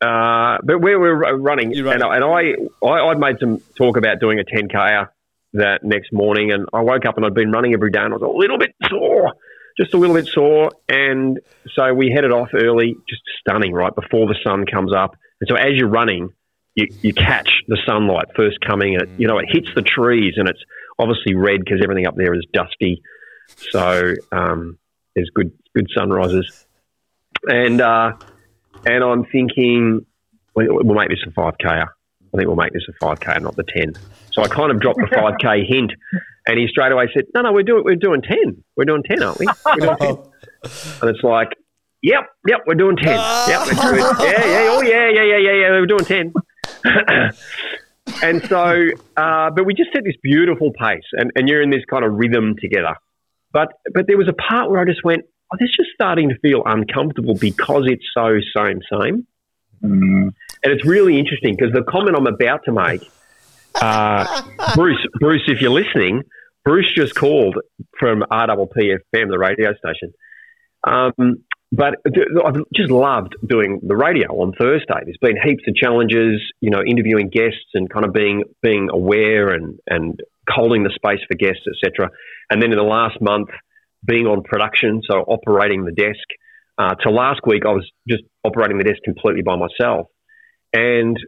uh, 0.00 0.58
but 0.64 0.80
we 0.82 0.96
were 0.96 1.16
running, 1.38 1.72
You're 1.72 1.90
and, 1.92 2.02
running. 2.02 2.22
and 2.22 2.68
I, 2.82 2.86
I, 2.86 3.08
I'd 3.10 3.18
made 3.18 3.36
some 3.40 3.60
talk 3.76 3.96
about 3.96 4.20
doing 4.20 4.38
a 4.38 4.44
10K 4.44 5.06
that 5.54 5.82
next 5.82 6.12
morning, 6.12 6.52
and 6.52 6.66
I 6.72 6.80
woke 6.82 7.06
up 7.06 7.16
and 7.16 7.24
I'd 7.24 7.34
been 7.34 7.50
running 7.50 7.72
every 7.72 7.90
day, 7.90 8.00
and 8.00 8.12
I 8.12 8.16
was 8.16 8.22
a 8.22 8.38
little 8.38 8.58
bit 8.58 8.74
sore, 8.88 9.32
just 9.78 9.94
a 9.94 9.96
little 9.96 10.14
bit 10.14 10.26
sore. 10.26 10.70
And 10.88 11.40
so 11.74 11.94
we 11.94 12.10
headed 12.10 12.32
off 12.32 12.48
early, 12.54 12.96
just 13.08 13.22
stunning, 13.40 13.72
right, 13.72 13.94
before 13.94 14.26
the 14.26 14.36
sun 14.44 14.66
comes 14.66 14.92
up. 14.94 15.16
And 15.40 15.48
so 15.48 15.56
as 15.56 15.72
you're 15.74 15.88
running, 15.88 16.30
you, 16.74 16.86
you 17.02 17.12
catch 17.12 17.50
the 17.66 17.78
sunlight 17.86 18.26
first 18.36 18.60
coming, 18.60 18.94
and 18.94 19.02
it, 19.02 19.10
you 19.18 19.26
know, 19.26 19.38
it 19.38 19.46
hits 19.48 19.68
the 19.74 19.82
trees, 19.82 20.34
and 20.36 20.48
it's 20.48 20.62
obviously 20.98 21.34
red 21.34 21.60
because 21.60 21.80
everything 21.82 22.06
up 22.06 22.14
there 22.16 22.34
is 22.34 22.46
dusty. 22.52 23.02
So, 23.70 24.14
um, 24.30 24.78
there's 25.14 25.30
good 25.34 25.52
good 25.74 25.88
sunrises, 25.96 26.66
and 27.48 27.80
uh, 27.80 28.12
and 28.86 29.02
I'm 29.02 29.24
thinking 29.24 30.06
we'll, 30.54 30.84
we'll 30.84 30.96
make 30.96 31.08
this 31.08 31.24
a 31.26 31.32
five 31.32 31.54
k. 31.58 31.68
I 32.32 32.36
think 32.36 32.46
we'll 32.46 32.56
make 32.56 32.72
this 32.72 32.86
a 32.88 32.92
five 33.00 33.20
k, 33.20 33.32
not 33.40 33.56
the 33.56 33.64
ten. 33.64 33.94
So 34.32 34.42
I 34.42 34.48
kind 34.48 34.70
of 34.70 34.80
dropped 34.80 34.98
the 34.98 35.08
five 35.14 35.34
k 35.40 35.64
hint, 35.68 35.92
and 36.46 36.58
he 36.58 36.66
straight 36.68 36.92
away 36.92 37.08
said, 37.14 37.24
"No, 37.34 37.42
no, 37.42 37.52
we're 37.52 37.62
doing 37.62 37.84
we're 37.84 37.96
doing 37.96 38.22
ten. 38.22 38.62
We're 38.76 38.84
doing 38.84 39.02
ten, 39.02 39.22
aren't 39.22 39.38
we? 39.38 39.46
We're 39.66 39.96
doing 39.96 39.96
10. 39.96 40.16
And 41.00 41.10
it's 41.10 41.22
like, 41.22 41.50
"Yep, 42.02 42.24
yep, 42.48 42.60
we're 42.66 42.74
doing 42.74 42.96
ten. 42.96 43.16
Yep, 43.16 43.66
we're 43.66 43.90
doing, 43.90 43.98
yeah, 44.20 44.46
yeah, 44.46 44.68
oh 44.70 44.82
yeah, 44.82 45.08
yeah, 45.08 45.22
yeah, 45.22 45.36
yeah, 45.36 45.52
yeah, 45.52 45.70
we're 45.70 45.86
doing 45.86 46.04
ten. 46.04 46.32
and 48.22 48.44
so, 48.46 48.88
uh, 49.16 49.50
but 49.50 49.64
we 49.64 49.74
just 49.74 49.90
set 49.94 50.02
this 50.04 50.16
beautiful 50.22 50.72
pace, 50.72 51.04
and, 51.12 51.30
and 51.36 51.48
you're 51.48 51.62
in 51.62 51.70
this 51.70 51.84
kind 51.88 52.04
of 52.04 52.14
rhythm 52.14 52.56
together. 52.60 52.96
But 53.52 53.68
but 53.94 54.06
there 54.06 54.18
was 54.18 54.28
a 54.28 54.32
part 54.32 54.70
where 54.70 54.80
I 54.80 54.84
just 54.84 55.04
went, 55.04 55.22
oh, 55.52 55.56
this 55.60 55.68
is 55.68 55.76
just 55.76 55.90
starting 55.94 56.28
to 56.28 56.38
feel 56.40 56.62
uncomfortable 56.66 57.34
because 57.34 57.84
it's 57.86 58.04
so 58.12 58.38
same 58.56 58.80
same. 58.92 59.26
And 60.62 60.72
it's 60.72 60.84
really 60.84 61.18
interesting 61.18 61.56
because 61.56 61.72
the 61.72 61.82
comment 61.82 62.16
I'm 62.16 62.26
about 62.26 62.64
to 62.64 62.72
make, 62.72 63.02
uh, 63.80 64.42
Bruce, 64.74 65.04
Bruce, 65.20 65.42
if 65.46 65.60
you're 65.60 65.70
listening, 65.70 66.22
Bruce 66.64 66.92
just 66.94 67.14
called 67.14 67.56
from 67.98 68.24
RPPFM, 68.30 69.30
the 69.30 69.38
radio 69.38 69.74
station. 69.74 70.12
Um, 70.86 71.44
but 71.70 71.96
I've 72.44 72.62
just 72.74 72.90
loved 72.90 73.36
doing 73.46 73.80
the 73.86 73.96
radio 73.96 74.28
on 74.40 74.52
Thursday. 74.58 75.00
There's 75.04 75.18
been 75.20 75.36
heaps 75.42 75.64
of 75.68 75.74
challenges, 75.74 76.40
you 76.60 76.70
know, 76.70 76.82
interviewing 76.86 77.28
guests 77.28 77.72
and 77.74 77.90
kind 77.90 78.06
of 78.06 78.12
being 78.12 78.44
being 78.62 78.88
aware 78.90 79.48
and 79.48 79.78
and 79.86 80.18
holding 80.48 80.82
the 80.82 80.90
space 80.94 81.20
for 81.28 81.36
guests, 81.36 81.64
etc. 81.66 82.10
And 82.50 82.62
then 82.62 82.72
in 82.72 82.78
the 82.78 82.84
last 82.84 83.20
month, 83.20 83.48
being 84.04 84.26
on 84.26 84.42
production, 84.42 85.02
so 85.08 85.18
operating 85.20 85.84
the 85.84 85.92
desk. 85.92 86.26
Uh, 86.78 86.94
to 86.94 87.10
last 87.10 87.40
week, 87.46 87.64
I 87.66 87.72
was 87.72 87.90
just 88.08 88.22
operating 88.44 88.78
the 88.78 88.84
desk 88.84 89.00
completely 89.04 89.42
by 89.42 89.56
myself, 89.56 90.06
and 90.72 91.18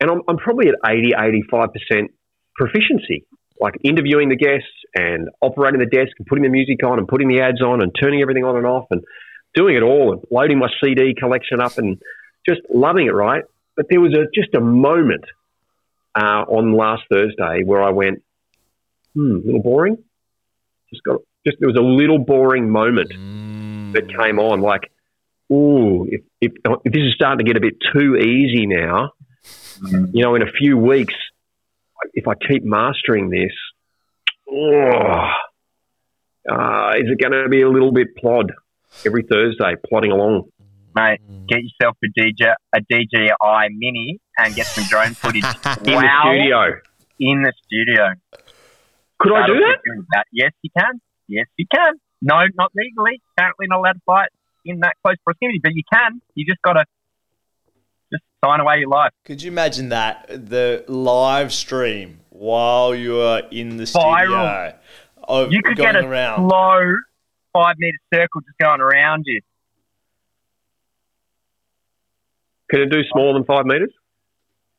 and 0.00 0.10
I'm, 0.10 0.22
I'm 0.28 0.36
probably 0.36 0.68
at 0.68 0.76
80, 0.86 1.12
85 1.18 1.68
percent 1.72 2.10
proficiency, 2.54 3.24
like 3.60 3.74
interviewing 3.82 4.28
the 4.28 4.36
guests 4.36 4.68
and 4.94 5.28
operating 5.40 5.80
the 5.80 5.86
desk 5.86 6.12
and 6.18 6.26
putting 6.26 6.44
the 6.44 6.50
music 6.50 6.84
on 6.84 6.98
and 6.98 7.08
putting 7.08 7.28
the 7.28 7.40
ads 7.40 7.62
on 7.62 7.82
and 7.82 7.92
turning 8.00 8.20
everything 8.22 8.44
on 8.44 8.56
and 8.56 8.66
off 8.66 8.86
and 8.90 9.02
doing 9.54 9.76
it 9.76 9.82
all 9.82 10.12
and 10.12 10.22
loading 10.30 10.58
my 10.58 10.68
CD 10.82 11.14
collection 11.14 11.60
up 11.60 11.78
and 11.78 11.98
just 12.48 12.60
loving 12.72 13.06
it, 13.06 13.14
right? 13.14 13.42
But 13.76 13.86
there 13.90 14.00
was 14.00 14.12
a 14.14 14.26
just 14.34 14.54
a 14.54 14.60
moment 14.60 15.24
uh, 16.14 16.44
on 16.48 16.76
last 16.76 17.02
Thursday 17.10 17.62
where 17.64 17.82
I 17.82 17.90
went, 17.90 18.22
hmm, 19.14 19.36
a 19.36 19.46
little 19.46 19.62
boring. 19.62 19.98
Just 20.90 21.02
got 21.04 21.20
just 21.46 21.58
there 21.60 21.68
was 21.68 21.76
a 21.76 21.82
little 21.82 22.18
boring 22.18 22.70
moment 22.70 23.10
that 23.92 24.08
came 24.08 24.38
on, 24.38 24.60
like, 24.60 24.90
ooh, 25.52 26.06
if, 26.08 26.22
if 26.40 26.52
if 26.84 26.92
this 26.92 27.02
is 27.02 27.14
starting 27.14 27.44
to 27.44 27.50
get 27.50 27.56
a 27.56 27.60
bit 27.60 27.74
too 27.92 28.16
easy 28.16 28.66
now, 28.66 29.12
you 29.82 30.22
know, 30.22 30.34
in 30.34 30.42
a 30.42 30.50
few 30.50 30.76
weeks, 30.76 31.14
if 32.14 32.26
I 32.26 32.34
keep 32.34 32.64
mastering 32.64 33.30
this, 33.30 33.52
oh, 34.50 35.30
uh, 36.50 36.90
is 36.96 37.10
it 37.10 37.20
going 37.20 37.32
to 37.32 37.48
be 37.48 37.62
a 37.62 37.68
little 37.68 37.92
bit 37.92 38.16
plod 38.16 38.52
every 39.04 39.22
Thursday, 39.22 39.74
plodding 39.88 40.12
along? 40.12 40.48
Mate, 40.94 41.20
get 41.46 41.60
yourself 41.62 41.96
a 42.02 42.08
DJ, 42.18 42.54
a 42.74 42.80
DJI 42.80 43.68
Mini, 43.76 44.18
and 44.38 44.54
get 44.54 44.66
some 44.66 44.84
drone 44.84 45.14
footage 45.14 45.44
In 45.84 46.00
the 46.00 46.10
studio. 46.22 46.80
In 47.20 47.42
the 47.42 47.52
studio. 47.64 48.14
Could 49.18 49.32
I 49.32 49.46
do 49.46 49.54
That'll 49.54 49.68
that? 49.68 50.04
that. 50.12 50.24
Yes, 50.32 50.52
you 50.62 50.70
can. 50.76 51.00
Yes, 51.28 51.46
you 51.56 51.66
can. 51.72 51.94
No, 52.22 52.40
not 52.56 52.72
legally. 52.74 53.20
Apparently, 53.36 53.66
not 53.68 53.78
allowed 53.78 53.92
to 53.92 54.00
fly 54.04 54.24
it 54.24 54.32
in 54.64 54.80
that 54.80 54.94
close 55.04 55.16
proximity, 55.24 55.60
but 55.62 55.72
you 55.74 55.82
can. 55.92 56.20
You 56.34 56.44
just 56.46 56.60
got 56.62 56.74
to 56.74 56.84
just 58.12 58.22
sign 58.44 58.60
away 58.60 58.76
your 58.78 58.88
life. 58.88 59.12
Could 59.24 59.42
you 59.42 59.50
imagine 59.50 59.90
that 59.90 60.26
the 60.28 60.84
live 60.88 61.52
stream 61.52 62.20
while 62.30 62.94
you 62.94 63.20
are 63.20 63.42
in 63.50 63.76
the 63.76 63.86
studio 63.86 64.74
of 65.24 65.52
You 65.52 65.62
could 65.62 65.76
going 65.76 65.94
get 65.94 66.04
a 66.04 66.06
around? 66.06 66.48
slow 66.48 66.94
five 67.52 67.74
meter 67.78 67.98
circle 68.12 68.40
just 68.42 68.58
going 68.58 68.80
around 68.80 69.24
you. 69.26 69.40
Can 72.70 72.80
it 72.82 72.90
do 72.90 73.00
smaller 73.12 73.32
than 73.34 73.44
five 73.44 73.64
meters? 73.64 73.92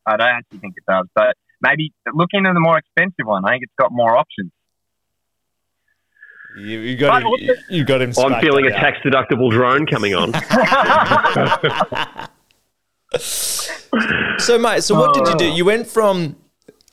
I 0.06 0.18
don't 0.18 0.28
actually 0.28 0.60
think 0.60 0.76
it 0.78 0.84
does, 0.88 1.08
but 1.16 1.36
maybe 1.62 1.92
look 2.14 2.30
into 2.34 2.52
the 2.54 2.60
more 2.60 2.78
expensive 2.78 3.26
one. 3.26 3.46
I 3.46 3.52
think 3.52 3.64
it's 3.64 3.74
got 3.80 3.92
more 3.92 4.16
options. 4.16 4.52
You, 6.60 6.80
you 6.80 6.98
got 6.98 7.22
But 7.24 7.40
him. 7.40 7.56
You 7.70 7.84
got 7.86 8.02
him. 8.02 8.12
I'm 8.18 8.42
feeling 8.42 8.66
a 8.66 8.72
tax 8.72 8.98
deductible 9.06 9.52
drone 9.52 9.86
coming 9.86 10.14
on. 10.16 10.34
So, 14.38 14.58
mate, 14.60 14.84
so 14.84 14.96
what 14.96 15.14
did 15.14 15.28
you 15.28 15.34
Oh. 15.34 15.38
do? 15.38 15.46
You 15.46 15.66
went 15.66 15.88
from 15.88 16.36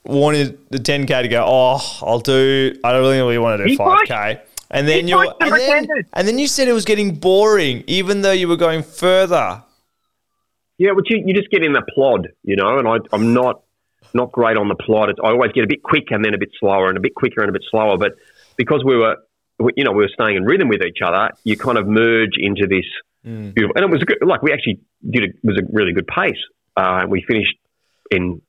wanting 0.04 0.56
the 0.70 0.78
10k 0.78 1.22
to 1.22 1.28
go. 1.28 1.44
Oh, 1.46 1.78
I'll 2.02 2.18
do. 2.20 2.74
I 2.82 2.92
don't 2.92 3.02
really, 3.02 3.18
really 3.18 3.38
want 3.38 3.58
to 3.60 3.64
do 3.64 3.70
He 3.70 3.76
5k. 3.76 4.40
And 4.70 4.88
then 4.88 5.06
you, 5.06 5.16
pushed 5.16 5.36
and 5.40 5.52
then, 5.52 5.86
and 6.12 6.26
then 6.26 6.38
you 6.38 6.48
said 6.48 6.66
it 6.68 6.72
was 6.72 6.84
getting 6.84 7.14
boring, 7.14 7.84
even 7.86 8.22
though 8.22 8.32
you 8.32 8.48
were 8.48 8.56
going 8.56 8.82
further. 8.82 9.62
yeah, 10.78 10.90
but 10.94 11.08
you, 11.08 11.22
you 11.24 11.34
just 11.34 11.50
get 11.50 11.62
in 11.62 11.72
the 11.72 11.82
plod, 11.94 12.28
you 12.42 12.56
know, 12.56 12.78
and 12.78 12.88
I, 12.88 12.96
I'm 13.12 13.32
not 13.32 13.62
not 14.14 14.32
great 14.32 14.56
on 14.56 14.68
the 14.68 14.74
plod. 14.74 15.10
It's, 15.10 15.20
I 15.22 15.28
always 15.28 15.52
get 15.52 15.64
a 15.64 15.68
bit 15.68 15.82
quick 15.82 16.04
and 16.10 16.24
then 16.24 16.32
a 16.34 16.38
bit 16.38 16.48
slower 16.58 16.88
and 16.88 16.96
a 16.96 17.00
bit 17.00 17.14
quicker 17.14 17.42
and 17.42 17.50
a 17.50 17.52
bit 17.52 17.62
slower. 17.70 17.96
But 17.98 18.12
because 18.56 18.82
we 18.84 18.96
were, 18.96 19.16
we- 19.16 19.22
you 19.58 19.84
know, 19.84 19.92
we 19.92 20.04
were 20.04 20.10
staying 20.12 20.36
in 20.36 20.44
rhythm 20.44 20.68
with 20.68 20.82
each 20.82 20.98
other, 21.04 21.30
you 21.44 21.56
kind 21.56 21.78
of 21.78 21.86
merge 21.86 22.36
into 22.36 22.66
this 22.66 22.84
beautiful. 23.52 23.74
And 23.76 23.84
it 23.84 23.90
was 23.90 24.02
good, 24.04 24.18
like 24.24 24.42
we 24.42 24.52
actually 24.52 24.80
did 25.08 25.22
a, 25.22 25.26
it 25.26 25.44
was 25.44 25.58
a 25.58 25.66
really 25.72 25.92
good 25.92 26.06
pace. 26.06 26.38
Uh, 26.76 27.00
and 27.02 27.10
we 27.10 27.22
finished 27.22 27.56
in, 28.10 28.40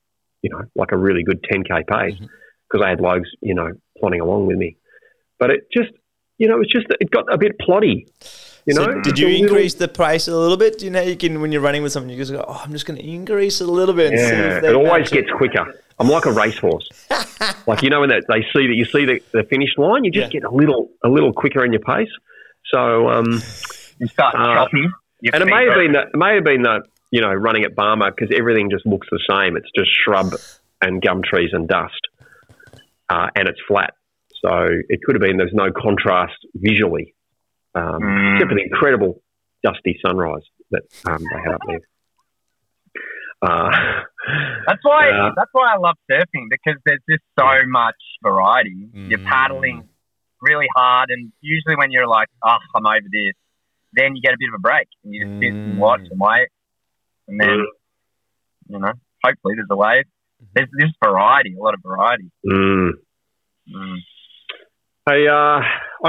you 0.42 0.50
know, 0.50 0.62
like 0.74 0.92
a 0.92 0.96
really 0.96 1.22
good 1.24 1.42
10k 1.42 1.86
pace 1.86 2.18
because 2.68 2.84
I 2.84 2.90
had 2.90 3.00
Logs, 3.00 3.28
you 3.40 3.54
know, 3.54 3.72
plodding 3.98 4.20
along 4.20 4.46
with 4.46 4.56
me. 4.56 4.76
But 5.38 5.50
it 5.50 5.60
just, 5.72 5.90
you 6.36 6.48
know, 6.48 6.60
it's 6.60 6.72
just 6.72 6.86
it 7.00 7.10
got 7.10 7.32
a 7.32 7.38
bit 7.38 7.58
ploddy. 7.58 8.06
You 8.68 8.74
So 8.74 8.84
know, 8.84 9.00
did 9.00 9.18
you 9.18 9.26
a 9.26 9.30
little- 9.30 9.46
increase 9.46 9.74
the 9.74 9.88
price 9.88 10.28
a 10.28 10.36
little 10.36 10.58
bit? 10.58 10.78
Do 10.78 10.84
you 10.84 10.90
know 10.90 11.00
you 11.00 11.16
can 11.16 11.40
when 11.40 11.52
you're 11.52 11.62
running 11.62 11.82
with 11.82 11.90
someone, 11.92 12.10
you 12.10 12.18
just 12.18 12.30
go, 12.32 12.44
"Oh, 12.46 12.60
I'm 12.64 12.70
just 12.72 12.84
going 12.84 12.98
to 13.00 13.04
increase 13.04 13.62
it 13.62 13.68
a 13.68 13.72
little 13.72 13.94
bit." 13.94 14.10
And 14.12 14.20
see 14.20 14.26
Yeah, 14.26 14.70
it 14.70 14.74
always 14.74 15.08
gets 15.10 15.30
quicker. 15.30 15.64
I'm 15.98 16.08
like 16.08 16.26
a 16.26 16.32
racehorse. 16.32 16.86
like 17.66 17.82
you 17.82 17.88
know 17.88 18.00
when 18.00 18.10
that 18.10 18.24
they 18.28 18.42
see 18.52 18.66
that 18.68 18.74
you 18.76 18.84
see 18.84 19.06
the, 19.06 19.20
the 19.32 19.42
finish 19.44 19.70
line, 19.78 20.04
you 20.04 20.10
just 20.10 20.32
Yeah. 20.34 20.40
get 20.40 20.44
a 20.44 20.54
little 20.54 20.90
a 21.02 21.08
little 21.08 21.32
quicker 21.32 21.64
in 21.64 21.72
your 21.72 21.80
pace. 21.80 22.10
So 22.66 23.08
um, 23.08 23.40
You 24.00 24.06
start 24.08 24.34
Uh, 24.36 24.54
chopping. 24.54 24.92
and 25.32 25.42
it 25.42 25.46
may 25.46 25.64
have 25.64 25.74
been 25.76 25.92
that 25.92 26.08
it 26.12 26.16
may 26.18 26.34
have 26.34 26.44
been 26.44 26.62
that 26.62 26.82
you 27.10 27.22
know 27.22 27.32
running 27.32 27.64
at 27.64 27.74
Barmah 27.74 28.14
because 28.14 28.36
everything 28.36 28.68
just 28.70 28.84
looks 28.86 29.08
the 29.10 29.18
same. 29.30 29.56
It's 29.56 29.70
just 29.74 29.90
shrub 30.04 30.34
and 30.82 31.00
gum 31.00 31.22
trees 31.22 31.50
and 31.54 31.66
dust, 31.66 32.02
uh, 33.08 33.28
and 33.34 33.48
it's 33.48 33.60
flat. 33.66 33.94
So 34.44 34.68
it 34.88 35.00
could 35.04 35.14
have 35.16 35.22
been 35.22 35.36
there's 35.38 35.54
no 35.54 35.72
contrast 35.72 36.36
visually, 36.54 37.14
um, 37.74 38.00
Mm. 38.02 38.34
except 38.34 38.50
for 38.50 38.54
the 38.56 38.62
incredible 38.62 39.22
dusty 39.64 39.98
sunrise 40.04 40.42
that 40.70 40.82
um, 41.08 41.18
they 41.32 41.40
had 41.44 41.54
up 41.54 41.60
there. 41.66 41.80
Uh, 43.40 43.70
That's 44.66 44.82
why. 44.84 45.08
Uh, 45.14 45.30
that's 45.36 45.50
why 45.52 45.72
I 45.74 45.78
love 45.78 45.96
surfing 46.10 46.48
because 46.50 46.78
there's 46.84 47.00
just 47.08 47.22
so 47.38 47.46
much 47.66 47.94
variety. 48.22 48.88
You're 49.06 49.18
Mm. 49.20 49.24
paddling 49.24 49.88
really 50.42 50.66
hard, 50.76 51.10
and 51.10 51.32
usually 51.40 51.76
when 51.76 51.90
you're 51.90 52.06
like, 52.06 52.28
"Oh, 52.44 52.56
I'm 52.74 52.86
over 52.86 53.06
this," 53.10 53.34
then 53.92 54.14
you 54.16 54.22
get 54.22 54.34
a 54.34 54.36
bit 54.38 54.48
of 54.48 54.54
a 54.58 54.60
break 54.60 54.86
and 55.04 55.14
you 55.14 55.24
just 55.24 55.32
sit 55.40 55.54
and 55.66 55.76
Mm. 55.76 55.78
watch 55.78 56.02
and 56.10 56.20
wait. 56.20 56.48
and 57.28 57.38
then 57.40 57.48
Mm. 57.58 57.66
you 58.70 58.78
know, 58.78 58.92
hopefully 59.24 59.54
there's 59.56 59.68
a 59.70 59.76
wave. 59.76 60.04
There's 60.54 60.68
this 60.72 60.90
variety, 61.02 61.54
a 61.54 61.62
lot 61.62 61.74
of 61.74 61.80
variety. 61.82 62.30
Hey, 65.08 65.26
uh, 65.26 65.32
I'm 65.34 65.62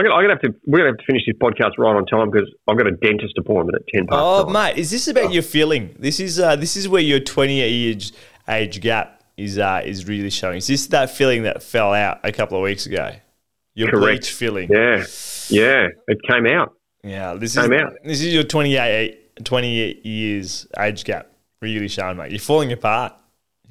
gonna, 0.04 0.14
I'm 0.14 0.24
gonna 0.24 0.34
have 0.34 0.42
to. 0.42 0.54
We're 0.66 0.80
gonna 0.80 0.90
have 0.90 0.98
to 0.98 1.06
finish 1.06 1.24
this 1.26 1.36
podcast 1.38 1.78
right 1.78 1.96
on 1.96 2.06
time 2.06 2.30
because 2.30 2.50
I've 2.68 2.78
got 2.78 2.88
a 2.88 2.92
dentist 2.92 3.38
appointment 3.38 3.76
at 3.76 3.88
ten 3.88 4.08
past. 4.08 4.20
Oh, 4.20 4.44
nine. 4.44 4.76
mate, 4.76 4.78
is 4.78 4.92
this 4.92 5.08
about 5.08 5.32
your 5.32 5.44
feeling? 5.44 5.96
This 5.98 6.20
is 6.20 6.40
uh, 6.40 6.58
this 6.58 6.76
is 6.76 6.90
where 6.90 7.02
your 7.02 7.20
20 7.20 7.62
age 7.62 8.12
age 8.50 8.82
gap 8.82 9.24
is 9.38 9.58
uh, 9.58 9.82
is 9.86 10.08
really 10.08 10.30
showing. 10.30 10.58
Is 10.58 10.68
this 10.68 10.88
that 10.88 11.12
feeling 11.12 11.44
that 11.44 11.64
fell 11.64 11.94
out 11.94 12.20
a 12.24 12.32
couple 12.34 12.58
of 12.58 12.64
weeks 12.64 12.86
ago? 12.86 13.12
Your 13.74 13.90
Correct. 13.90 14.22
bleach 14.22 14.32
feeling. 14.32 14.70
Yeah, 14.70 15.06
yeah, 15.48 15.88
it 16.08 16.18
came 16.28 16.46
out. 16.48 16.74
Yeah, 17.02 17.36
this 17.36 17.56
is 17.56 17.64
Came 17.64 17.80
out. 17.80 17.94
this 18.04 18.22
is 18.22 18.34
your 18.34 18.44
28 18.44 19.46
20 19.46 20.02
years 20.04 20.68
age 20.78 21.06
gap 21.06 21.32
really 21.62 21.88
showing, 21.88 22.18
mate. 22.18 22.32
You're 22.32 22.40
falling 22.42 22.74
apart. 22.74 23.14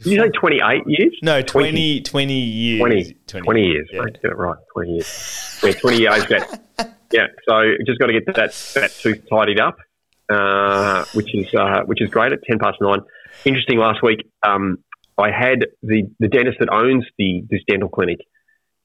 Did 0.03 0.13
you 0.13 0.21
say 0.21 0.29
28 0.31 0.83
years? 0.87 1.19
No, 1.23 1.43
20, 1.43 2.03
20 2.03 2.33
years. 2.35 2.81
20, 2.81 3.15
20, 3.27 3.63
years. 3.63 3.89
Yeah. 3.93 4.03
Mate, 4.03 4.15
get 4.23 4.31
it 4.31 4.37
right. 4.37 4.57
20 4.73 4.93
years. 4.93 5.59
Yeah, 5.63 5.73
20 5.73 5.99
years. 5.99 6.27
That, 6.27 6.97
yeah, 7.13 7.27
so 7.49 7.63
just 7.87 7.99
got 7.99 8.07
to 8.07 8.13
get 8.13 8.27
that, 8.27 8.73
that 8.75 8.93
tooth 8.93 9.25
tidied 9.29 9.59
up, 9.59 9.77
uh, 10.29 11.05
which 11.15 11.35
is 11.35 11.53
uh, 11.55 11.83
which 11.87 12.01
is 12.01 12.11
great 12.11 12.33
at 12.33 12.41
10 12.45 12.59
past 12.59 12.77
nine. 12.81 13.01
Interesting, 13.45 13.79
last 13.79 14.03
week 14.03 14.31
um, 14.47 14.79
I 15.19 15.31
had 15.31 15.67
the, 15.83 16.09
the 16.21 16.29
dentist 16.29 16.59
that 16.61 16.73
owns 16.73 17.05
the 17.19 17.43
this 17.51 17.61
dental 17.67 17.89
clinic 17.89 18.19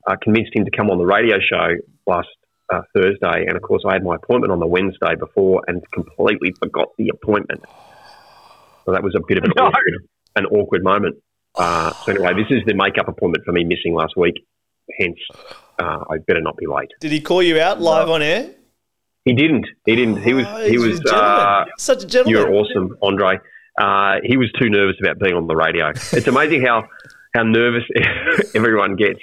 uh, 0.07 0.15
convinced 0.21 0.55
him 0.55 0.65
to 0.65 0.71
come 0.71 0.89
on 0.89 0.97
the 0.97 1.05
radio 1.05 1.37
show 1.39 1.75
last 2.07 2.29
uh, 2.73 2.81
Thursday. 2.95 3.45
And 3.45 3.55
of 3.55 3.61
course, 3.61 3.83
I 3.87 3.93
had 3.93 4.03
my 4.03 4.15
appointment 4.15 4.51
on 4.51 4.59
the 4.59 4.67
Wednesday 4.67 5.15
before 5.17 5.61
and 5.67 5.83
completely 5.93 6.53
forgot 6.59 6.89
the 6.97 7.09
appointment. 7.09 7.61
So 8.85 8.91
that 8.91 9.03
was 9.03 9.15
a 9.15 9.21
bit 9.27 9.37
of 9.37 9.43
an, 9.45 9.51
No. 9.57 9.71
Awkward, 10.35 10.45
an 10.51 10.59
awkward 10.59 10.83
moment. 10.83 11.15
Uh, 11.55 11.91
so 12.05 12.11
anyway, 12.11 12.33
this 12.33 12.47
is 12.49 12.63
the 12.65 12.73
makeup 12.73 13.07
appointment 13.07 13.45
for 13.45 13.51
me 13.51 13.63
missing 13.63 13.93
last 13.93 14.15
week. 14.17 14.45
Hence, 14.99 15.17
uh, 15.79 15.99
I 16.09 16.17
better 16.27 16.41
not 16.41 16.57
be 16.57 16.65
late. 16.67 16.89
Did 16.99 17.11
he 17.11 17.21
call 17.21 17.41
you 17.41 17.59
out 17.59 17.79
live 17.81 18.09
on 18.09 18.21
air? 18.21 18.49
He 19.25 19.33
didn't. 19.33 19.65
He 19.85 19.95
didn't. 19.95 20.21
He 20.21 20.33
was. 20.33 20.45
Oh, 20.47 20.65
He 20.67 20.77
was. 20.77 20.99
a. 21.09 21.15
Uh, 21.15 21.65
Such 21.77 22.03
a 22.03 22.07
gentleman. 22.07 22.41
you're 22.41 22.53
awesome, 22.53 22.97
Andre. 23.01 23.39
Uh, 23.79 24.15
he 24.23 24.35
was 24.37 24.51
too 24.61 24.69
nervous 24.69 24.97
about 25.01 25.19
being 25.19 25.35
on 25.35 25.47
the 25.47 25.55
radio. 25.55 25.89
It's 25.89 26.27
amazing 26.27 26.63
how 26.65 26.83
how 27.33 27.43
nervous 27.43 27.83
everyone 28.55 28.95
gets 28.97 29.19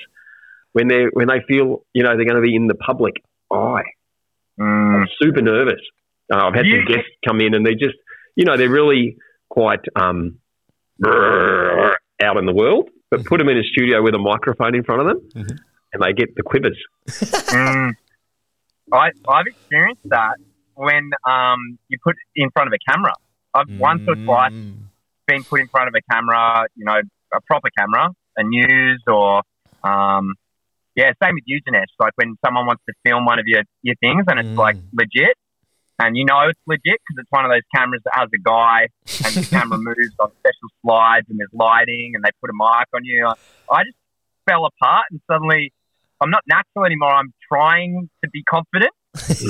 when 0.73 0.89
they 0.89 1.05
when 1.13 1.29
they 1.29 1.41
feel 1.47 1.85
you 1.93 2.03
know 2.03 2.17
they're 2.17 2.25
going 2.25 2.41
to 2.43 2.43
be 2.43 2.57
in 2.57 2.67
the 2.67 2.75
public 2.75 3.23
eye. 3.53 3.83
Mm. 4.59 5.03
I'm 5.03 5.09
super 5.23 5.43
nervous. 5.43 5.81
Uh, 6.33 6.47
I've 6.47 6.55
had 6.55 6.65
You- 6.67 6.79
some 6.87 6.95
guests 6.95 7.11
come 7.27 7.41
in 7.41 7.55
and 7.55 7.67
they 7.67 7.75
just 7.75 7.97
you 8.37 8.45
know 8.45 8.57
they're 8.57 8.71
really 8.71 9.19
quite 9.51 9.81
um, 9.95 10.39
out 11.05 12.37
in 12.37 12.47
the 12.47 12.53
world, 12.53 12.89
but 13.11 13.25
put 13.25 13.39
them 13.39 13.49
in 13.49 13.59
a 13.59 13.63
studio 13.65 14.03
with 14.03 14.15
a 14.15 14.19
microphone 14.19 14.75
in 14.75 14.85
front 14.85 15.01
of 15.03 15.07
them, 15.09 15.21
Mhm. 15.35 15.59
and 15.93 16.03
they 16.03 16.13
get 16.13 16.35
the 16.37 16.43
quivers. 16.43 16.79
Mm. 17.51 17.93
I, 18.93 19.11
I've 19.29 19.47
experienced 19.47 20.03
that 20.07 20.35
when 20.75 21.11
um, 21.27 21.79
you 21.89 21.99
put 22.03 22.17
in 22.35 22.51
front 22.51 22.69
of 22.69 22.73
a 22.73 22.91
camera. 22.91 23.13
I've 23.55 23.69
once 23.79 24.03
or 24.09 24.15
twice 24.17 24.53
Mm. 24.53 24.75
been 25.27 25.45
put 25.45 25.61
in 25.61 25.69
front 25.69 25.89
of 25.89 25.95
a 25.95 26.03
camera, 26.13 26.67
you 26.77 26.85
know, 26.85 27.01
a 27.33 27.41
proper 27.43 27.69
camera, 27.79 28.11
a 28.37 28.43
news 28.43 29.01
or, 29.07 29.43
um, 29.85 30.35
yeah, 30.97 31.13
same 31.23 31.35
with 31.35 31.45
you, 31.47 31.61
Dinesh. 31.63 31.87
Like 32.01 32.13
when 32.17 32.37
someone 32.45 32.67
wants 32.67 32.83
to 32.89 32.93
film 33.05 33.25
one 33.25 33.39
of 33.39 33.47
your, 33.47 33.63
your 33.83 33.95
things 33.97 34.25
and 34.29 34.41
it's 34.41 34.49
Mm. 34.49 34.57
like 34.59 34.77
legit 34.93 35.37
and 36.01 36.17
you 36.17 36.25
know 36.25 36.49
it's 36.49 36.59
legit 36.67 36.99
because 37.05 37.21
it's 37.21 37.31
one 37.31 37.45
of 37.45 37.51
those 37.53 37.67
cameras 37.77 38.01
that 38.05 38.15
has 38.17 38.29
a 38.35 38.41
guy 38.43 38.89
and 39.25 39.33
the 39.37 39.47
camera 39.49 39.79
moves 39.89 40.15
on 40.19 40.31
special 40.41 40.69
slides 40.83 41.27
and 41.29 41.39
there's 41.39 41.53
lighting 41.53 42.13
and 42.15 42.25
they 42.25 42.31
put 42.41 42.49
a 42.51 42.57
mic 42.57 42.89
on 42.97 43.05
you. 43.05 43.29
I 43.71 43.85
just 43.85 43.97
fell 44.49 44.65
apart 44.67 45.05
and 45.11 45.21
suddenly 45.31 45.73
I'm 46.21 46.31
not 46.31 46.43
natural 46.49 46.85
anymore. 46.87 47.13
I'm 47.13 47.33
trying 47.53 48.09
to 48.25 48.31
be 48.31 48.43
confident 48.45 48.93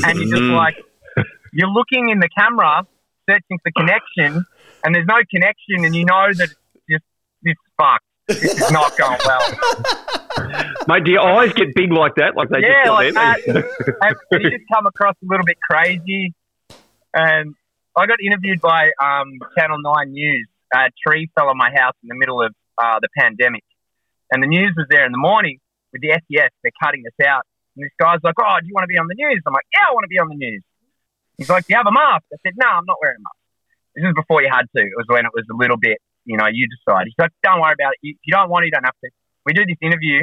and 0.07 0.19
you're 0.19 0.29
just 0.29 0.43
Mhm. 0.43 0.57
like, 0.57 0.77
you're 1.53 1.69
looking 1.71 2.11
in 2.11 2.19
the 2.21 2.29
camera, 2.37 2.83
searching 3.29 3.59
for 3.63 3.71
connection, 3.77 4.45
and 4.85 4.95
there's 4.95 5.07
no 5.07 5.19
connection, 5.31 5.85
and 5.85 5.95
you 5.95 6.05
know 6.05 6.29
that 6.33 6.49
it's 6.51 6.85
just 6.89 7.05
this 7.43 7.55
fucked. 7.79 8.05
This 8.29 8.43
is 8.63 8.71
not 8.71 8.97
going 8.97 9.19
well. 9.27 9.43
Mate, 10.89 11.05
do 11.05 11.11
your 11.11 11.21
eyes 11.23 11.53
get 11.55 11.75
big 11.75 11.93
like 11.93 12.15
that? 12.17 12.37
Like 12.37 12.49
they 12.51 12.61
Yeah, 12.61 12.85
just 12.85 12.87
got 12.87 12.95
like 12.95 13.09
in? 13.09 13.15
that. 13.15 13.39
and 14.33 14.43
you 14.45 14.51
just 14.51 14.65
come 14.73 14.87
across 14.87 15.15
a 15.23 15.27
little 15.29 15.45
bit 15.45 15.59
crazy. 15.69 16.33
And 17.15 17.55
I 17.97 18.07
got 18.07 18.19
interviewed 18.25 18.61
by 18.61 18.91
um, 19.03 19.39
Channel 19.59 19.79
9 19.83 20.13
News. 20.13 20.49
A 20.73 20.91
tree 21.07 21.29
fell 21.35 21.49
on 21.49 21.59
my 21.59 21.71
house 21.75 21.95
in 22.03 22.09
the 22.09 22.15
middle 22.15 22.41
of 22.43 22.55
uh, 22.79 23.01
the 23.01 23.09
pandemic. 23.19 23.65
And 24.31 24.43
the 24.43 24.47
news 24.47 24.73
was 24.77 24.87
there 24.89 25.05
in 25.05 25.13
the 25.13 25.19
morning 25.19 25.59
with 25.93 26.03
the 26.03 26.15
SES. 26.15 26.51
They're 26.63 26.79
cutting 26.83 27.03
us 27.07 27.27
out. 27.27 27.43
And 27.75 27.85
this 27.85 27.91
guy's 27.99 28.23
like, 28.23 28.39
Oh, 28.39 28.57
do 28.61 28.67
you 28.67 28.75
want 28.75 28.85
to 28.85 28.93
be 28.93 28.99
on 28.99 29.09
the 29.09 29.19
news? 29.19 29.43
I'm 29.47 29.53
like, 29.53 29.67
Yeah, 29.75 29.91
I 29.91 29.93
want 29.93 30.05
to 30.05 30.13
be 30.13 30.19
on 30.19 30.29
the 30.29 30.39
news. 30.39 30.63
He's 31.37 31.51
like, 31.51 31.67
Do 31.67 31.75
you 31.75 31.79
have 31.79 31.87
a 31.87 31.93
mask? 31.93 32.25
I 32.33 32.39
said, 32.47 32.55
No, 32.57 32.67
I'm 32.67 32.87
not 32.87 32.97
wearing 33.03 33.19
a 33.19 33.25
mask. 33.27 33.41
This 33.97 34.05
is 34.07 34.15
before 34.15 34.43
you 34.43 34.51
had 34.51 34.71
to. 34.71 34.83
It 34.83 34.95
was 34.95 35.07
when 35.09 35.27
it 35.27 35.35
was 35.35 35.45
a 35.51 35.57
little 35.57 35.77
bit, 35.77 35.99
you 36.25 36.37
know, 36.37 36.47
you 36.47 36.69
decide. 36.71 37.11
He's 37.11 37.19
like, 37.19 37.35
Don't 37.43 37.61
worry 37.61 37.75
about 37.75 37.99
it. 37.99 38.15
If 38.15 38.23
you 38.23 38.33
don't 38.33 38.49
want 38.49 38.63
to, 38.63 38.67
you 38.67 38.73
don't 38.73 38.87
have 38.87 38.99
to. 39.03 39.11
We 39.45 39.53
do 39.53 39.67
this 39.67 39.79
interview. 39.83 40.23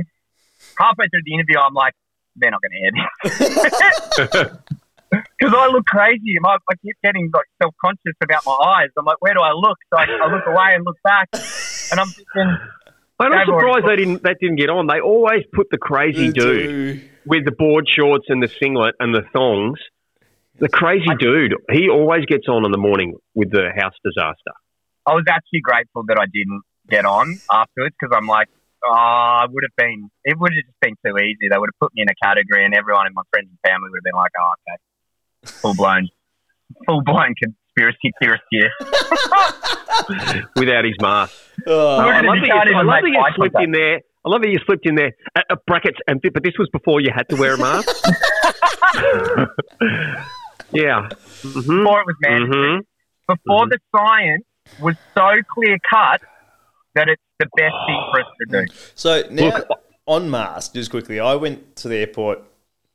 Halfway 0.79 1.11
through 1.11 1.27
the 1.27 1.35
interview, 1.35 1.59
I'm 1.59 1.75
like, 1.75 1.93
They're 2.39 2.51
not 2.51 2.61
going 2.63 2.75
to 2.75 2.79
air 2.79 2.91
this. 2.95 4.47
Because 5.37 5.53
I 5.55 5.67
look 5.67 5.85
crazy. 5.85 6.37
I, 6.43 6.55
I 6.55 6.75
keep 6.81 6.95
getting 7.03 7.29
like 7.33 7.45
self 7.61 7.73
conscious 7.83 8.17
about 8.23 8.41
my 8.45 8.53
eyes. 8.53 8.89
I'm 8.97 9.05
like, 9.05 9.21
where 9.21 9.33
do 9.33 9.41
I 9.41 9.51
look? 9.53 9.77
So 9.93 9.99
I, 9.99 10.05
I 10.05 10.31
look 10.33 10.45
away 10.47 10.73
and 10.75 10.85
look 10.85 10.97
back, 11.03 11.29
and 11.91 11.99
I'm 11.99 12.09
thinking, 12.09 12.57
I'm 13.19 13.31
They've 13.31 13.45
surprised 13.45 13.85
they 13.87 13.95
didn't 13.95 14.23
that 14.23 14.37
didn't 14.39 14.57
get 14.57 14.69
on. 14.69 14.87
They 14.87 14.99
always 14.99 15.43
put 15.53 15.67
the 15.69 15.77
crazy 15.77 16.29
They 16.29 16.39
dude 16.39 17.21
with 17.25 17.45
the 17.45 17.51
board 17.51 17.85
shorts 17.87 18.25
and 18.29 18.41
the 18.41 18.49
singlet 18.61 18.95
and 18.99 19.13
the 19.13 19.23
thongs. 19.33 19.79
The 20.59 20.69
crazy 20.69 21.13
dude, 21.19 21.53
he 21.69 21.89
always 21.89 22.25
gets 22.25 22.47
on 22.47 22.65
in 22.65 22.71
the 22.71 22.81
morning 22.81 23.13
with 23.35 23.51
the 23.51 23.69
house 23.77 23.93
disaster. 24.01 24.57
I 25.05 25.13
was 25.13 25.25
actually 25.29 25.61
grateful 25.61 26.03
that 26.09 26.17
I 26.17 26.25
didn't 26.25 26.65
get 26.89 27.05
on 27.05 27.39
afterwards 27.51 27.93
because 27.99 28.15
I'm 28.15 28.25
like, 28.25 28.49
ah, 28.81 28.89
oh, 28.89 29.43
I 29.43 29.45
would 29.45 29.63
have 29.63 29.77
been, 29.77 30.09
it 30.25 30.33
would 30.39 30.51
have 30.51 30.65
just 30.65 30.79
been 30.81 30.97
too 31.05 31.13
easy. 31.21 31.45
They 31.45 31.57
would 31.57 31.69
have 31.69 31.79
put 31.79 31.93
me 31.93 32.01
in 32.01 32.09
a 32.09 32.17
category, 32.17 32.65
and 32.65 32.73
everyone 32.73 33.05
in 33.05 33.13
my 33.13 33.21
friends 33.29 33.53
and 33.53 33.59
family 33.61 33.93
would 33.93 34.01
have 34.01 34.07
been 34.09 34.17
like, 34.17 34.33
oh, 34.33 34.51
okay, 34.65 34.77
full 35.47 35.75
blown, 35.75 36.07
full 36.85 37.01
blown 37.03 37.33
conspiracy 37.41 38.11
theorist 38.19 38.43
here. 38.51 38.69
without 40.55 40.85
his 40.85 40.93
mask. 41.01 41.33
Oh, 41.65 41.97
Where 41.97 42.13
I 42.13 42.21
love 42.21 42.37
that 42.41 42.47
you, 42.47 42.53
I 42.53 42.81
love 42.83 43.01
make 43.03 43.13
that 43.13 43.19
you 43.19 43.35
slipped 43.35 43.53
contact. 43.55 43.63
in 43.63 43.71
there. 43.71 44.01
I 44.25 44.29
love 44.29 44.41
that 44.41 44.49
you 44.49 44.59
slipped 44.65 44.85
in 44.85 44.95
there 44.95 45.11
uh, 45.35 45.41
uh, 45.49 45.55
brackets 45.65 45.97
and 46.07 46.21
but 46.21 46.43
this 46.43 46.53
was 46.59 46.69
before 46.73 46.99
you 47.01 47.11
had 47.15 47.27
to 47.29 47.35
wear 47.37 47.53
a 47.55 47.57
mask. 47.57 47.87
yeah. 50.71 51.07
hmm 51.41 51.53
Before 51.53 52.01
it 52.01 52.05
was 52.05 52.15
mandatory. 52.21 52.75
hmm 52.77 52.79
Before 53.27 53.65
Mhm. 53.65 53.69
the 53.69 53.79
science 53.95 54.45
was 54.81 54.95
so 55.15 55.29
clear 55.53 55.77
cut 55.89 56.21
that 56.95 57.09
it's 57.09 57.21
the 57.39 57.47
best 57.57 57.75
thing 57.87 58.03
for 58.11 58.19
us 58.21 58.27
to 58.39 58.45
do. 58.65 58.73
So 58.95 59.23
now 59.31 59.49
Look- 59.57 59.67
on 60.07 60.29
mask, 60.31 60.73
just 60.73 60.89
quickly, 60.91 61.19
I 61.19 61.35
went 61.35 61.75
to 61.77 61.87
the 61.89 61.97
airport, 61.97 62.39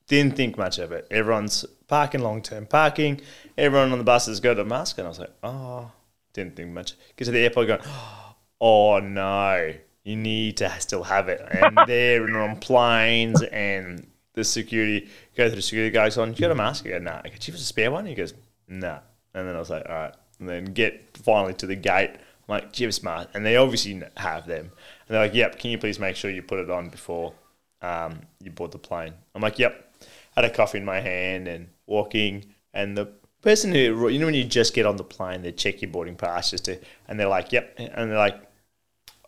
didn't 0.08 0.36
think 0.36 0.56
much 0.58 0.78
of 0.78 0.92
it. 0.92 1.06
Everyone's 1.10 1.64
parking 1.92 2.22
long 2.22 2.40
term 2.40 2.64
parking. 2.64 3.20
Everyone 3.58 3.92
on 3.92 3.98
the 3.98 4.04
buses 4.04 4.40
got 4.40 4.58
a 4.58 4.64
mask, 4.64 4.96
and 4.96 5.06
I 5.06 5.10
was 5.10 5.18
like, 5.18 5.32
oh, 5.42 5.92
didn't 6.32 6.56
think 6.56 6.70
much. 6.70 6.94
Get 7.16 7.26
to 7.26 7.30
the 7.32 7.40
airport, 7.40 7.66
going, 7.66 7.80
oh 8.62 8.98
no, 8.98 9.74
you 10.02 10.16
need 10.16 10.56
to 10.56 10.74
still 10.80 11.02
have 11.02 11.28
it. 11.28 11.46
And 11.50 11.78
they're 11.86 12.38
on 12.40 12.56
planes, 12.56 13.42
and 13.42 14.06
the 14.32 14.42
security 14.42 15.10
go 15.36 15.50
to 15.50 15.54
the 15.54 15.60
security 15.60 15.90
guys 15.90 16.16
on. 16.16 16.32
You 16.32 16.38
got 16.38 16.50
a 16.50 16.54
mask? 16.54 16.86
I 16.86 16.92
go, 16.92 16.98
nah. 16.98 17.20
I 17.22 17.28
go, 17.28 17.34
do 17.38 17.50
you 17.50 17.52
have 17.52 17.56
a 17.56 17.58
spare 17.58 17.90
one? 17.90 18.06
He 18.06 18.14
goes, 18.14 18.32
nah. 18.66 19.00
And 19.34 19.46
then 19.46 19.54
I 19.54 19.58
was 19.58 19.68
like, 19.68 19.84
all 19.86 19.94
right. 19.94 20.14
And 20.40 20.48
then 20.48 20.64
get 20.64 21.18
finally 21.18 21.52
to 21.52 21.66
the 21.66 21.76
gate. 21.76 22.12
I'm 22.14 22.48
like, 22.48 22.72
do 22.72 22.82
you 22.82 22.86
have 22.86 22.92
a 22.92 22.94
smart? 22.94 23.28
And 23.34 23.44
they 23.44 23.56
obviously 23.56 24.02
have 24.16 24.46
them. 24.46 24.64
And 24.64 25.14
they're 25.14 25.20
like, 25.24 25.34
yep, 25.34 25.58
can 25.58 25.70
you 25.70 25.76
please 25.76 25.98
make 25.98 26.16
sure 26.16 26.30
you 26.30 26.40
put 26.40 26.58
it 26.58 26.70
on 26.70 26.88
before 26.88 27.34
um, 27.82 28.20
you 28.40 28.50
board 28.50 28.72
the 28.72 28.78
plane? 28.78 29.12
I'm 29.34 29.42
like, 29.42 29.58
yep. 29.58 29.90
Had 30.34 30.46
a 30.46 30.50
coffee 30.50 30.78
in 30.78 30.86
my 30.86 30.98
hand 30.98 31.46
and 31.46 31.68
walking. 31.86 32.44
And 32.74 32.96
the 32.96 33.06
person 33.42 33.72
who, 33.72 34.08
you 34.08 34.18
know, 34.18 34.26
when 34.26 34.34
you 34.34 34.44
just 34.44 34.74
get 34.74 34.86
on 34.86 34.96
the 34.96 35.04
plane, 35.04 35.42
they 35.42 35.52
check 35.52 35.82
your 35.82 35.90
boarding 35.90 36.16
pass 36.16 36.50
just 36.50 36.64
to, 36.66 36.78
and 37.08 37.18
they're 37.18 37.28
like, 37.28 37.52
yep. 37.52 37.74
And 37.78 38.10
they're 38.10 38.18
like, 38.18 38.42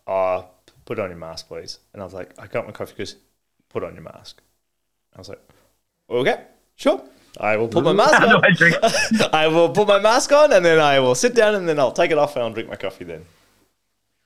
oh, 0.07 0.47
put 0.85 0.99
on 0.99 1.09
your 1.09 1.17
mask, 1.17 1.47
please. 1.47 1.79
And 1.93 2.01
I 2.01 2.05
was 2.05 2.13
like, 2.13 2.33
I 2.39 2.47
got 2.47 2.65
my 2.65 2.71
coffee 2.71 2.93
because 2.95 3.15
put 3.69 3.83
on 3.83 3.93
your 3.93 4.03
mask. 4.03 4.41
I 5.15 5.19
was 5.19 5.29
like, 5.29 5.41
okay, 6.09 6.43
sure. 6.75 7.01
I 7.39 7.57
will 7.57 7.67
put 7.67 7.83
my 7.83 7.93
mask 8.03 8.21
on. 8.21 8.41
I? 8.45 9.29
I 9.33 9.47
will 9.47 9.69
put 9.69 9.87
my 9.87 9.99
mask 9.99 10.31
on 10.31 10.53
and 10.53 10.63
then 10.63 10.79
I 10.79 10.99
will 10.99 11.15
sit 11.15 11.35
down 11.35 11.55
and 11.55 11.67
then 11.67 11.79
I'll 11.79 11.91
take 11.91 12.11
it 12.11 12.17
off 12.17 12.35
and 12.35 12.43
I'll 12.43 12.51
drink 12.51 12.69
my 12.69 12.75
coffee 12.75 13.05
then. 13.05 13.25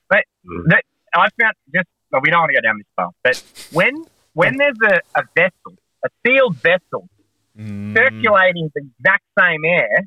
But 0.10 0.24
that, 0.68 0.84
I 1.14 1.28
found 1.40 1.56
just 1.74 1.88
well, 2.12 2.22
we 2.24 2.32
don't 2.32 2.40
want 2.40 2.52
to 2.52 2.62
go 2.62 2.62
down 2.62 2.78
this 2.78 2.88
path, 2.98 3.14
but 3.24 3.44
when 3.72 4.04
when 4.34 4.58
there's 4.58 4.78
a, 4.84 5.20
a 5.20 5.24
vessel, 5.36 5.78
a 6.04 6.10
sealed 6.26 6.56
vessel, 6.58 7.10
Mm. 7.60 7.94
circulating 7.94 8.72
the 8.74 8.82
exact 9.00 9.24
same 9.38 9.66
air, 9.66 10.04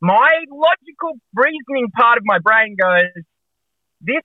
my 0.00 0.30
logical 0.50 1.18
reasoning 1.34 1.90
part 1.94 2.16
of 2.16 2.24
my 2.24 2.38
brain 2.38 2.74
goes, 2.80 3.22
this 4.00 4.22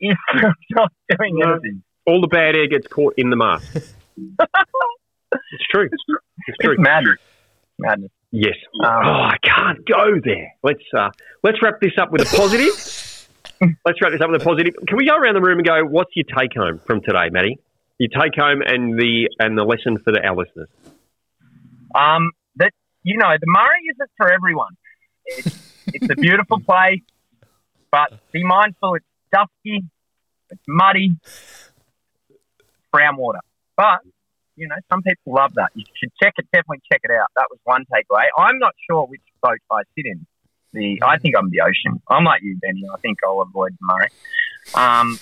is 0.00 0.16
not 0.70 0.92
doing 1.10 1.34
No. 1.38 1.52
anything. 1.52 1.82
All 2.06 2.20
the 2.22 2.28
bad 2.28 2.56
air 2.56 2.66
gets 2.66 2.86
caught 2.86 3.14
in 3.18 3.28
the 3.30 3.36
mask. 3.36 3.74
it's 3.76 5.66
true. 5.70 5.88
It's 5.92 6.58
true. 6.60 6.72
It's 6.72 6.80
madness. 6.80 7.18
Madness. 7.78 8.10
Yes. 8.32 8.54
Um, 8.82 8.90
oh, 9.04 9.22
I 9.22 9.36
can't 9.42 9.84
go 9.86 10.18
there. 10.24 10.54
Let's 10.62 10.82
uh, 10.96 11.10
let's 11.42 11.60
wrap 11.62 11.80
this 11.80 11.92
up 11.98 12.10
with 12.10 12.22
a 12.22 12.36
positive. 12.36 12.72
let's 13.84 14.00
wrap 14.00 14.12
this 14.12 14.20
up 14.20 14.30
with 14.30 14.40
a 14.40 14.44
positive. 14.44 14.74
Can 14.88 14.96
we 14.96 15.06
go 15.06 15.16
around 15.16 15.34
the 15.34 15.40
room 15.40 15.58
and 15.58 15.66
go? 15.66 15.84
What's 15.84 16.10
your 16.14 16.24
take 16.24 16.54
home 16.54 16.78
from 16.86 17.00
today, 17.02 17.28
Maddie? 17.30 17.58
Your 18.00 18.08
take 18.08 18.34
home 18.34 18.62
and 18.64 18.98
the 18.98 19.28
and 19.40 19.58
the 19.58 19.62
lesson 19.62 19.98
for 19.98 20.10
the, 20.10 20.26
our 20.26 20.34
listeners. 20.34 20.70
Um, 21.94 22.30
that 22.56 22.72
you 23.02 23.18
know, 23.18 23.28
the 23.38 23.46
Murray 23.46 23.82
isn't 23.92 24.10
for 24.16 24.32
everyone. 24.32 24.72
It's, 25.26 25.84
it's 25.88 26.08
a 26.10 26.14
beautiful 26.14 26.60
place, 26.66 27.02
but 27.90 28.18
be 28.32 28.42
mindful. 28.42 28.94
It's 28.94 29.04
dusty, 29.30 29.84
it's 30.48 30.62
muddy, 30.66 31.14
brown 32.90 33.18
water. 33.18 33.40
But 33.76 34.00
you 34.56 34.66
know, 34.66 34.76
some 34.90 35.02
people 35.02 35.34
love 35.34 35.52
that. 35.56 35.72
You 35.74 35.84
should 35.94 36.12
check 36.22 36.32
it. 36.38 36.46
Definitely 36.54 36.80
check 36.90 37.02
it 37.04 37.10
out. 37.10 37.28
That 37.36 37.48
was 37.50 37.58
one 37.64 37.84
takeaway. 37.84 38.28
I'm 38.38 38.58
not 38.58 38.72
sure 38.90 39.04
which 39.04 39.20
boat 39.42 39.58
I 39.70 39.82
sit 39.94 40.06
in. 40.06 40.26
The 40.72 41.02
I 41.02 41.18
think 41.18 41.34
I'm 41.36 41.50
the 41.50 41.60
ocean. 41.60 42.00
I'm 42.08 42.24
like 42.24 42.40
you, 42.40 42.56
Benny. 42.62 42.84
I 42.90 42.98
think 43.00 43.18
I'll 43.26 43.42
avoid 43.42 43.72
the 43.72 43.78
Murray. 43.82 44.08
Um, 44.74 45.18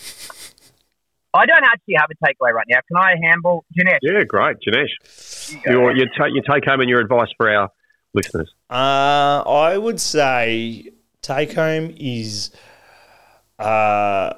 I 1.34 1.46
don't 1.46 1.64
actually 1.64 1.94
have 1.96 2.08
a 2.10 2.24
takeaway 2.24 2.52
right 2.52 2.66
now. 2.68 2.78
Can 2.88 2.96
I 2.96 3.14
handle 3.22 3.64
Janesh? 3.78 3.98
Yeah, 4.02 4.24
great, 4.24 4.56
Janesh. 4.66 5.52
you 5.52 5.60
go. 5.62 5.70
Your 5.70 5.96
your, 5.96 6.06
ta- 6.16 6.26
your 6.26 6.42
take 6.42 6.64
home 6.64 6.80
and 6.80 6.88
your 6.88 7.00
advice 7.00 7.28
for 7.36 7.50
our 7.50 7.70
listeners. 8.14 8.52
Uh, 8.70 9.42
I 9.46 9.76
would 9.76 10.00
say 10.00 10.90
take 11.22 11.52
home 11.54 11.94
is 11.98 12.50
uh, 13.58 14.34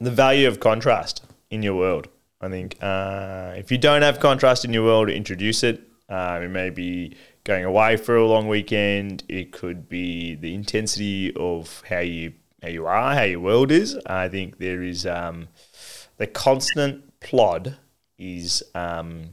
the 0.00 0.10
value 0.10 0.46
of 0.46 0.60
contrast 0.60 1.24
in 1.50 1.62
your 1.62 1.74
world. 1.74 2.08
I 2.40 2.48
think 2.48 2.76
uh, 2.80 3.54
if 3.56 3.70
you 3.70 3.78
don't 3.78 4.02
have 4.02 4.20
contrast 4.20 4.64
in 4.64 4.72
your 4.72 4.84
world, 4.84 5.10
introduce 5.10 5.62
it. 5.62 5.82
Uh, 6.08 6.40
it 6.42 6.48
may 6.48 6.70
be 6.70 7.16
going 7.44 7.64
away 7.64 7.96
for 7.96 8.16
a 8.16 8.26
long 8.26 8.48
weekend. 8.48 9.22
It 9.28 9.52
could 9.52 9.88
be 9.88 10.34
the 10.34 10.54
intensity 10.54 11.34
of 11.36 11.82
how 11.88 12.00
you 12.00 12.32
how 12.62 12.68
you 12.68 12.86
are, 12.86 13.14
how 13.14 13.22
your 13.22 13.40
world 13.40 13.70
is. 13.70 13.98
I 14.06 14.28
think 14.28 14.58
there 14.58 14.82
is 14.82 15.06
um, 15.06 15.48
the 16.20 16.26
constant 16.26 17.18
plod 17.20 17.78
is 18.18 18.62
um, 18.74 19.30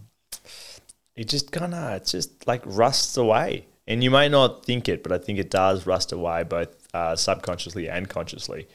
it 1.17 1.27
just 1.27 1.51
kind 1.51 1.73
of 1.73 1.95
it 1.95 2.05
just 2.05 2.47
like 2.47 2.61
rusts 2.65 3.17
away. 3.17 3.67
And 3.89 4.01
you 4.01 4.09
may 4.09 4.29
not 4.29 4.65
think 4.65 4.89
it 4.89 5.03
but 5.03 5.11
i 5.11 5.17
think 5.17 5.37
it 5.37 5.49
does 5.49 5.85
rust 5.85 6.11
away 6.11 6.43
both 6.43 6.69
uh, 6.93 7.15
subconsciously 7.15 7.89
and 7.89 8.09
consciously 8.09 8.67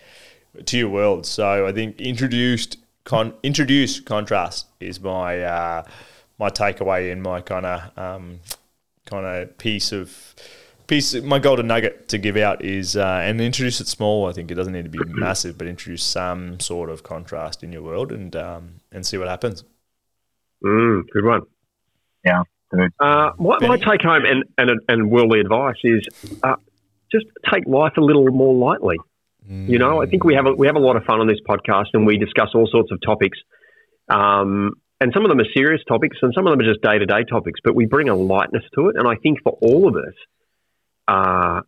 to 0.67 0.79
your 0.79 0.91
world. 0.91 1.25
So 1.27 1.67
i 1.67 1.73
think 1.73 2.01
introduced 2.01 2.77
con- 3.05 3.35
introduce 3.43 3.99
contrast 4.01 4.67
is 4.79 5.01
my 5.01 5.41
uh, 5.41 5.83
my 6.39 6.51
takeaway 6.51 7.11
and 7.13 7.23
my 7.23 7.41
kind 7.41 7.65
of 7.65 7.99
um, 7.99 8.41
kind 9.07 9.25
of 9.27 9.57
piece 9.57 9.91
of 9.91 10.35
piece 10.93 11.15
my 11.23 11.39
golden 11.39 11.67
nugget 11.67 12.09
to 12.09 12.19
give 12.19 12.37
out 12.37 12.65
is 12.65 12.97
uh, 12.97 13.21
and 13.23 13.41
introduce 13.41 13.81
it 13.81 13.89
small 13.89 14.29
i 14.29 14.33
think 14.33 14.51
it 14.51 14.55
doesn't 14.55 14.73
need 14.73 14.85
to 14.85 14.91
be 14.91 15.01
massive 15.09 15.57
but 15.57 15.67
introduce 15.67 16.03
some 16.03 16.61
sort 16.61 16.91
of 16.91 17.03
contrast 17.03 17.63
in 17.63 17.73
your 17.73 17.83
world 17.83 18.13
and 18.13 18.37
um, 18.37 18.81
and 18.91 19.07
see 19.07 19.17
what 19.17 19.29
happens 19.29 19.65
Mm, 20.65 21.03
good 21.13 21.25
one. 21.25 21.43
Yeah. 22.25 22.43
Uh, 23.01 23.33
my, 23.39 23.59
my 23.61 23.77
take 23.77 24.03
home 24.03 24.23
and, 24.25 24.45
and, 24.57 24.81
and 24.89 25.11
worldly 25.11 25.41
advice 25.41 25.77
is 25.85 26.07
uh, 26.43 26.57
just 27.11 27.27
take 27.53 27.67
life 27.67 27.93
a 27.99 28.01
little 28.01 28.27
more 28.31 28.55
lightly. 28.55 28.97
You 29.49 29.79
know, 29.79 30.01
I 30.01 30.07
think 30.07 30.25
we 30.25 30.35
have 30.35 30.47
a, 30.47 30.53
we 30.53 30.69
have 30.69 30.77
a 30.77 30.81
lot 30.81 30.97
of 30.97 31.03
fun 31.05 31.21
on 31.21 31.27
this 31.27 31.41
podcast, 31.47 31.87
and 31.95 32.07
we 32.07 32.17
discuss 32.17 32.51
all 32.55 32.69
sorts 32.71 32.93
of 32.93 33.01
topics. 33.05 33.37
Um, 34.09 34.75
and 35.01 35.13
some 35.13 35.25
of 35.25 35.31
them 35.31 35.41
are 35.41 35.53
serious 35.53 35.83
topics, 35.87 36.17
and 36.23 36.33
some 36.33 36.47
of 36.47 36.53
them 36.53 36.61
are 36.61 36.71
just 36.71 36.81
day 36.81 36.97
to 36.97 37.07
day 37.07 37.25
topics. 37.29 37.59
But 37.63 37.75
we 37.75 37.85
bring 37.85 38.09
a 38.09 38.15
lightness 38.15 38.63
to 38.77 38.89
it, 38.89 38.97
and 38.97 39.07
I 39.07 39.17
think 39.17 39.41
for 39.43 39.59
all 39.61 39.89
of 39.89 39.97
us, 39.97 40.15
uh, 41.09 41.63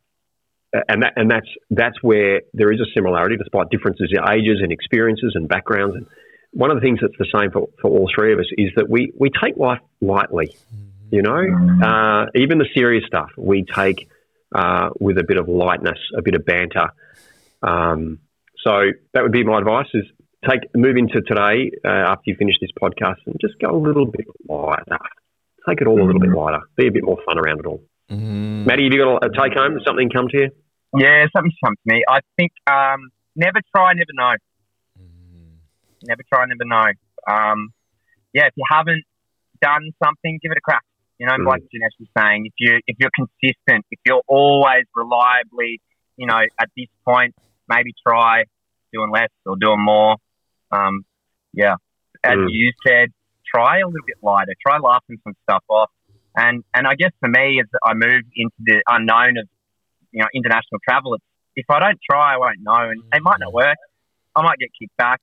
and 0.89 1.03
that 1.03 1.13
and 1.17 1.31
that's 1.31 1.49
that's 1.71 2.03
where 2.03 2.43
there 2.53 2.73
is 2.73 2.81
a 2.81 2.87
similarity, 2.95 3.37
despite 3.37 3.71
differences 3.71 4.13
in 4.13 4.29
ages 4.29 4.61
and 4.63 4.73
experiences 4.73 5.33
and 5.35 5.49
backgrounds. 5.49 5.97
And 5.97 6.07
one 6.51 6.71
of 6.71 6.77
the 6.77 6.81
things 6.81 7.01
that's 7.01 7.17
the 7.19 7.27
same 7.37 7.51
for, 7.51 7.69
for 7.81 7.91
all 7.91 8.11
three 8.15 8.33
of 8.33 8.39
us 8.39 8.47
is 8.57 8.71
that 8.77 8.89
we 8.89 9.13
we 9.19 9.31
take 9.31 9.57
life 9.57 9.81
lightly. 10.01 10.57
You 11.11 11.23
know, 11.23 11.37
uh, 11.85 12.27
even 12.35 12.59
the 12.59 12.67
serious 12.75 13.05
stuff 13.07 13.31
we 13.37 13.65
take 13.65 14.09
uh, 14.55 14.91
with 14.99 15.19
a 15.19 15.25
bit 15.25 15.37
of 15.37 15.49
lightness, 15.49 15.99
a 16.17 16.23
bit 16.23 16.35
of 16.35 16.45
banter. 16.45 16.89
Um, 17.63 18.19
so 18.65 18.91
that 19.13 19.23
would 19.23 19.33
be 19.33 19.45
my 19.45 19.59
advice: 19.59 19.87
is 19.95 20.05
take 20.49 20.61
move 20.75 20.97
into 20.97 21.21
today 21.23 21.71
uh, 21.85 21.89
after 21.89 22.23
you 22.27 22.37
finish 22.37 22.57
this 22.61 22.71
podcast 22.81 23.19
and 23.27 23.37
just 23.41 23.55
go 23.61 23.71
a 23.71 23.79
little 23.79 24.07
bit 24.07 24.27
lighter. 24.49 24.99
Take 25.69 25.81
it 25.81 25.87
all 25.87 26.03
a 26.03 26.05
little 26.05 26.21
bit 26.21 26.31
lighter. 26.31 26.61
Be 26.77 26.89
a 26.89 26.93
bit 26.93 27.05
more 27.05 27.19
fun 27.25 27.39
around 27.39 27.61
it 27.61 27.67
all. 27.67 27.83
Maddie, 28.11 28.85
have 28.85 28.93
you 28.93 29.05
got 29.05 29.25
a 29.25 29.31
take 29.31 29.57
home? 29.57 29.79
Something 29.87 30.11
come 30.11 30.29
to 30.29 30.37
you? 30.37 30.51
Yeah, 30.97 31.27
something's 31.35 31.55
come 31.65 31.75
to 31.75 31.95
me. 31.95 32.05
I 32.09 32.21
think 32.37 32.53
um, 32.67 33.11
never 33.35 33.61
try, 33.75 33.93
never 33.95 34.13
know. 34.13 34.35
Never 36.07 36.23
try, 36.33 36.45
never 36.47 36.65
know. 36.65 36.93
Um, 37.33 37.71
yeah, 38.33 38.47
if 38.47 38.53
you 38.57 38.65
haven't 38.71 39.05
done 39.63 39.91
something, 40.05 40.39
give 40.43 40.53
it 40.53 40.59
a 40.59 40.61
crack. 40.61 40.83
You 41.19 41.27
know, 41.27 41.33
Mm. 41.35 41.47
like 41.47 41.63
Janesh 41.63 41.97
was 41.99 42.09
saying, 42.19 42.47
if 42.47 42.53
you 42.59 42.81
if 42.87 42.97
you're 42.99 43.11
consistent, 43.15 43.87
if 43.91 44.01
you're 44.05 44.23
always 44.27 44.85
reliably, 44.95 45.81
you 46.17 46.27
know, 46.27 46.41
at 46.61 46.69
this 46.77 46.89
point, 47.09 47.35
maybe 47.69 47.93
try 48.07 48.45
doing 48.93 49.11
less 49.11 49.31
or 49.47 49.57
doing 49.57 49.81
more. 49.81 50.17
Um, 50.71 51.05
yeah, 51.53 51.77
as 52.23 52.35
Mm. 52.37 52.51
you 52.51 52.73
said, 52.87 53.09
try 53.47 53.79
a 53.79 53.87
little 53.87 54.05
bit 54.07 54.17
lighter. 54.23 54.55
Try 54.61 54.79
laughing 54.79 55.19
some 55.25 55.35
stuff 55.45 55.65
off. 55.69 55.91
And 56.37 56.65
and 56.75 56.87
I 56.87 56.95
guess 56.95 57.13
for 57.21 57.29
me, 57.29 57.61
as 57.61 57.67
I 57.85 57.95
move 57.95 58.23
into 58.37 58.55
the 58.61 58.83
unknown 58.89 59.39
of 59.39 59.47
you 60.13 60.21
know 60.21 60.27
international 60.35 60.81
travel, 60.89 61.15
it's, 61.15 61.25
if 61.57 61.67
I 61.71 61.79
don't 61.81 61.99
try, 62.09 62.35
I 62.35 62.39
won't 62.39 62.59
know, 62.61 62.91
and 62.91 63.03
it 63.13 63.23
might 63.23 63.39
not 63.41 63.53
work. 63.53 63.77
I 64.35 64.43
might 64.43 64.59
get 64.59 64.71
kicked 64.81 64.97
back, 64.97 65.21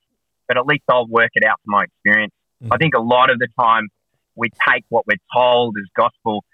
but 0.48 0.56
at 0.56 0.64
least 0.66 0.84
I'll 0.88 1.06
work 1.06 1.30
it 1.34 1.44
out 1.44 1.60
from 1.64 1.72
my 1.72 1.84
experience. 1.84 2.32
I 2.70 2.76
think 2.76 2.94
a 2.94 3.00
lot 3.00 3.28
of 3.30 3.38
the 3.38 3.48
time 3.58 3.88
we 4.36 4.48
take 4.68 4.84
what 4.88 5.04
we're 5.06 5.16
told 5.34 5.76
as 5.76 5.84
gospel. 5.96 6.44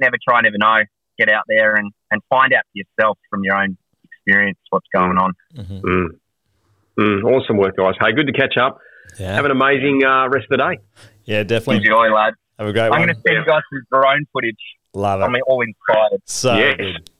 Never 0.00 0.16
try, 0.28 0.40
never 0.40 0.58
know. 0.58 0.80
Get 1.18 1.28
out 1.30 1.44
there 1.46 1.76
and, 1.76 1.92
and 2.10 2.20
find 2.28 2.52
out 2.52 2.64
for 2.64 2.74
yourself 2.74 3.18
from 3.30 3.44
your 3.44 3.54
own 3.54 3.78
experience 4.02 4.58
what's 4.70 4.88
going 4.92 5.16
on. 5.16 5.32
Mm. 5.56 6.08
Mm, 6.98 7.24
awesome 7.24 7.56
work, 7.58 7.76
guys. 7.76 7.94
Hey, 8.00 8.12
good 8.12 8.26
to 8.26 8.32
catch 8.32 8.56
up. 8.56 8.78
yeah 9.18 9.34
Have 9.34 9.44
an 9.44 9.52
amazing 9.52 10.02
uh, 10.04 10.28
rest 10.28 10.46
of 10.50 10.58
the 10.58 10.74
day. 10.76 10.78
yeah 11.24 11.42
definitely 11.44 11.76
Enjoy, 11.76 12.12
lads. 12.12 12.36
Have 12.58 12.68
a 12.68 12.72
great 12.72 12.82
I'm 12.84 12.90
one 12.90 13.00
going 13.00 13.08
to 13.14 13.20
send 13.26 13.36
you 13.36 13.44
guys 13.44 13.62
some 13.72 13.82
drone 13.90 14.24
footage. 14.32 14.56
love 14.94 15.20
it 15.20 15.24
I'm 15.24 15.34
all 15.46 15.60
inspired. 15.62 16.20
So 16.26 16.54
Yes. 16.56 16.76
good. 16.76 17.10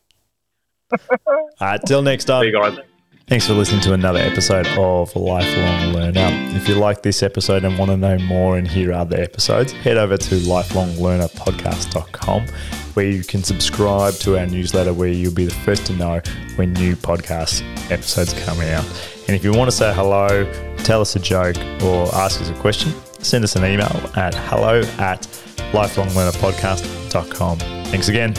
All 1.26 1.48
right, 1.60 1.80
till 1.86 2.02
next 2.02 2.24
See 2.24 2.28
time. 2.32 2.44
you 2.44 2.52
guys. 2.52 2.78
Thanks 3.26 3.46
for 3.46 3.54
listening 3.54 3.80
to 3.82 3.94
another 3.94 4.18
episode 4.20 4.66
of 4.76 5.16
Lifelong 5.16 5.94
Learner. 5.94 6.28
If 6.54 6.68
you 6.68 6.74
like 6.74 7.02
this 7.02 7.22
episode 7.22 7.64
and 7.64 7.78
want 7.78 7.90
to 7.90 7.96
know 7.96 8.18
more 8.18 8.58
and 8.58 8.68
hear 8.68 8.92
other 8.92 9.18
episodes, 9.18 9.72
head 9.72 9.96
over 9.96 10.18
to 10.18 10.34
lifelonglearnerpodcast.com 10.34 12.46
where 12.92 13.06
you 13.08 13.24
can 13.24 13.42
subscribe 13.42 14.12
to 14.14 14.38
our 14.38 14.46
newsletter 14.46 14.92
where 14.92 15.08
you'll 15.08 15.32
be 15.34 15.46
the 15.46 15.54
first 15.54 15.86
to 15.86 15.94
know 15.94 16.20
when 16.56 16.74
new 16.74 16.94
podcast 16.94 17.62
episodes 17.90 18.34
come 18.44 18.60
out. 18.60 18.84
And 19.26 19.34
if 19.34 19.42
you 19.42 19.52
want 19.52 19.70
to 19.70 19.76
say 19.76 19.92
hello, 19.94 20.44
tell 20.78 21.00
us 21.00 21.16
a 21.16 21.18
joke, 21.18 21.56
or 21.82 22.14
ask 22.14 22.40
us 22.42 22.50
a 22.50 22.54
question, 22.60 22.92
send 23.24 23.44
us 23.44 23.56
an 23.56 23.64
email 23.64 24.00
at 24.14 24.34
hello 24.34 24.80
at 24.98 25.22
lifelonglearnerpodcast.com. 25.72 27.58
Thanks 27.58 28.08
again. 28.08 28.34